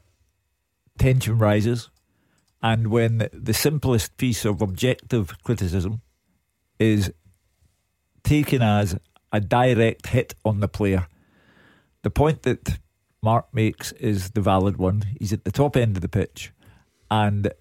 [0.98, 1.90] tension rises
[2.62, 6.02] and when the simplest piece of objective criticism
[6.78, 7.12] is
[8.22, 8.98] taken as
[9.32, 11.06] a direct hit on the player.
[12.02, 12.78] The point that
[13.22, 15.04] Mark makes is the valid one.
[15.18, 16.52] He's at the top end of the pitch,
[17.10, 17.52] and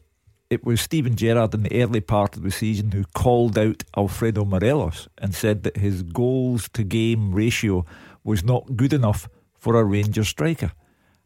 [0.50, 4.46] it was Steven Gerrard in the early part of the season who called out Alfredo
[4.46, 7.86] Morelos and said that his goals to game ratio
[8.24, 10.72] was not good enough for a Rangers striker.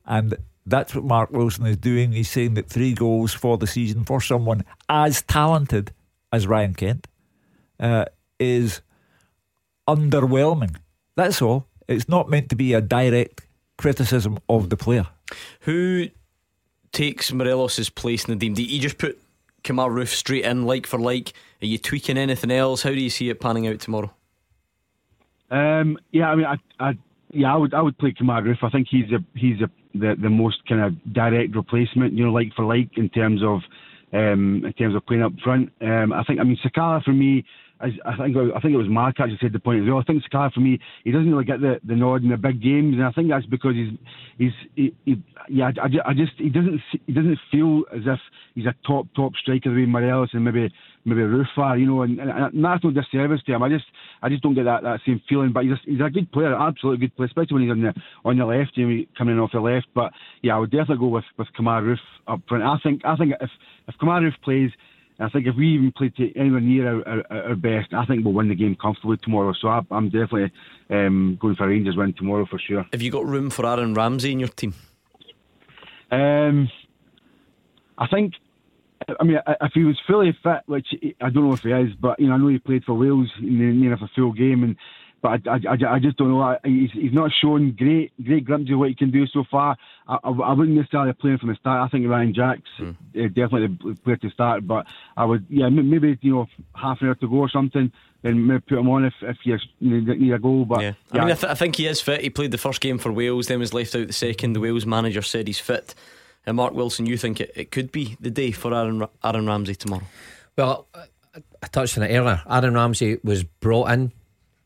[0.06, 2.12] And that's what Mark Wilson is doing.
[2.12, 5.92] He's saying that three goals for the season for someone as talented
[6.32, 7.08] as Ryan Kent
[7.80, 8.06] uh,
[8.40, 8.82] is
[9.88, 10.76] underwhelming.
[11.16, 11.68] That's all.
[11.88, 13.46] It's not meant to be a direct
[13.78, 15.08] criticism of the player.
[15.62, 16.08] Who
[16.92, 18.54] takes Morelos' place in the team?
[18.54, 19.20] Do you just put
[19.64, 21.34] Kemar Roofe straight in, like for like?
[21.62, 22.84] Are you tweaking anything else?
[22.84, 24.14] How do you see it panning out tomorrow?
[25.52, 26.98] Um, yeah, I mean, I, I,
[27.32, 28.64] yeah, I would, I would play Kemar Roofe.
[28.64, 32.32] I think he's a, he's a, the, the most kind of direct replacement, you know,
[32.32, 33.62] like for like in terms of,
[34.14, 35.72] um, in terms of playing up front.
[35.82, 37.44] Um, I think, I mean, Sakala for me,
[37.80, 40.00] I, I think I think it was Mark actually said the point as well.
[40.00, 42.62] I think Sakala for me, he doesn't really get the, the nod in the big
[42.62, 43.98] games, and I think that's because he's
[44.38, 45.72] he's he, he, yeah.
[45.82, 48.20] I, I just he doesn't he doesn't feel as if
[48.56, 50.72] he's a top top striker the way Morelos and maybe
[51.06, 53.64] maybe Roofe you know, and, and, and that's no disservice to him.
[53.64, 53.86] I just
[54.22, 55.52] I just don't get that, that same feeling.
[55.52, 57.94] But he's a, he's a good player, absolutely good player, especially when he's on the
[58.24, 59.88] on the left, you know, coming in off the left.
[59.94, 61.98] But yeah, I would definitely go with with Kemar Roofe
[62.28, 62.64] up front.
[62.64, 63.50] I think I think if
[63.88, 64.72] if Kemar Roofe plays
[65.20, 68.26] I think if we even play to anywhere near our, our, our, best, I think
[68.26, 69.54] we'll win the game comfortably tomorrow.
[69.54, 70.52] So I, am definitely
[70.90, 72.86] um, going for Rangers win tomorrow for sure.
[72.92, 74.74] Have you got room for Aaron Ramsey in your team?
[76.12, 76.70] Um,
[77.98, 78.34] I think.
[79.20, 80.88] I mean, if he was fully fit, which
[81.20, 83.30] I don't know if he is, but you know, I know he played for Wales
[83.40, 84.78] in the, a full game, and
[85.24, 86.58] but I, I, I just don't know.
[86.66, 89.78] He's, he's not shown great great glimpses of what he can do so far.
[90.06, 91.82] I, I, I wouldn't necessarily play him from the start.
[91.82, 92.92] I think Ryan Jack's mm.
[92.92, 94.86] uh, definitely the player to start, but
[95.16, 97.90] I would, yeah, maybe you know half an hour to go or something.
[98.22, 100.66] Then maybe put him on if, if you need a goal.
[100.66, 102.22] But yeah, I mean, I, th- I, think he is fit.
[102.22, 104.54] He played the first game for Wales, then was left out the second.
[104.54, 105.96] The Wales manager said he's fit.
[106.46, 109.76] And Mark Wilson, you think it, it could be the day for Aaron Aaron Ramsey
[109.76, 110.04] tomorrow?
[110.58, 112.42] Well, I touched on it earlier.
[112.50, 114.12] Aaron Ramsey was brought in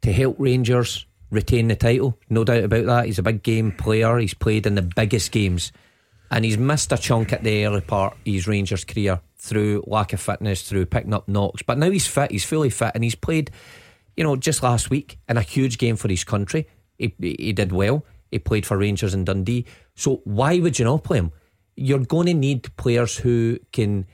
[0.01, 2.17] to help Rangers retain the title.
[2.29, 3.05] No doubt about that.
[3.05, 4.17] He's a big game player.
[4.17, 5.71] He's played in the biggest games.
[6.29, 10.13] And he's missed a chunk at the early part of his Rangers career through lack
[10.13, 11.61] of fitness, through picking up knocks.
[11.61, 13.51] But now he's fit, he's fully fit, and he's played,
[14.15, 16.67] you know, just last week in a huge game for his country.
[16.97, 18.05] He, he did well.
[18.31, 19.65] He played for Rangers in Dundee.
[19.95, 21.31] So why would you not play him?
[21.75, 24.05] You're going to need players who can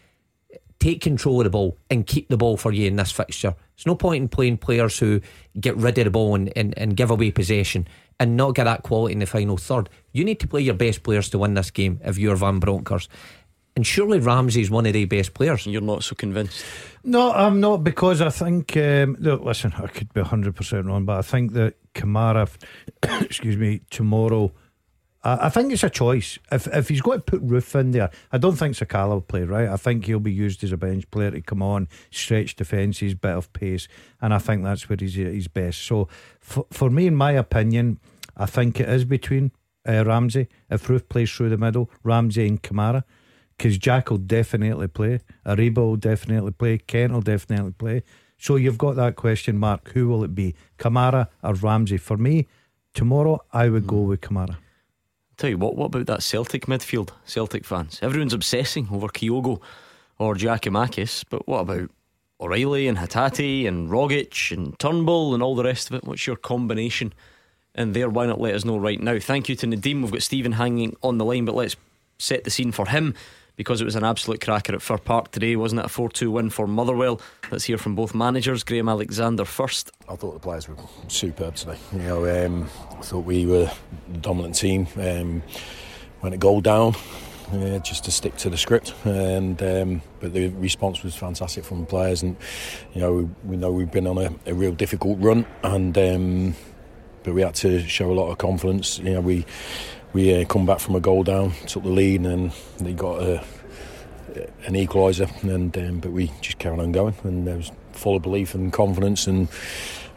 [0.79, 3.55] take control of the ball and keep the ball for you in this fixture.
[3.75, 5.21] There's no point in playing players who
[5.59, 7.87] get rid of the ball and, and, and give away possession
[8.19, 9.89] and not get that quality in the final third.
[10.11, 13.09] You need to play your best players to win this game if you're Van Bronckhorst.
[13.75, 15.65] And surely Ramsey's one of the best players.
[15.65, 16.63] You're not so convinced?
[17.03, 18.77] No, I'm not because I think.
[18.77, 22.47] Um, look, listen, I could be 100% wrong, but I think that Kamara,
[23.21, 24.51] excuse me, tomorrow
[25.25, 26.37] I think it's a choice.
[26.51, 29.43] If if he's got to put Roofe in there, I don't think Sakala will play
[29.43, 29.69] right.
[29.69, 33.31] I think he'll be used as a bench player to come on, stretch defences, bit
[33.31, 33.87] of pace,
[34.21, 35.81] and I think that's where he's he's best.
[35.81, 36.09] So
[36.41, 37.99] for for me, in my opinion,
[38.35, 39.51] I think it is between
[39.87, 40.49] uh, Ramsey.
[40.69, 43.03] If Roofe plays through the middle, Ramsey and Kamara,
[43.57, 48.03] because Jack will definitely play, Aribo will definitely play, Kent will definitely play.
[48.37, 51.95] So you've got that question mark: Who will it be, Kamara or Ramsey?
[51.95, 52.49] For me,
[52.93, 54.57] tomorrow I would go with Kamara.
[55.37, 57.09] Tell you what, what about that Celtic midfield?
[57.25, 57.99] Celtic fans.
[58.01, 59.61] Everyone's obsessing over Kyogo
[60.19, 61.89] or Giakoumakis, but what about
[62.39, 66.03] O'Riley and Hatate and Rogic and Turnbull and all the rest of it?
[66.03, 67.13] What's your combination
[67.73, 68.09] in there?
[68.09, 69.17] Why not let us know right now?
[69.19, 70.01] Thank you to Nadim.
[70.01, 71.75] We've got Stephen hanging on the line, but let's
[72.19, 73.15] set the scene for him
[73.55, 75.85] because it was an absolute cracker at Fir Park today, wasn't it?
[75.85, 77.21] A 4 2 win for Motherwell.
[77.51, 78.63] Let's hear from both managers.
[78.63, 79.91] Graham Alexander first.
[80.09, 80.75] I thought the players were
[81.07, 81.77] superb today.
[81.91, 83.69] You know, um, I thought we were
[84.11, 84.87] the dominant team.
[84.97, 85.43] Um,
[86.21, 86.95] went a goal down.
[87.51, 91.81] Uh, just to stick to the script, and um, but the response was fantastic from
[91.81, 92.35] the players, and
[92.93, 96.55] you know we, we know we've been on a, a real difficult run, and um,
[97.21, 98.97] but we had to show a lot of confidence.
[98.97, 99.45] You know we
[100.13, 103.43] we uh, come back from a goal down, took the lead, and they got a,
[104.65, 105.29] an equaliser.
[105.43, 108.71] And um, but we just carried on going, and there was full of belief and
[108.71, 109.47] confidence and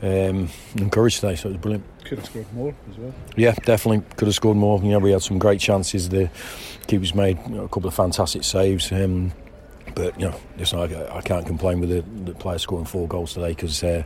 [0.02, 1.36] um, and courage today.
[1.36, 1.85] So it was brilliant.
[2.05, 3.14] Could have scored more as well.
[3.36, 4.81] Yeah, definitely could have scored more.
[4.82, 6.10] You know, we had some great chances.
[6.10, 6.31] The
[6.86, 8.93] keepers made you know, a couple of fantastic saves.
[8.93, 9.32] Um,
[9.94, 13.32] but you know, listen, I, I can't complain with the, the players scoring four goals
[13.32, 14.02] today because uh,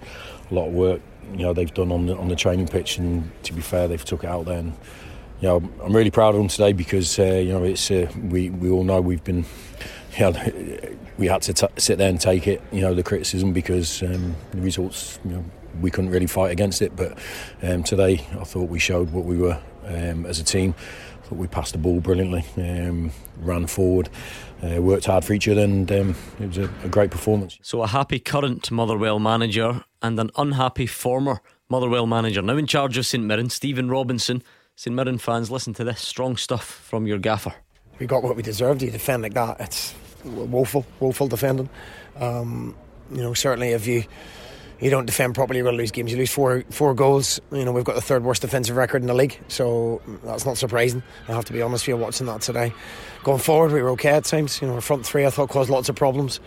[0.50, 1.00] a lot of work
[1.32, 4.04] you know they've done on the on the training pitch, and to be fair, they've
[4.04, 4.58] took it out there.
[4.58, 4.74] And,
[5.40, 8.50] you know, I'm really proud of them today because uh, you know it's uh, we
[8.50, 9.44] we all know we've been.
[10.18, 13.52] You know, we had to t- sit there and take it, you know, the criticism
[13.52, 15.44] because um, the results, you know,
[15.80, 16.96] we couldn't really fight against it.
[16.96, 17.16] But
[17.62, 20.74] um, today, I thought we showed what we were um, as a team.
[21.22, 24.08] I thought we passed the ball brilliantly, um, ran forward,
[24.64, 27.58] uh, worked hard for each other, and um, it was a, a great performance.
[27.62, 32.42] So, a happy current Motherwell manager and an unhappy former Motherwell manager.
[32.42, 34.42] Now in charge of St Mirren, Stephen Robinson.
[34.80, 37.52] St Mirren fans, listen to this strong stuff from your gaffer.
[37.98, 38.80] We got what we deserved.
[38.80, 39.94] You defend like that, it's
[40.24, 41.68] woeful, woeful defending.
[42.18, 42.74] Um,
[43.12, 44.04] you know, certainly if you
[44.80, 46.10] you don't defend properly, you're going to lose games.
[46.12, 47.42] You lose four four goals.
[47.52, 50.56] You know, we've got the third worst defensive record in the league, so that's not
[50.56, 51.02] surprising.
[51.28, 52.72] I have to be honest with you, watching that today.
[53.22, 54.62] Going forward, we were okay at times.
[54.62, 56.40] You know, our front three I thought caused lots of problems.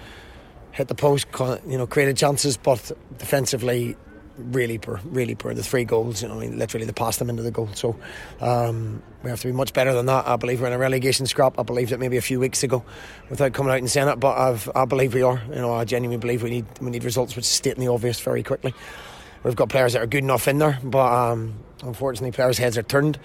[0.71, 1.27] Hit the post,
[1.67, 3.95] you know, created chances, but defensively
[4.37, 5.53] really poor, really poor.
[5.53, 7.69] The three goals, you know, I mean, literally they passed them into the goal.
[7.73, 7.95] So
[8.41, 10.27] um, we have to be much better than that.
[10.27, 11.59] I believe we're in a relegation scrap.
[11.59, 12.83] I believe that maybe a few weeks ago,
[13.29, 15.41] without coming out and saying it, but I've, I believe we are.
[15.49, 18.43] You know, I genuinely believe we need we need results which state the obvious very
[18.43, 18.73] quickly.
[19.43, 22.83] We've got players that are good enough in there, but um, unfortunately, players' heads are
[22.83, 23.19] turned.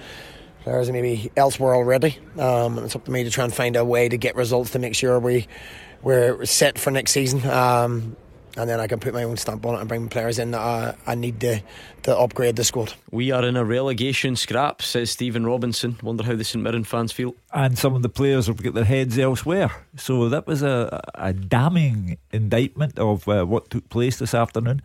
[0.64, 3.84] Players are maybe elsewhere already, um, it's up to me to try and find a
[3.84, 5.46] way to get results to make sure we
[6.02, 7.44] we're set for next season.
[7.48, 8.16] Um,
[8.58, 10.60] and then I can put my own stamp on it and bring players in that
[10.60, 11.62] I, I need to,
[12.02, 12.94] to upgrade the squad.
[13.10, 15.96] We are in a relegation scrap, says Stephen Robinson.
[16.02, 17.34] Wonder how the St Mirren fans feel.
[17.54, 19.70] And some of the players have got their heads elsewhere.
[19.96, 24.82] So that was a, a damning indictment of uh, what took place this afternoon.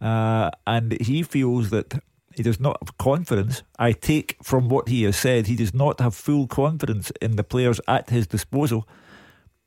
[0.00, 2.00] Uh, and he feels that
[2.36, 3.64] he does not have confidence.
[3.80, 7.42] I take from what he has said, he does not have full confidence in the
[7.42, 8.86] players at his disposal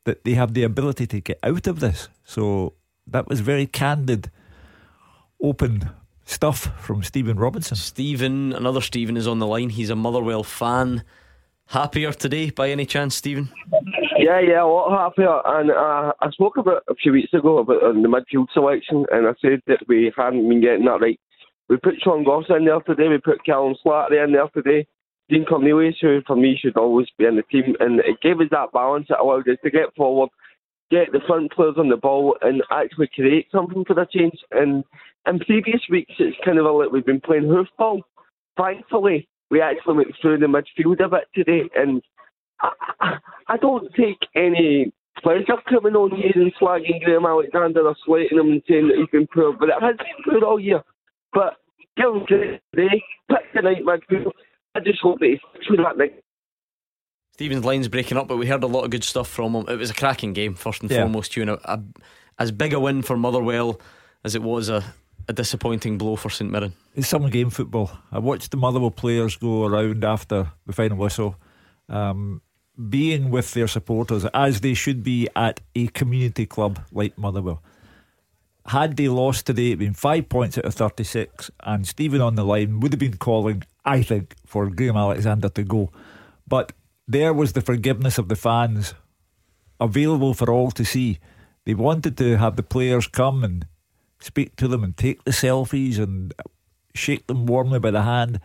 [0.06, 2.08] that they have the ability to get out of this.
[2.24, 2.74] So
[3.08, 4.32] that was very candid,
[5.42, 5.90] open
[6.26, 7.76] stuff from Stephen Robinson.
[7.78, 9.70] Stephen, another Stephen is on the line.
[9.70, 11.04] He's a Motherwell fan.
[11.68, 13.50] Happier today, by any chance, Stephen?
[14.18, 15.40] Yeah, yeah, a lot happier.
[15.46, 19.26] And uh, I spoke about a few weeks ago about uh, the midfield selection, and
[19.26, 21.20] I said that we hadn't been getting that right.
[21.70, 23.08] We put Sean Goss in there today.
[23.08, 24.86] We put Callum Slattery in there today.
[25.30, 28.48] Dean Cornelius, who for me should always be in the team, and it gave us
[28.52, 29.08] that balance.
[29.10, 30.30] It allowed us to get forward
[30.92, 34.38] get the front players on the ball and actually create something for the change.
[34.52, 34.84] And
[35.26, 38.02] in previous weeks, it's kind of like we've been playing hoofball.
[38.58, 42.02] Thankfully, we actually went through the midfield a bit today, and
[42.60, 44.94] I, I, don't take any
[45.24, 49.10] pleasure coming on here and slagging Graham Alexander or slating him and saying that he's
[49.12, 50.84] been poor, but it has been poor all year.
[51.34, 51.58] But
[51.98, 54.32] give him credit today, pick the night midfield.
[54.76, 56.22] I just hope that he's through that next
[57.42, 59.66] Stephen's line's breaking up, but we heard a lot of good stuff from him.
[59.68, 61.00] It was a cracking game, first and yeah.
[61.00, 61.36] foremost.
[61.36, 61.80] You know, a,
[62.38, 63.82] as big a win for Motherwell
[64.24, 64.84] as it was a,
[65.28, 66.74] a disappointing blow for St Mirren.
[66.94, 67.90] It's some game football.
[68.12, 71.36] I watched the Motherwell players go around after the final whistle,
[71.90, 72.44] um,
[72.90, 77.64] being with their supporters as they should be at a community club like Motherwell.
[78.68, 82.46] Had they lost today, it'd been five points out of 36, and Stephen on the
[82.46, 85.90] line would have been calling, I think, for Graham Alexander to go.
[86.48, 86.74] But
[87.08, 88.94] there was the forgiveness of the fans
[89.80, 91.20] available for all to see.
[91.66, 93.68] They wanted to have the players come and
[94.20, 96.34] speak to them and take the selfies and
[96.94, 98.40] shake them warmly by the hand.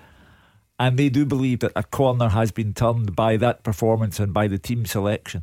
[0.79, 4.47] And they do believe that a corner has been turned by that performance and by
[4.49, 5.43] the team selection.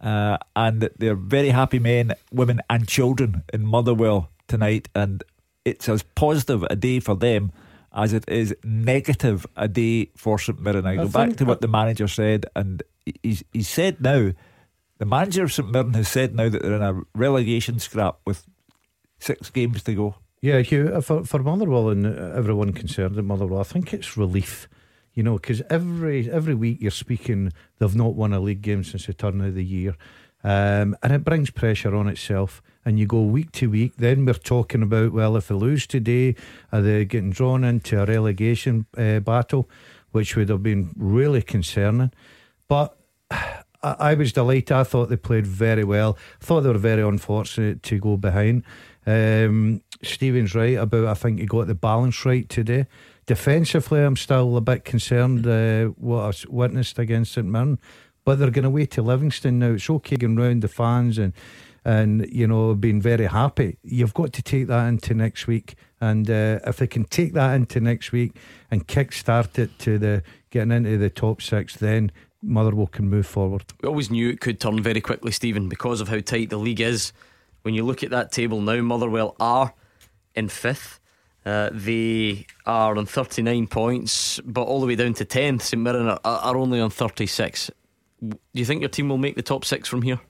[0.00, 4.88] Uh, and that they're very happy men, women, and children in Motherwell tonight.
[4.94, 5.22] And
[5.64, 7.52] it's as positive a day for them
[7.94, 10.86] as it is negative a day for St Mirren.
[10.86, 12.82] I go back to what the manager said, and
[13.22, 14.32] he's, he said now,
[14.98, 18.46] the manager of St Mirren has said now that they're in a relegation scrap with
[19.18, 20.14] six games to go.
[20.40, 24.68] Yeah, Hugh, uh, for, for Motherwell and everyone concerned at Motherwell, I think it's relief.
[25.14, 29.06] You know, because every every week you're speaking, they've not won a league game since
[29.06, 29.94] the turn of the year,
[30.42, 34.34] um, and it brings pressure on itself and you go week to week, then we're
[34.34, 36.34] talking about, well, if they lose today,
[36.72, 39.68] are they getting drawn into a relegation uh, battle,
[40.10, 42.12] which would have been really concerning.
[42.68, 42.96] But
[43.30, 44.72] I, I was delighted.
[44.72, 46.16] I thought they played very well.
[46.40, 48.64] I thought they were very unfortunate to go behind.
[49.06, 52.86] Um, Stephen's right about, I think he got the balance right today.
[53.26, 57.78] Defensively, I'm still a bit concerned uh, what I witnessed against St Mirren.
[58.24, 59.72] But they're going away to Livingston now.
[59.72, 61.32] It's okay going round the fans and
[61.84, 63.78] and you know being very happy.
[63.82, 67.54] You've got to take that into next week, and uh, if they can take that
[67.54, 68.36] into next week
[68.70, 73.26] and kick start it to the getting into the top six, then Motherwell can move
[73.26, 73.64] forward.
[73.80, 76.80] We always knew it could turn very quickly, Stephen, because of how tight the league
[76.80, 77.12] is.
[77.62, 79.74] When you look at that table now, Motherwell are
[80.34, 80.98] in fifth.
[81.44, 85.62] Uh, they are on 39 points, but all the way down to 10th.
[85.62, 87.70] St Mirren are, are only on 36.
[88.20, 90.20] Do you think your team will make the top six from here?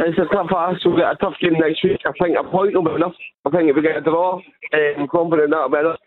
[0.00, 0.80] It's a tough ask.
[0.84, 2.00] We'll get a tough game next week.
[2.06, 3.12] I think a point will be enough.
[3.44, 6.00] I think if we get a draw, um, I'm confident that'll be enough.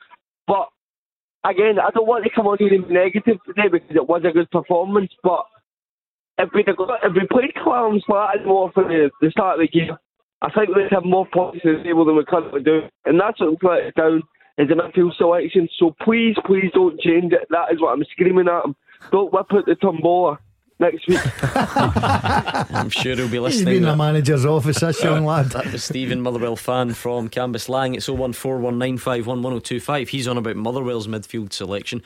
[0.47, 0.67] But
[1.45, 4.23] again, I don't want to come on here and be negative today because it was
[4.25, 5.11] a good performance.
[5.21, 5.45] But
[6.39, 9.95] if we if we played Callum Slater more for the, the start of the game,
[10.41, 13.39] I think we'd have more points in the table than we currently do, and that's
[13.39, 14.23] what we let down
[14.57, 15.69] is the midfield selection.
[15.77, 17.47] So please, please don't change it.
[17.51, 18.75] That is what I'm screaming at him.
[19.11, 20.39] Don't whip out the tombola
[20.79, 21.19] next week.
[22.75, 23.73] I'm sure he'll be listening.
[23.73, 25.47] He's been a manager's office, this young lad.
[25.47, 27.95] That was Stephen Motherwell fan from Cambuslang.
[27.95, 30.07] It's 01419511025.
[30.09, 32.01] He's on about Motherwell's midfield selection.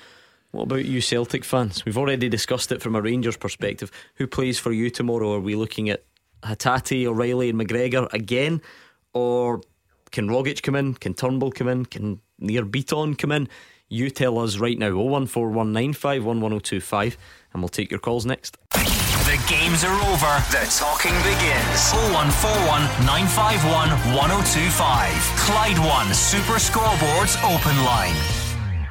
[0.52, 1.84] What about you, Celtic fans?
[1.86, 3.92] We've already discussed it from a Rangers perspective.
[4.16, 5.34] Who plays for you tomorrow?
[5.34, 6.04] Are we looking at
[6.44, 8.62] Hatate, O'Riley, and McGregor again?
[9.14, 9.62] Or
[10.12, 10.94] can Rogic come in?
[10.94, 11.86] Can Turnbull come in?
[11.86, 13.50] Can Nir Bitton come in?
[13.90, 17.16] You tell us right now 01419511025
[17.54, 18.58] and we'll take your calls next.
[18.72, 20.44] The games are over.
[20.52, 21.94] The talking begins.
[22.12, 25.14] 0141 951 1025.
[25.40, 28.14] Clyde One Super Scoreboards Open Line.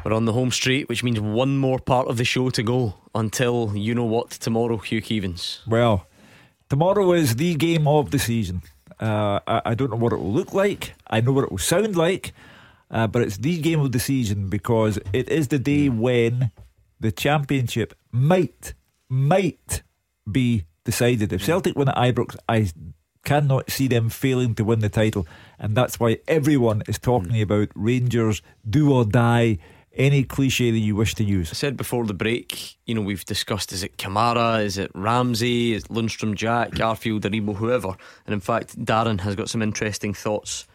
[0.02, 2.94] We're on the home straight, which means one more part of the show to go
[3.14, 5.60] until you know what tomorrow, Hugh Keevins.
[5.66, 6.06] Well,
[6.70, 8.62] tomorrow is the game of the season.
[8.98, 10.94] Uh, I, I, don't know what it will look like.
[11.06, 12.32] I know what it will sound like,
[12.90, 16.50] uh, but it's the game of the season because it is the day when
[17.00, 18.74] the championship might,
[19.08, 19.82] might
[20.30, 21.32] be decided.
[21.32, 22.70] If Celtic win at Ibrox, I
[23.24, 25.26] cannot see them failing to win the title,
[25.58, 27.42] and that's why everyone is talking mm.
[27.42, 29.58] about Rangers do or die.
[29.92, 31.48] Any cliche that you wish to use.
[31.48, 35.72] I said before the break, you know, we've discussed is it Kamara, is it Ramsey,
[35.72, 37.96] is it Lundstram Jack, Arfield, Aribo, whoever.
[38.26, 40.66] And in fact, Darren has got some interesting thoughts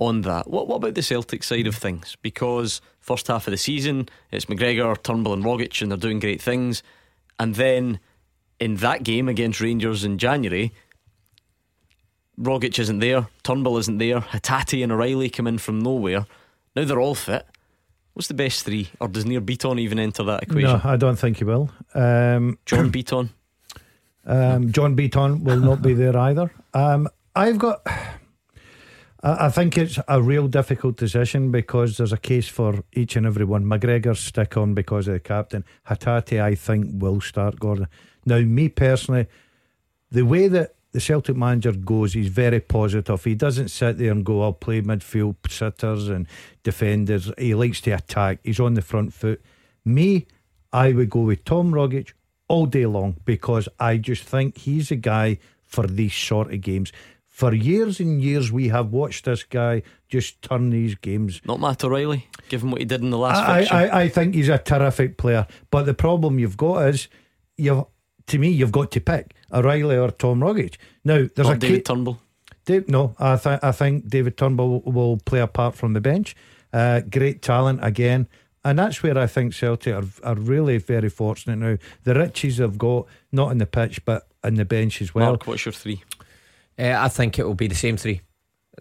[0.00, 0.48] on that.
[0.48, 2.16] What, what about the Celtic side of things?
[2.22, 6.42] Because first half of the season, it's McGregor, Turnbull, and Rogic, and they're doing great
[6.42, 6.82] things.
[7.38, 8.00] And then
[8.58, 10.72] in that game against Rangers in January,
[12.40, 16.26] Rogic isn't there, Turnbull isn't there, Hatate and O'Riley come in from nowhere.
[16.74, 17.46] Now they're all fit.
[18.14, 18.88] What's the best three?
[19.00, 20.70] Or does Nir Bitton even enter that equation?
[20.70, 21.70] No, I don't think he will.
[21.94, 23.30] Um, John Beaton.
[24.26, 26.50] Um, John Beaton will not be there either.
[26.74, 27.86] Um, I've got.
[29.22, 33.44] I think it's a real difficult decision because there's a case for each and every
[33.44, 33.64] one.
[33.64, 35.64] McGregor stick on because of the captain.
[35.88, 37.88] Hatate, I think, will start Gordon.
[38.24, 39.26] Now, me personally,
[40.10, 43.22] the way that the Celtic manager goes, he's very positive.
[43.22, 46.26] He doesn't sit there and go, I'll play midfield sitters and
[46.62, 47.30] defenders.
[47.36, 48.38] He likes to attack.
[48.42, 49.42] He's on the front foot.
[49.84, 50.26] Me,
[50.72, 52.12] I would go with Tom Rogic
[52.48, 56.90] all day long because I just think he's a guy for these sort of games.
[57.40, 59.80] For years and years, we have watched this guy
[60.10, 61.40] just turn these games.
[61.46, 63.38] Not Matt O'Riley, given what he did in the last
[63.72, 65.46] I, I, I, think he's a terrific player.
[65.70, 67.08] But the problem you've got is,
[67.56, 67.86] you've
[68.26, 70.76] to me, you've got to pick O'Riley or Tom Rogic.
[71.02, 72.20] Now, there's Not a David ca- Turnbull.
[72.66, 76.00] Dave, no, I, th- I think David Turnbull will, will play a part from the
[76.02, 76.36] bench.
[76.74, 78.28] Uh, great talent again.
[78.66, 81.78] And that's where I think Celtic are, are really very fortunate now.
[82.04, 85.30] The riches they've got, not in the pitch, but in the bench as well.
[85.30, 86.02] Mark, what's your three?
[86.80, 88.22] Uh, I think it will be the same three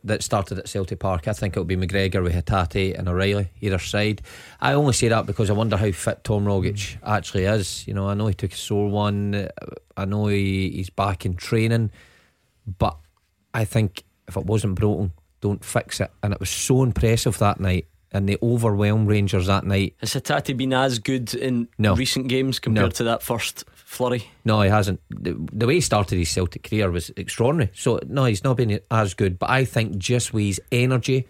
[0.04, 1.28] that started at Celtic Park.
[1.28, 4.22] I think it'll be McGregor with Hatate and O'Riley either side.
[4.62, 6.98] I only say that because I wonder how fit Tom Rogic mm.
[7.04, 7.86] actually is.
[7.88, 9.50] You know, I know he took a sore one.
[9.98, 11.92] I know he, he's back in training,
[12.78, 12.98] but
[13.54, 15.12] I think if it wasn't broken,
[15.42, 16.12] don't fix it.
[16.24, 17.88] And it was so impressive that night.
[18.12, 19.96] And they overwhelmed Rangers that night.
[20.00, 21.94] Has Hatate been as good in no.
[21.96, 22.92] recent games compared no.
[22.92, 24.24] to that first flurry?
[24.46, 25.02] No, he hasn't.
[25.10, 27.72] The, the, way he started his Celtic career was extraordinary.
[27.74, 29.40] So no, he's not been as good.
[29.40, 31.28] But I think just with his energy,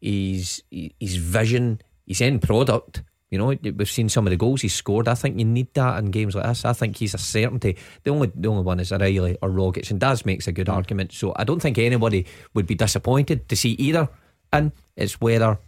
[0.00, 3.02] his his vision, his end product.
[3.30, 5.08] You know, we've seen some of the goals he scored.
[5.08, 6.64] I think you need that in games like this.
[6.64, 7.76] I think he's a certainty.
[8.04, 10.74] The only the only one is O'Riley or Rogic, and Daz makes a good mm.
[10.74, 11.12] argument.
[11.12, 14.08] So I don't think anybody would be disappointed to see either.
[14.52, 15.58] And it's whether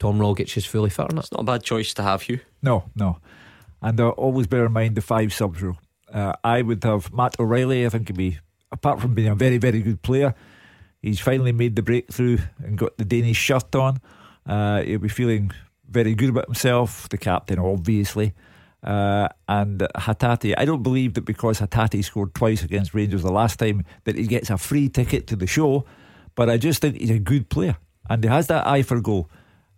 [0.00, 1.24] Tom Rogic is fully fit or not.
[1.24, 2.40] It's not a bad choice to have, Hugh.
[2.62, 3.18] No, no.
[3.80, 5.78] And uh, always bear in mind the five subs rule.
[6.14, 7.84] Uh, I would have Matt O'Riley.
[7.84, 8.38] I think he'd be,
[8.70, 10.34] apart from being a very, very good player,
[11.02, 14.00] he's finally made the breakthrough and got the Danish shirt on.
[14.46, 15.50] Uh, he'll be feeling
[15.90, 18.32] very good about himself, the captain, obviously.
[18.82, 23.58] Uh, and Hatate, I don't believe that because Hatate scored twice against Rangers the last
[23.58, 25.84] time that he gets a free ticket to the show,
[26.34, 27.76] but I just think he's a good player
[28.08, 29.30] and he has that eye for goal.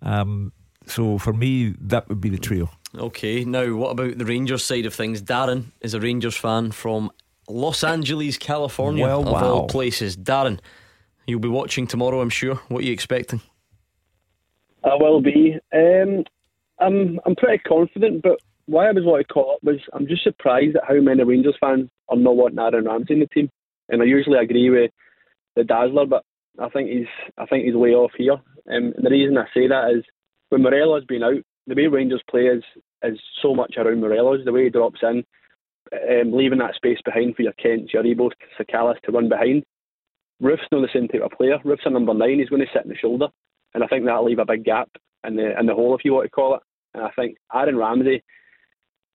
[0.02, 0.52] Um,
[0.86, 2.70] So for me, that would be the trio.
[2.96, 5.20] Okay, now what about the Rangers side of things?
[5.20, 7.10] Darren is a Rangers fan from
[7.48, 9.66] Los Angeles, California, Well, of all wow.
[9.66, 10.16] places.
[10.16, 10.60] Darren,
[11.26, 12.56] you'll be watching tomorrow, I'm sure.
[12.68, 13.40] What are you expecting?
[14.84, 15.56] I will be.
[15.74, 16.24] Um,
[16.78, 20.22] I'm I'm pretty confident, but why I was wanting to call up was I'm just
[20.22, 23.50] surprised at how many Rangers fans are not wanting Aaron Ramsey in the team.
[23.88, 24.90] And I usually agree with
[25.54, 26.24] the Dazzler, but
[26.58, 27.06] I think he's
[27.38, 28.32] I think he's way off here.
[28.34, 30.04] Um, and the reason I say that is
[30.50, 32.62] when Morelos been out, the way Rangers play is
[33.02, 34.44] is so much around Morelos.
[34.44, 35.24] The way he drops in,
[35.92, 39.64] um, leaving that space behind for your Kents, your Ebos, Sakalas to run behind.
[40.40, 41.58] Roofe's not the same type of player.
[41.64, 42.38] Roofe's a number nine.
[42.38, 43.28] He's going to sit in the shoulder,
[43.74, 44.88] and I think that'll leave a big gap
[45.26, 46.62] in the in the hole, if you want to call it.
[46.94, 48.22] And I think Aaron Ramsey,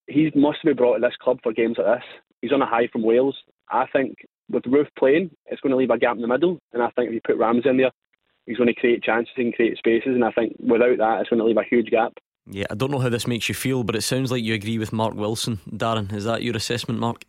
[0.08, 2.08] he must be brought to this club for games like this.
[2.42, 3.38] He's on a high from Wales.
[3.70, 4.16] I think
[4.50, 7.08] with Roofe playing, it's going to leave a gap in the middle, and I think
[7.08, 7.92] if you put Ramsey in there,
[8.46, 10.16] he's going to create chances and create spaces.
[10.16, 12.14] And I think without that, it's going to leave a huge gap.
[12.48, 14.80] Yeah, I don't know how this makes you feel, but it sounds like you agree
[14.80, 15.60] with Mark Wilson.
[15.70, 17.24] Darren, is that your assessment, Mark?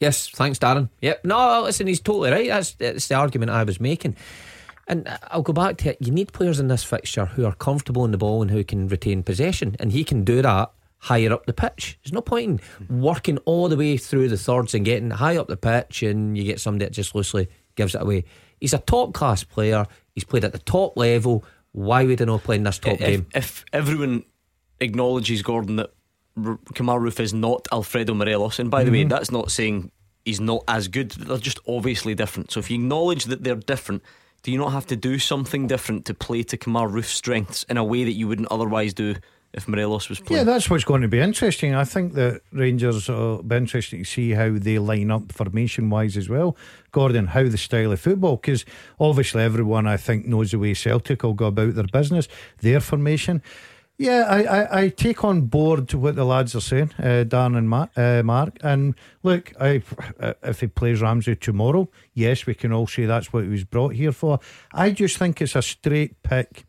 [0.00, 0.90] Yes, thanks, Darren.
[1.00, 1.24] Yep.
[1.24, 2.48] No, listen, he's totally right.
[2.48, 4.16] That's, that's the argument I was making.
[4.86, 5.98] And I'll go back to it.
[6.00, 8.86] You need players in this fixture who are comfortable in the ball and who can
[8.88, 9.76] retain possession.
[9.80, 11.98] And he can do that higher up the pitch.
[12.02, 15.48] There's no point in working all the way through the thirds and getting high up
[15.48, 18.24] the pitch and you get somebody that just loosely gives it away.
[18.64, 19.86] He's a top class player.
[20.14, 21.44] He's played at the top level.
[21.72, 23.26] Why would he not play in this top if, game?
[23.34, 24.24] If everyone
[24.80, 25.90] acknowledges, Gordon, that
[26.42, 29.10] R- Kemar Roofe is not Alfredo Morelos, and by the way, Mhm.
[29.10, 29.90] that's not saying
[30.24, 32.50] he's not as good, they're just obviously different.
[32.52, 34.02] So if you acknowledge that they're different,
[34.42, 37.76] do you not have to do something different to play to Kemar Roofe's strengths in
[37.76, 39.16] a way that you wouldn't otherwise do
[39.54, 40.40] if Morelos was playing?
[40.40, 41.74] Yeah, that's what's going to be interesting.
[41.74, 46.16] I think that Rangers will be interesting to see how they line up formation wise
[46.16, 46.56] as well.
[46.90, 48.64] Gordon, how the style of football, because
[48.98, 52.28] obviously everyone I think knows the way Celtic will go about their business,
[52.60, 53.42] their formation.
[53.96, 57.70] Yeah, I, I, I take on board what the lads are saying, uh, Dan and
[57.70, 58.56] Ma- uh, Mark.
[58.60, 59.82] And look, I,
[60.18, 63.62] uh, if he plays Ramsey tomorrow, yes, we can all say that's what he was
[63.62, 64.40] brought here for.
[64.72, 66.64] I just think it's a straight pick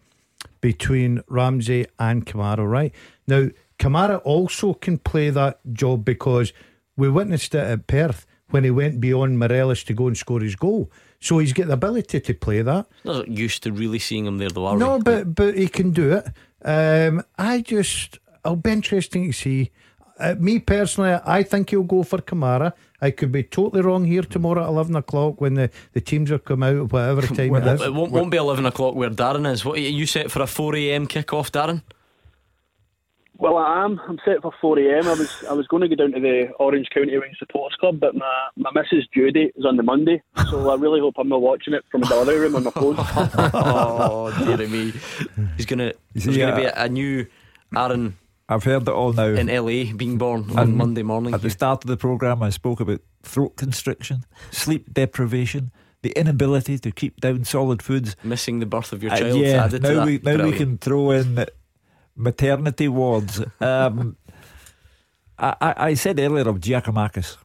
[0.69, 2.91] between Ramsey and Kamara, right?
[3.27, 6.53] Now, Kamara also can play that job because
[6.97, 10.55] we witnessed it at Perth when he went beyond Morelos to go and score his
[10.55, 10.89] goal.
[11.19, 12.87] So he's got the ability to play that.
[13.03, 15.03] Not used to really seeing him there, though, are No, we?
[15.03, 16.25] but but he can do it.
[16.63, 19.69] Um, I just, it'll be interesting to see.
[20.17, 22.73] Uh, me personally, I think he'll go for Kamara.
[23.01, 26.39] I could be totally wrong here tomorrow at eleven o'clock when the, the teams are
[26.39, 27.81] come out, whatever time Well, it is.
[27.81, 29.65] it won't, won't be 11 o'clock where Darren is.
[29.65, 31.81] What are you set for a 4am kick-off, Darren?
[33.37, 33.99] Well, I am.
[34.07, 35.07] I'm set for 4 a.m.
[35.07, 37.99] I was I was going to go down to the Orange County Wing Supporters Club,
[37.99, 41.41] but my my missus' Judy is on the Monday, so I really hope I'm not
[41.41, 42.95] watching it from a delivery room on my phone.
[42.97, 44.93] oh, dear me.
[45.57, 47.25] He's going to You there's going to be a, a new
[47.75, 48.15] Aaron
[48.47, 49.25] I've heard it all now.
[49.27, 51.33] in LA being born on And Monday morning.
[51.33, 55.71] At the start of the programme, I spoke about throat constriction, sleep deprivation,
[56.03, 58.15] the inability to keep down solid foods.
[58.23, 59.39] Missing the birth of your Uh, child.
[59.39, 60.05] yeah, added to now that.
[60.05, 61.45] we now we can throw in
[62.15, 63.41] maternity wards.
[63.59, 64.15] Um,
[65.39, 67.37] I, I, I said earlier of Giakoumakis.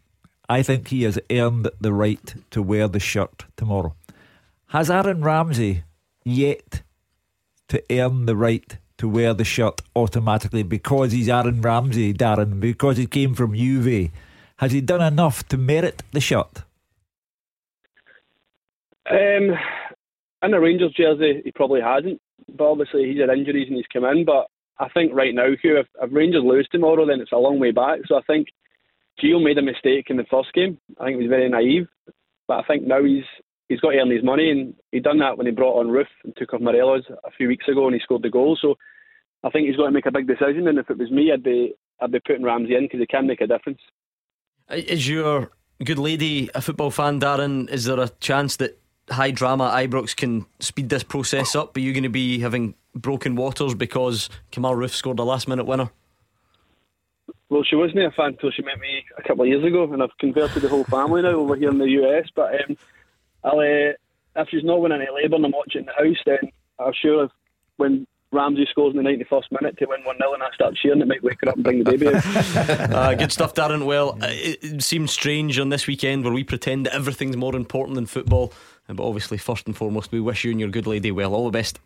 [0.50, 3.94] I think he has earned the right to wear the shirt tomorrow.
[4.66, 5.84] Has Aaron Ramsey
[6.24, 6.82] yet
[7.68, 12.98] to earn the right to wear the shirt automatically because he's Aaron Ramsey, Darren, because
[12.98, 14.10] he came from Juve?
[14.58, 16.64] Has he done enough to merit the shirt?
[19.10, 19.56] Um,
[20.42, 22.20] in a Rangers jersey, he probably hasn't,
[22.54, 24.26] but obviously he's had injuries and he's come in.
[24.26, 24.48] But
[24.78, 27.70] I think right now, Hugh, if, if Rangers lose tomorrow, then it's a long way
[27.70, 28.00] back.
[28.06, 28.48] So I think
[29.18, 30.78] Gio made a mistake in the first game.
[31.00, 31.88] I think he was very naive,
[32.46, 33.24] but I think now he's
[33.70, 36.06] he's got to earn his money, and he done that when he brought on Roofe
[36.24, 38.58] and took off Morelos a few weeks ago, and he scored the goal.
[38.60, 38.74] So
[39.44, 40.66] I think he's got to make a big decision.
[40.68, 41.72] And if it was me, I'd be
[42.02, 43.80] I'd be putting Ramsey in because he can make a difference.
[44.68, 45.52] Is your
[45.84, 47.70] good lady a football fan, Darren?
[47.70, 48.78] Is there a chance that
[49.08, 51.76] high drama Ibrox can speed this process up?
[51.76, 55.64] Are you going to be having broken waters because Kemar Roofe scored a last minute
[55.64, 55.90] winner?
[57.48, 60.02] Well, she wasn't a fan until she met me a couple of years ago, and
[60.02, 62.28] I've converted the whole family now over here in the US.
[62.34, 62.76] But um,
[63.44, 63.92] I'll, uh,
[64.36, 66.38] if she's not winning any labour and I'm watching the house, then
[66.78, 67.30] I'm sure if,
[67.76, 71.00] when Ramsey scores in the 91st minute to win 1 0 and I start cheering,
[71.00, 72.24] it might wake her up and bring the baby out.
[72.94, 73.86] uh, good stuff, Darren.
[73.86, 77.56] Well, uh, it, it seems strange on this weekend where we pretend that everything's more
[77.56, 78.52] important than football.
[78.88, 81.34] Uh, But obviously, first and foremost, we wish you and your good lady well.
[81.34, 81.80] All the best.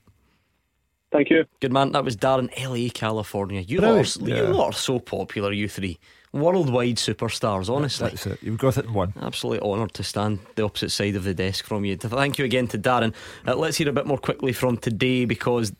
[1.12, 1.44] Thank you.
[1.60, 1.92] Good man.
[1.92, 3.60] That was Darren, LA, California.
[3.60, 4.16] You, lot Brilliant.
[4.22, 4.50] are, you Yeah.
[4.50, 5.98] lot are so popular, you three.
[6.34, 8.10] Worldwide superstars, honestly.
[8.10, 8.38] That's it.
[8.42, 9.14] You've got it in one.
[9.22, 11.96] Absolutely honoured to stand the opposite side of the desk from you.
[11.96, 13.14] Thank you again to Darren.
[13.46, 15.72] Uh, let's hear a bit more quickly from today because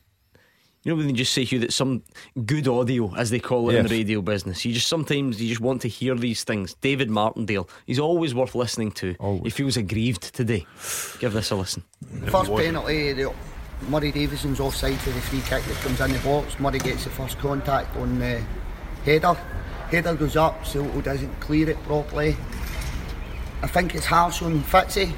[0.85, 2.02] You know when they just say Hugh that some
[2.44, 4.64] good audio, as they call it in the radio business.
[4.66, 6.74] You just sometimes you just want to hear these things.
[6.74, 9.40] David Martindale, he's always worth listening to.
[9.43, 10.66] He feels aggrieved today.
[11.20, 11.82] Give this a listen.
[12.26, 13.32] First penalty, the,
[13.89, 16.60] Murray Davidson's offside for the free kick that comes in the box.
[16.60, 18.43] Murray gets the first contact on the
[19.05, 19.36] header.
[19.95, 22.37] Header goes up, Silto doesn't clear it properly.
[23.62, 25.12] I think it's harsh on Fitzy.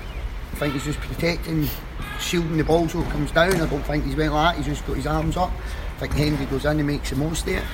[0.53, 1.66] I think he's just protecting,
[2.20, 3.55] shielding the ball so it comes down.
[3.55, 5.51] I don't think he's went like that, he's just got his arms up.
[5.97, 7.65] I think Hendry goes in and makes the most of it.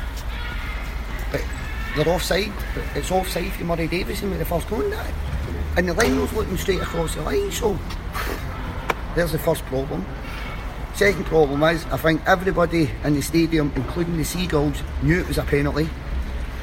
[1.33, 1.43] But
[1.97, 2.53] they're offside.
[2.73, 5.13] But it's offside for Murray Davidson with the first contact.
[5.77, 7.77] And the line was looking straight across the line, so
[9.17, 10.07] there's the first problem.
[10.95, 15.39] Second problem is, I think everybody in the stadium, including the Seagulls, knew it was
[15.39, 15.89] a penalty.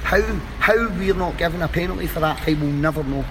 [0.10, 0.22] How
[0.60, 3.24] how we're not given a penalty for that, I will never know.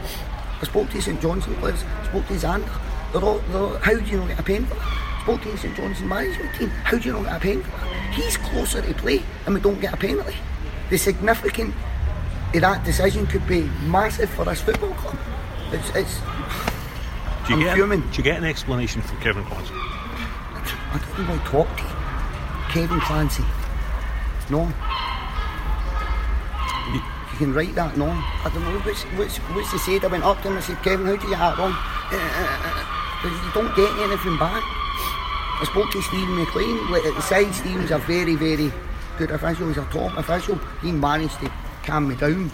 [0.61, 2.71] I spoke to St Johnstone players, spoke to Zander.
[3.13, 5.23] They're all, they're all, how do you not get a pen for that?
[5.23, 6.69] Spoke to St Johnstone management team.
[6.69, 8.13] How do you not get a pen for that?
[8.15, 10.37] He's closer to play, and we don't get a penalty.
[10.91, 11.75] The significance
[12.55, 15.19] of that decision could be massive for this football club.
[15.73, 16.21] It's, it's
[17.49, 18.01] Do you, I'm get, fuming.
[18.03, 19.73] do you get an explanation from Kevin Clancy?
[19.75, 22.73] I don't know why I talk to.
[22.73, 23.45] Kevin Clancy.
[24.49, 24.73] No.
[27.39, 28.11] Can write that, no.
[28.11, 30.05] I don't know what's, what's, what's he said.
[30.05, 31.71] I went up to him and said, Kevin, how do you get that wrong?
[31.71, 34.63] Uh, uh, uh, because you don't get anything back.
[35.61, 36.93] I spoke to Steven McLean.
[36.95, 38.73] At the side, Steven's a very, very
[39.19, 39.69] good official.
[39.69, 40.59] He's a top official.
[40.83, 41.53] He managed to
[41.85, 42.51] calm me down.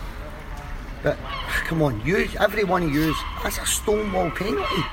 [1.02, 1.16] But
[1.65, 4.85] come on, you, every one of you, that's a stonewall penalty.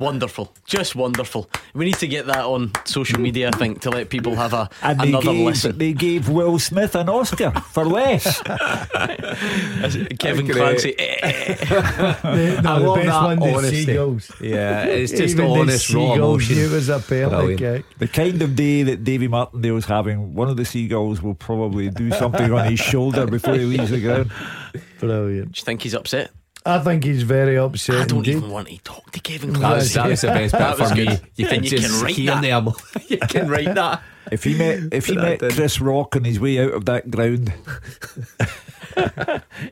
[0.00, 1.50] Wonderful, just wonderful.
[1.74, 4.70] We need to get that on social media, I think, to let people have a
[4.80, 5.76] And another gave, listen.
[5.76, 8.40] they gave Will Smith an Oscar for less.
[10.20, 10.94] Kevin Clancy.
[10.98, 12.14] Eh, eh, eh.
[12.22, 13.84] The, no, I the love best that one, honesty.
[13.86, 14.32] Seagulls.
[14.40, 16.58] Yeah, it's just Even the honest, raw emotion.
[16.58, 17.86] it was a penalty Brilliant.
[17.86, 17.98] kick.
[17.98, 22.12] The kind of day that Davy Martindale's having, one of the seagulls will probably do
[22.12, 24.30] something on his shoulder before he leaves the ground.
[25.00, 25.52] Brilliant.
[25.52, 26.30] Do you think he's upset?
[26.68, 27.96] I think he's very upset.
[27.96, 28.36] I don't indeed.
[28.36, 29.76] even want to talk to Kevin That Clancy.
[29.84, 31.04] was, that was the best That bit was for me.
[31.06, 31.20] good.
[31.36, 32.42] You can And you just can write hear that.
[32.42, 32.74] them.
[33.08, 34.02] you can write that.
[34.30, 35.54] If he met if he met didn't.
[35.54, 37.50] Chris Rock on his way out of that ground,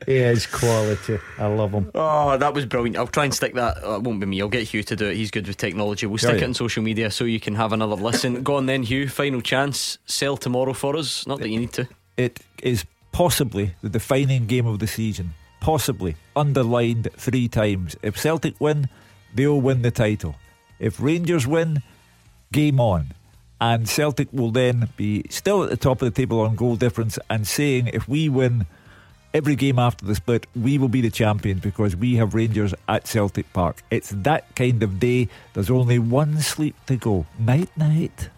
[0.05, 1.19] He is quality.
[1.37, 1.91] I love him.
[1.93, 2.97] Oh, that was brilliant.
[2.97, 3.83] I'll try and stick that.
[3.85, 4.41] uh, it won't be me.
[4.41, 5.15] I'll get Hugh to do it.
[5.17, 6.05] He's good with technology.
[6.05, 6.43] We'll stick yeah.
[6.43, 8.41] it on social media so you can have another listen.
[8.43, 9.09] Go on then, Hugh.
[9.09, 9.97] Final chance.
[10.05, 11.27] Sell tomorrow for us.
[11.27, 11.87] Not that you need to.
[12.15, 15.33] it is possibly the defining game of the season.
[15.59, 17.95] Possibly underlined three times.
[18.01, 18.89] If Celtic win,
[19.33, 20.35] they'll win the title.
[20.79, 21.81] If Rangers win,
[22.51, 23.13] game on.
[23.59, 27.17] And Celtic will then be still at the top of the table on goal difference
[27.29, 28.67] and saying if we win
[29.33, 33.07] every game after the split, we will be the champions because we have Rangers at
[33.07, 33.81] Celtic Park.
[33.89, 35.29] It's that kind of day.
[35.53, 37.25] There's only one sleep to go.
[37.39, 38.29] Night, night.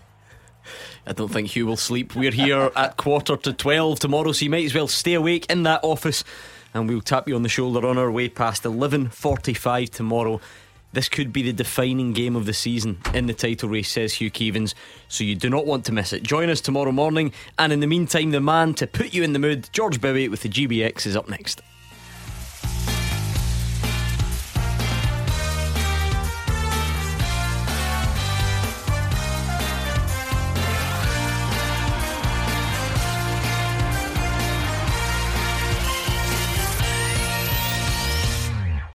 [1.05, 2.15] I don't think Hugh will sleep.
[2.15, 5.63] We're here at quarter to 12 tomorrow, so you might as well stay awake in
[5.63, 6.23] that office
[6.73, 10.39] and we'll tap you on the shoulder on our way past 11.45 tomorrow.
[10.91, 14.31] This could be the defining game of the season in the title race, says Hugh
[14.31, 14.73] Keevins,
[15.07, 16.23] so you do not want to miss it.
[16.23, 19.39] Join us tomorrow morning, and in the meantime, the man to put you in the
[19.39, 21.61] mood, George Bowie with the GBX, is up next.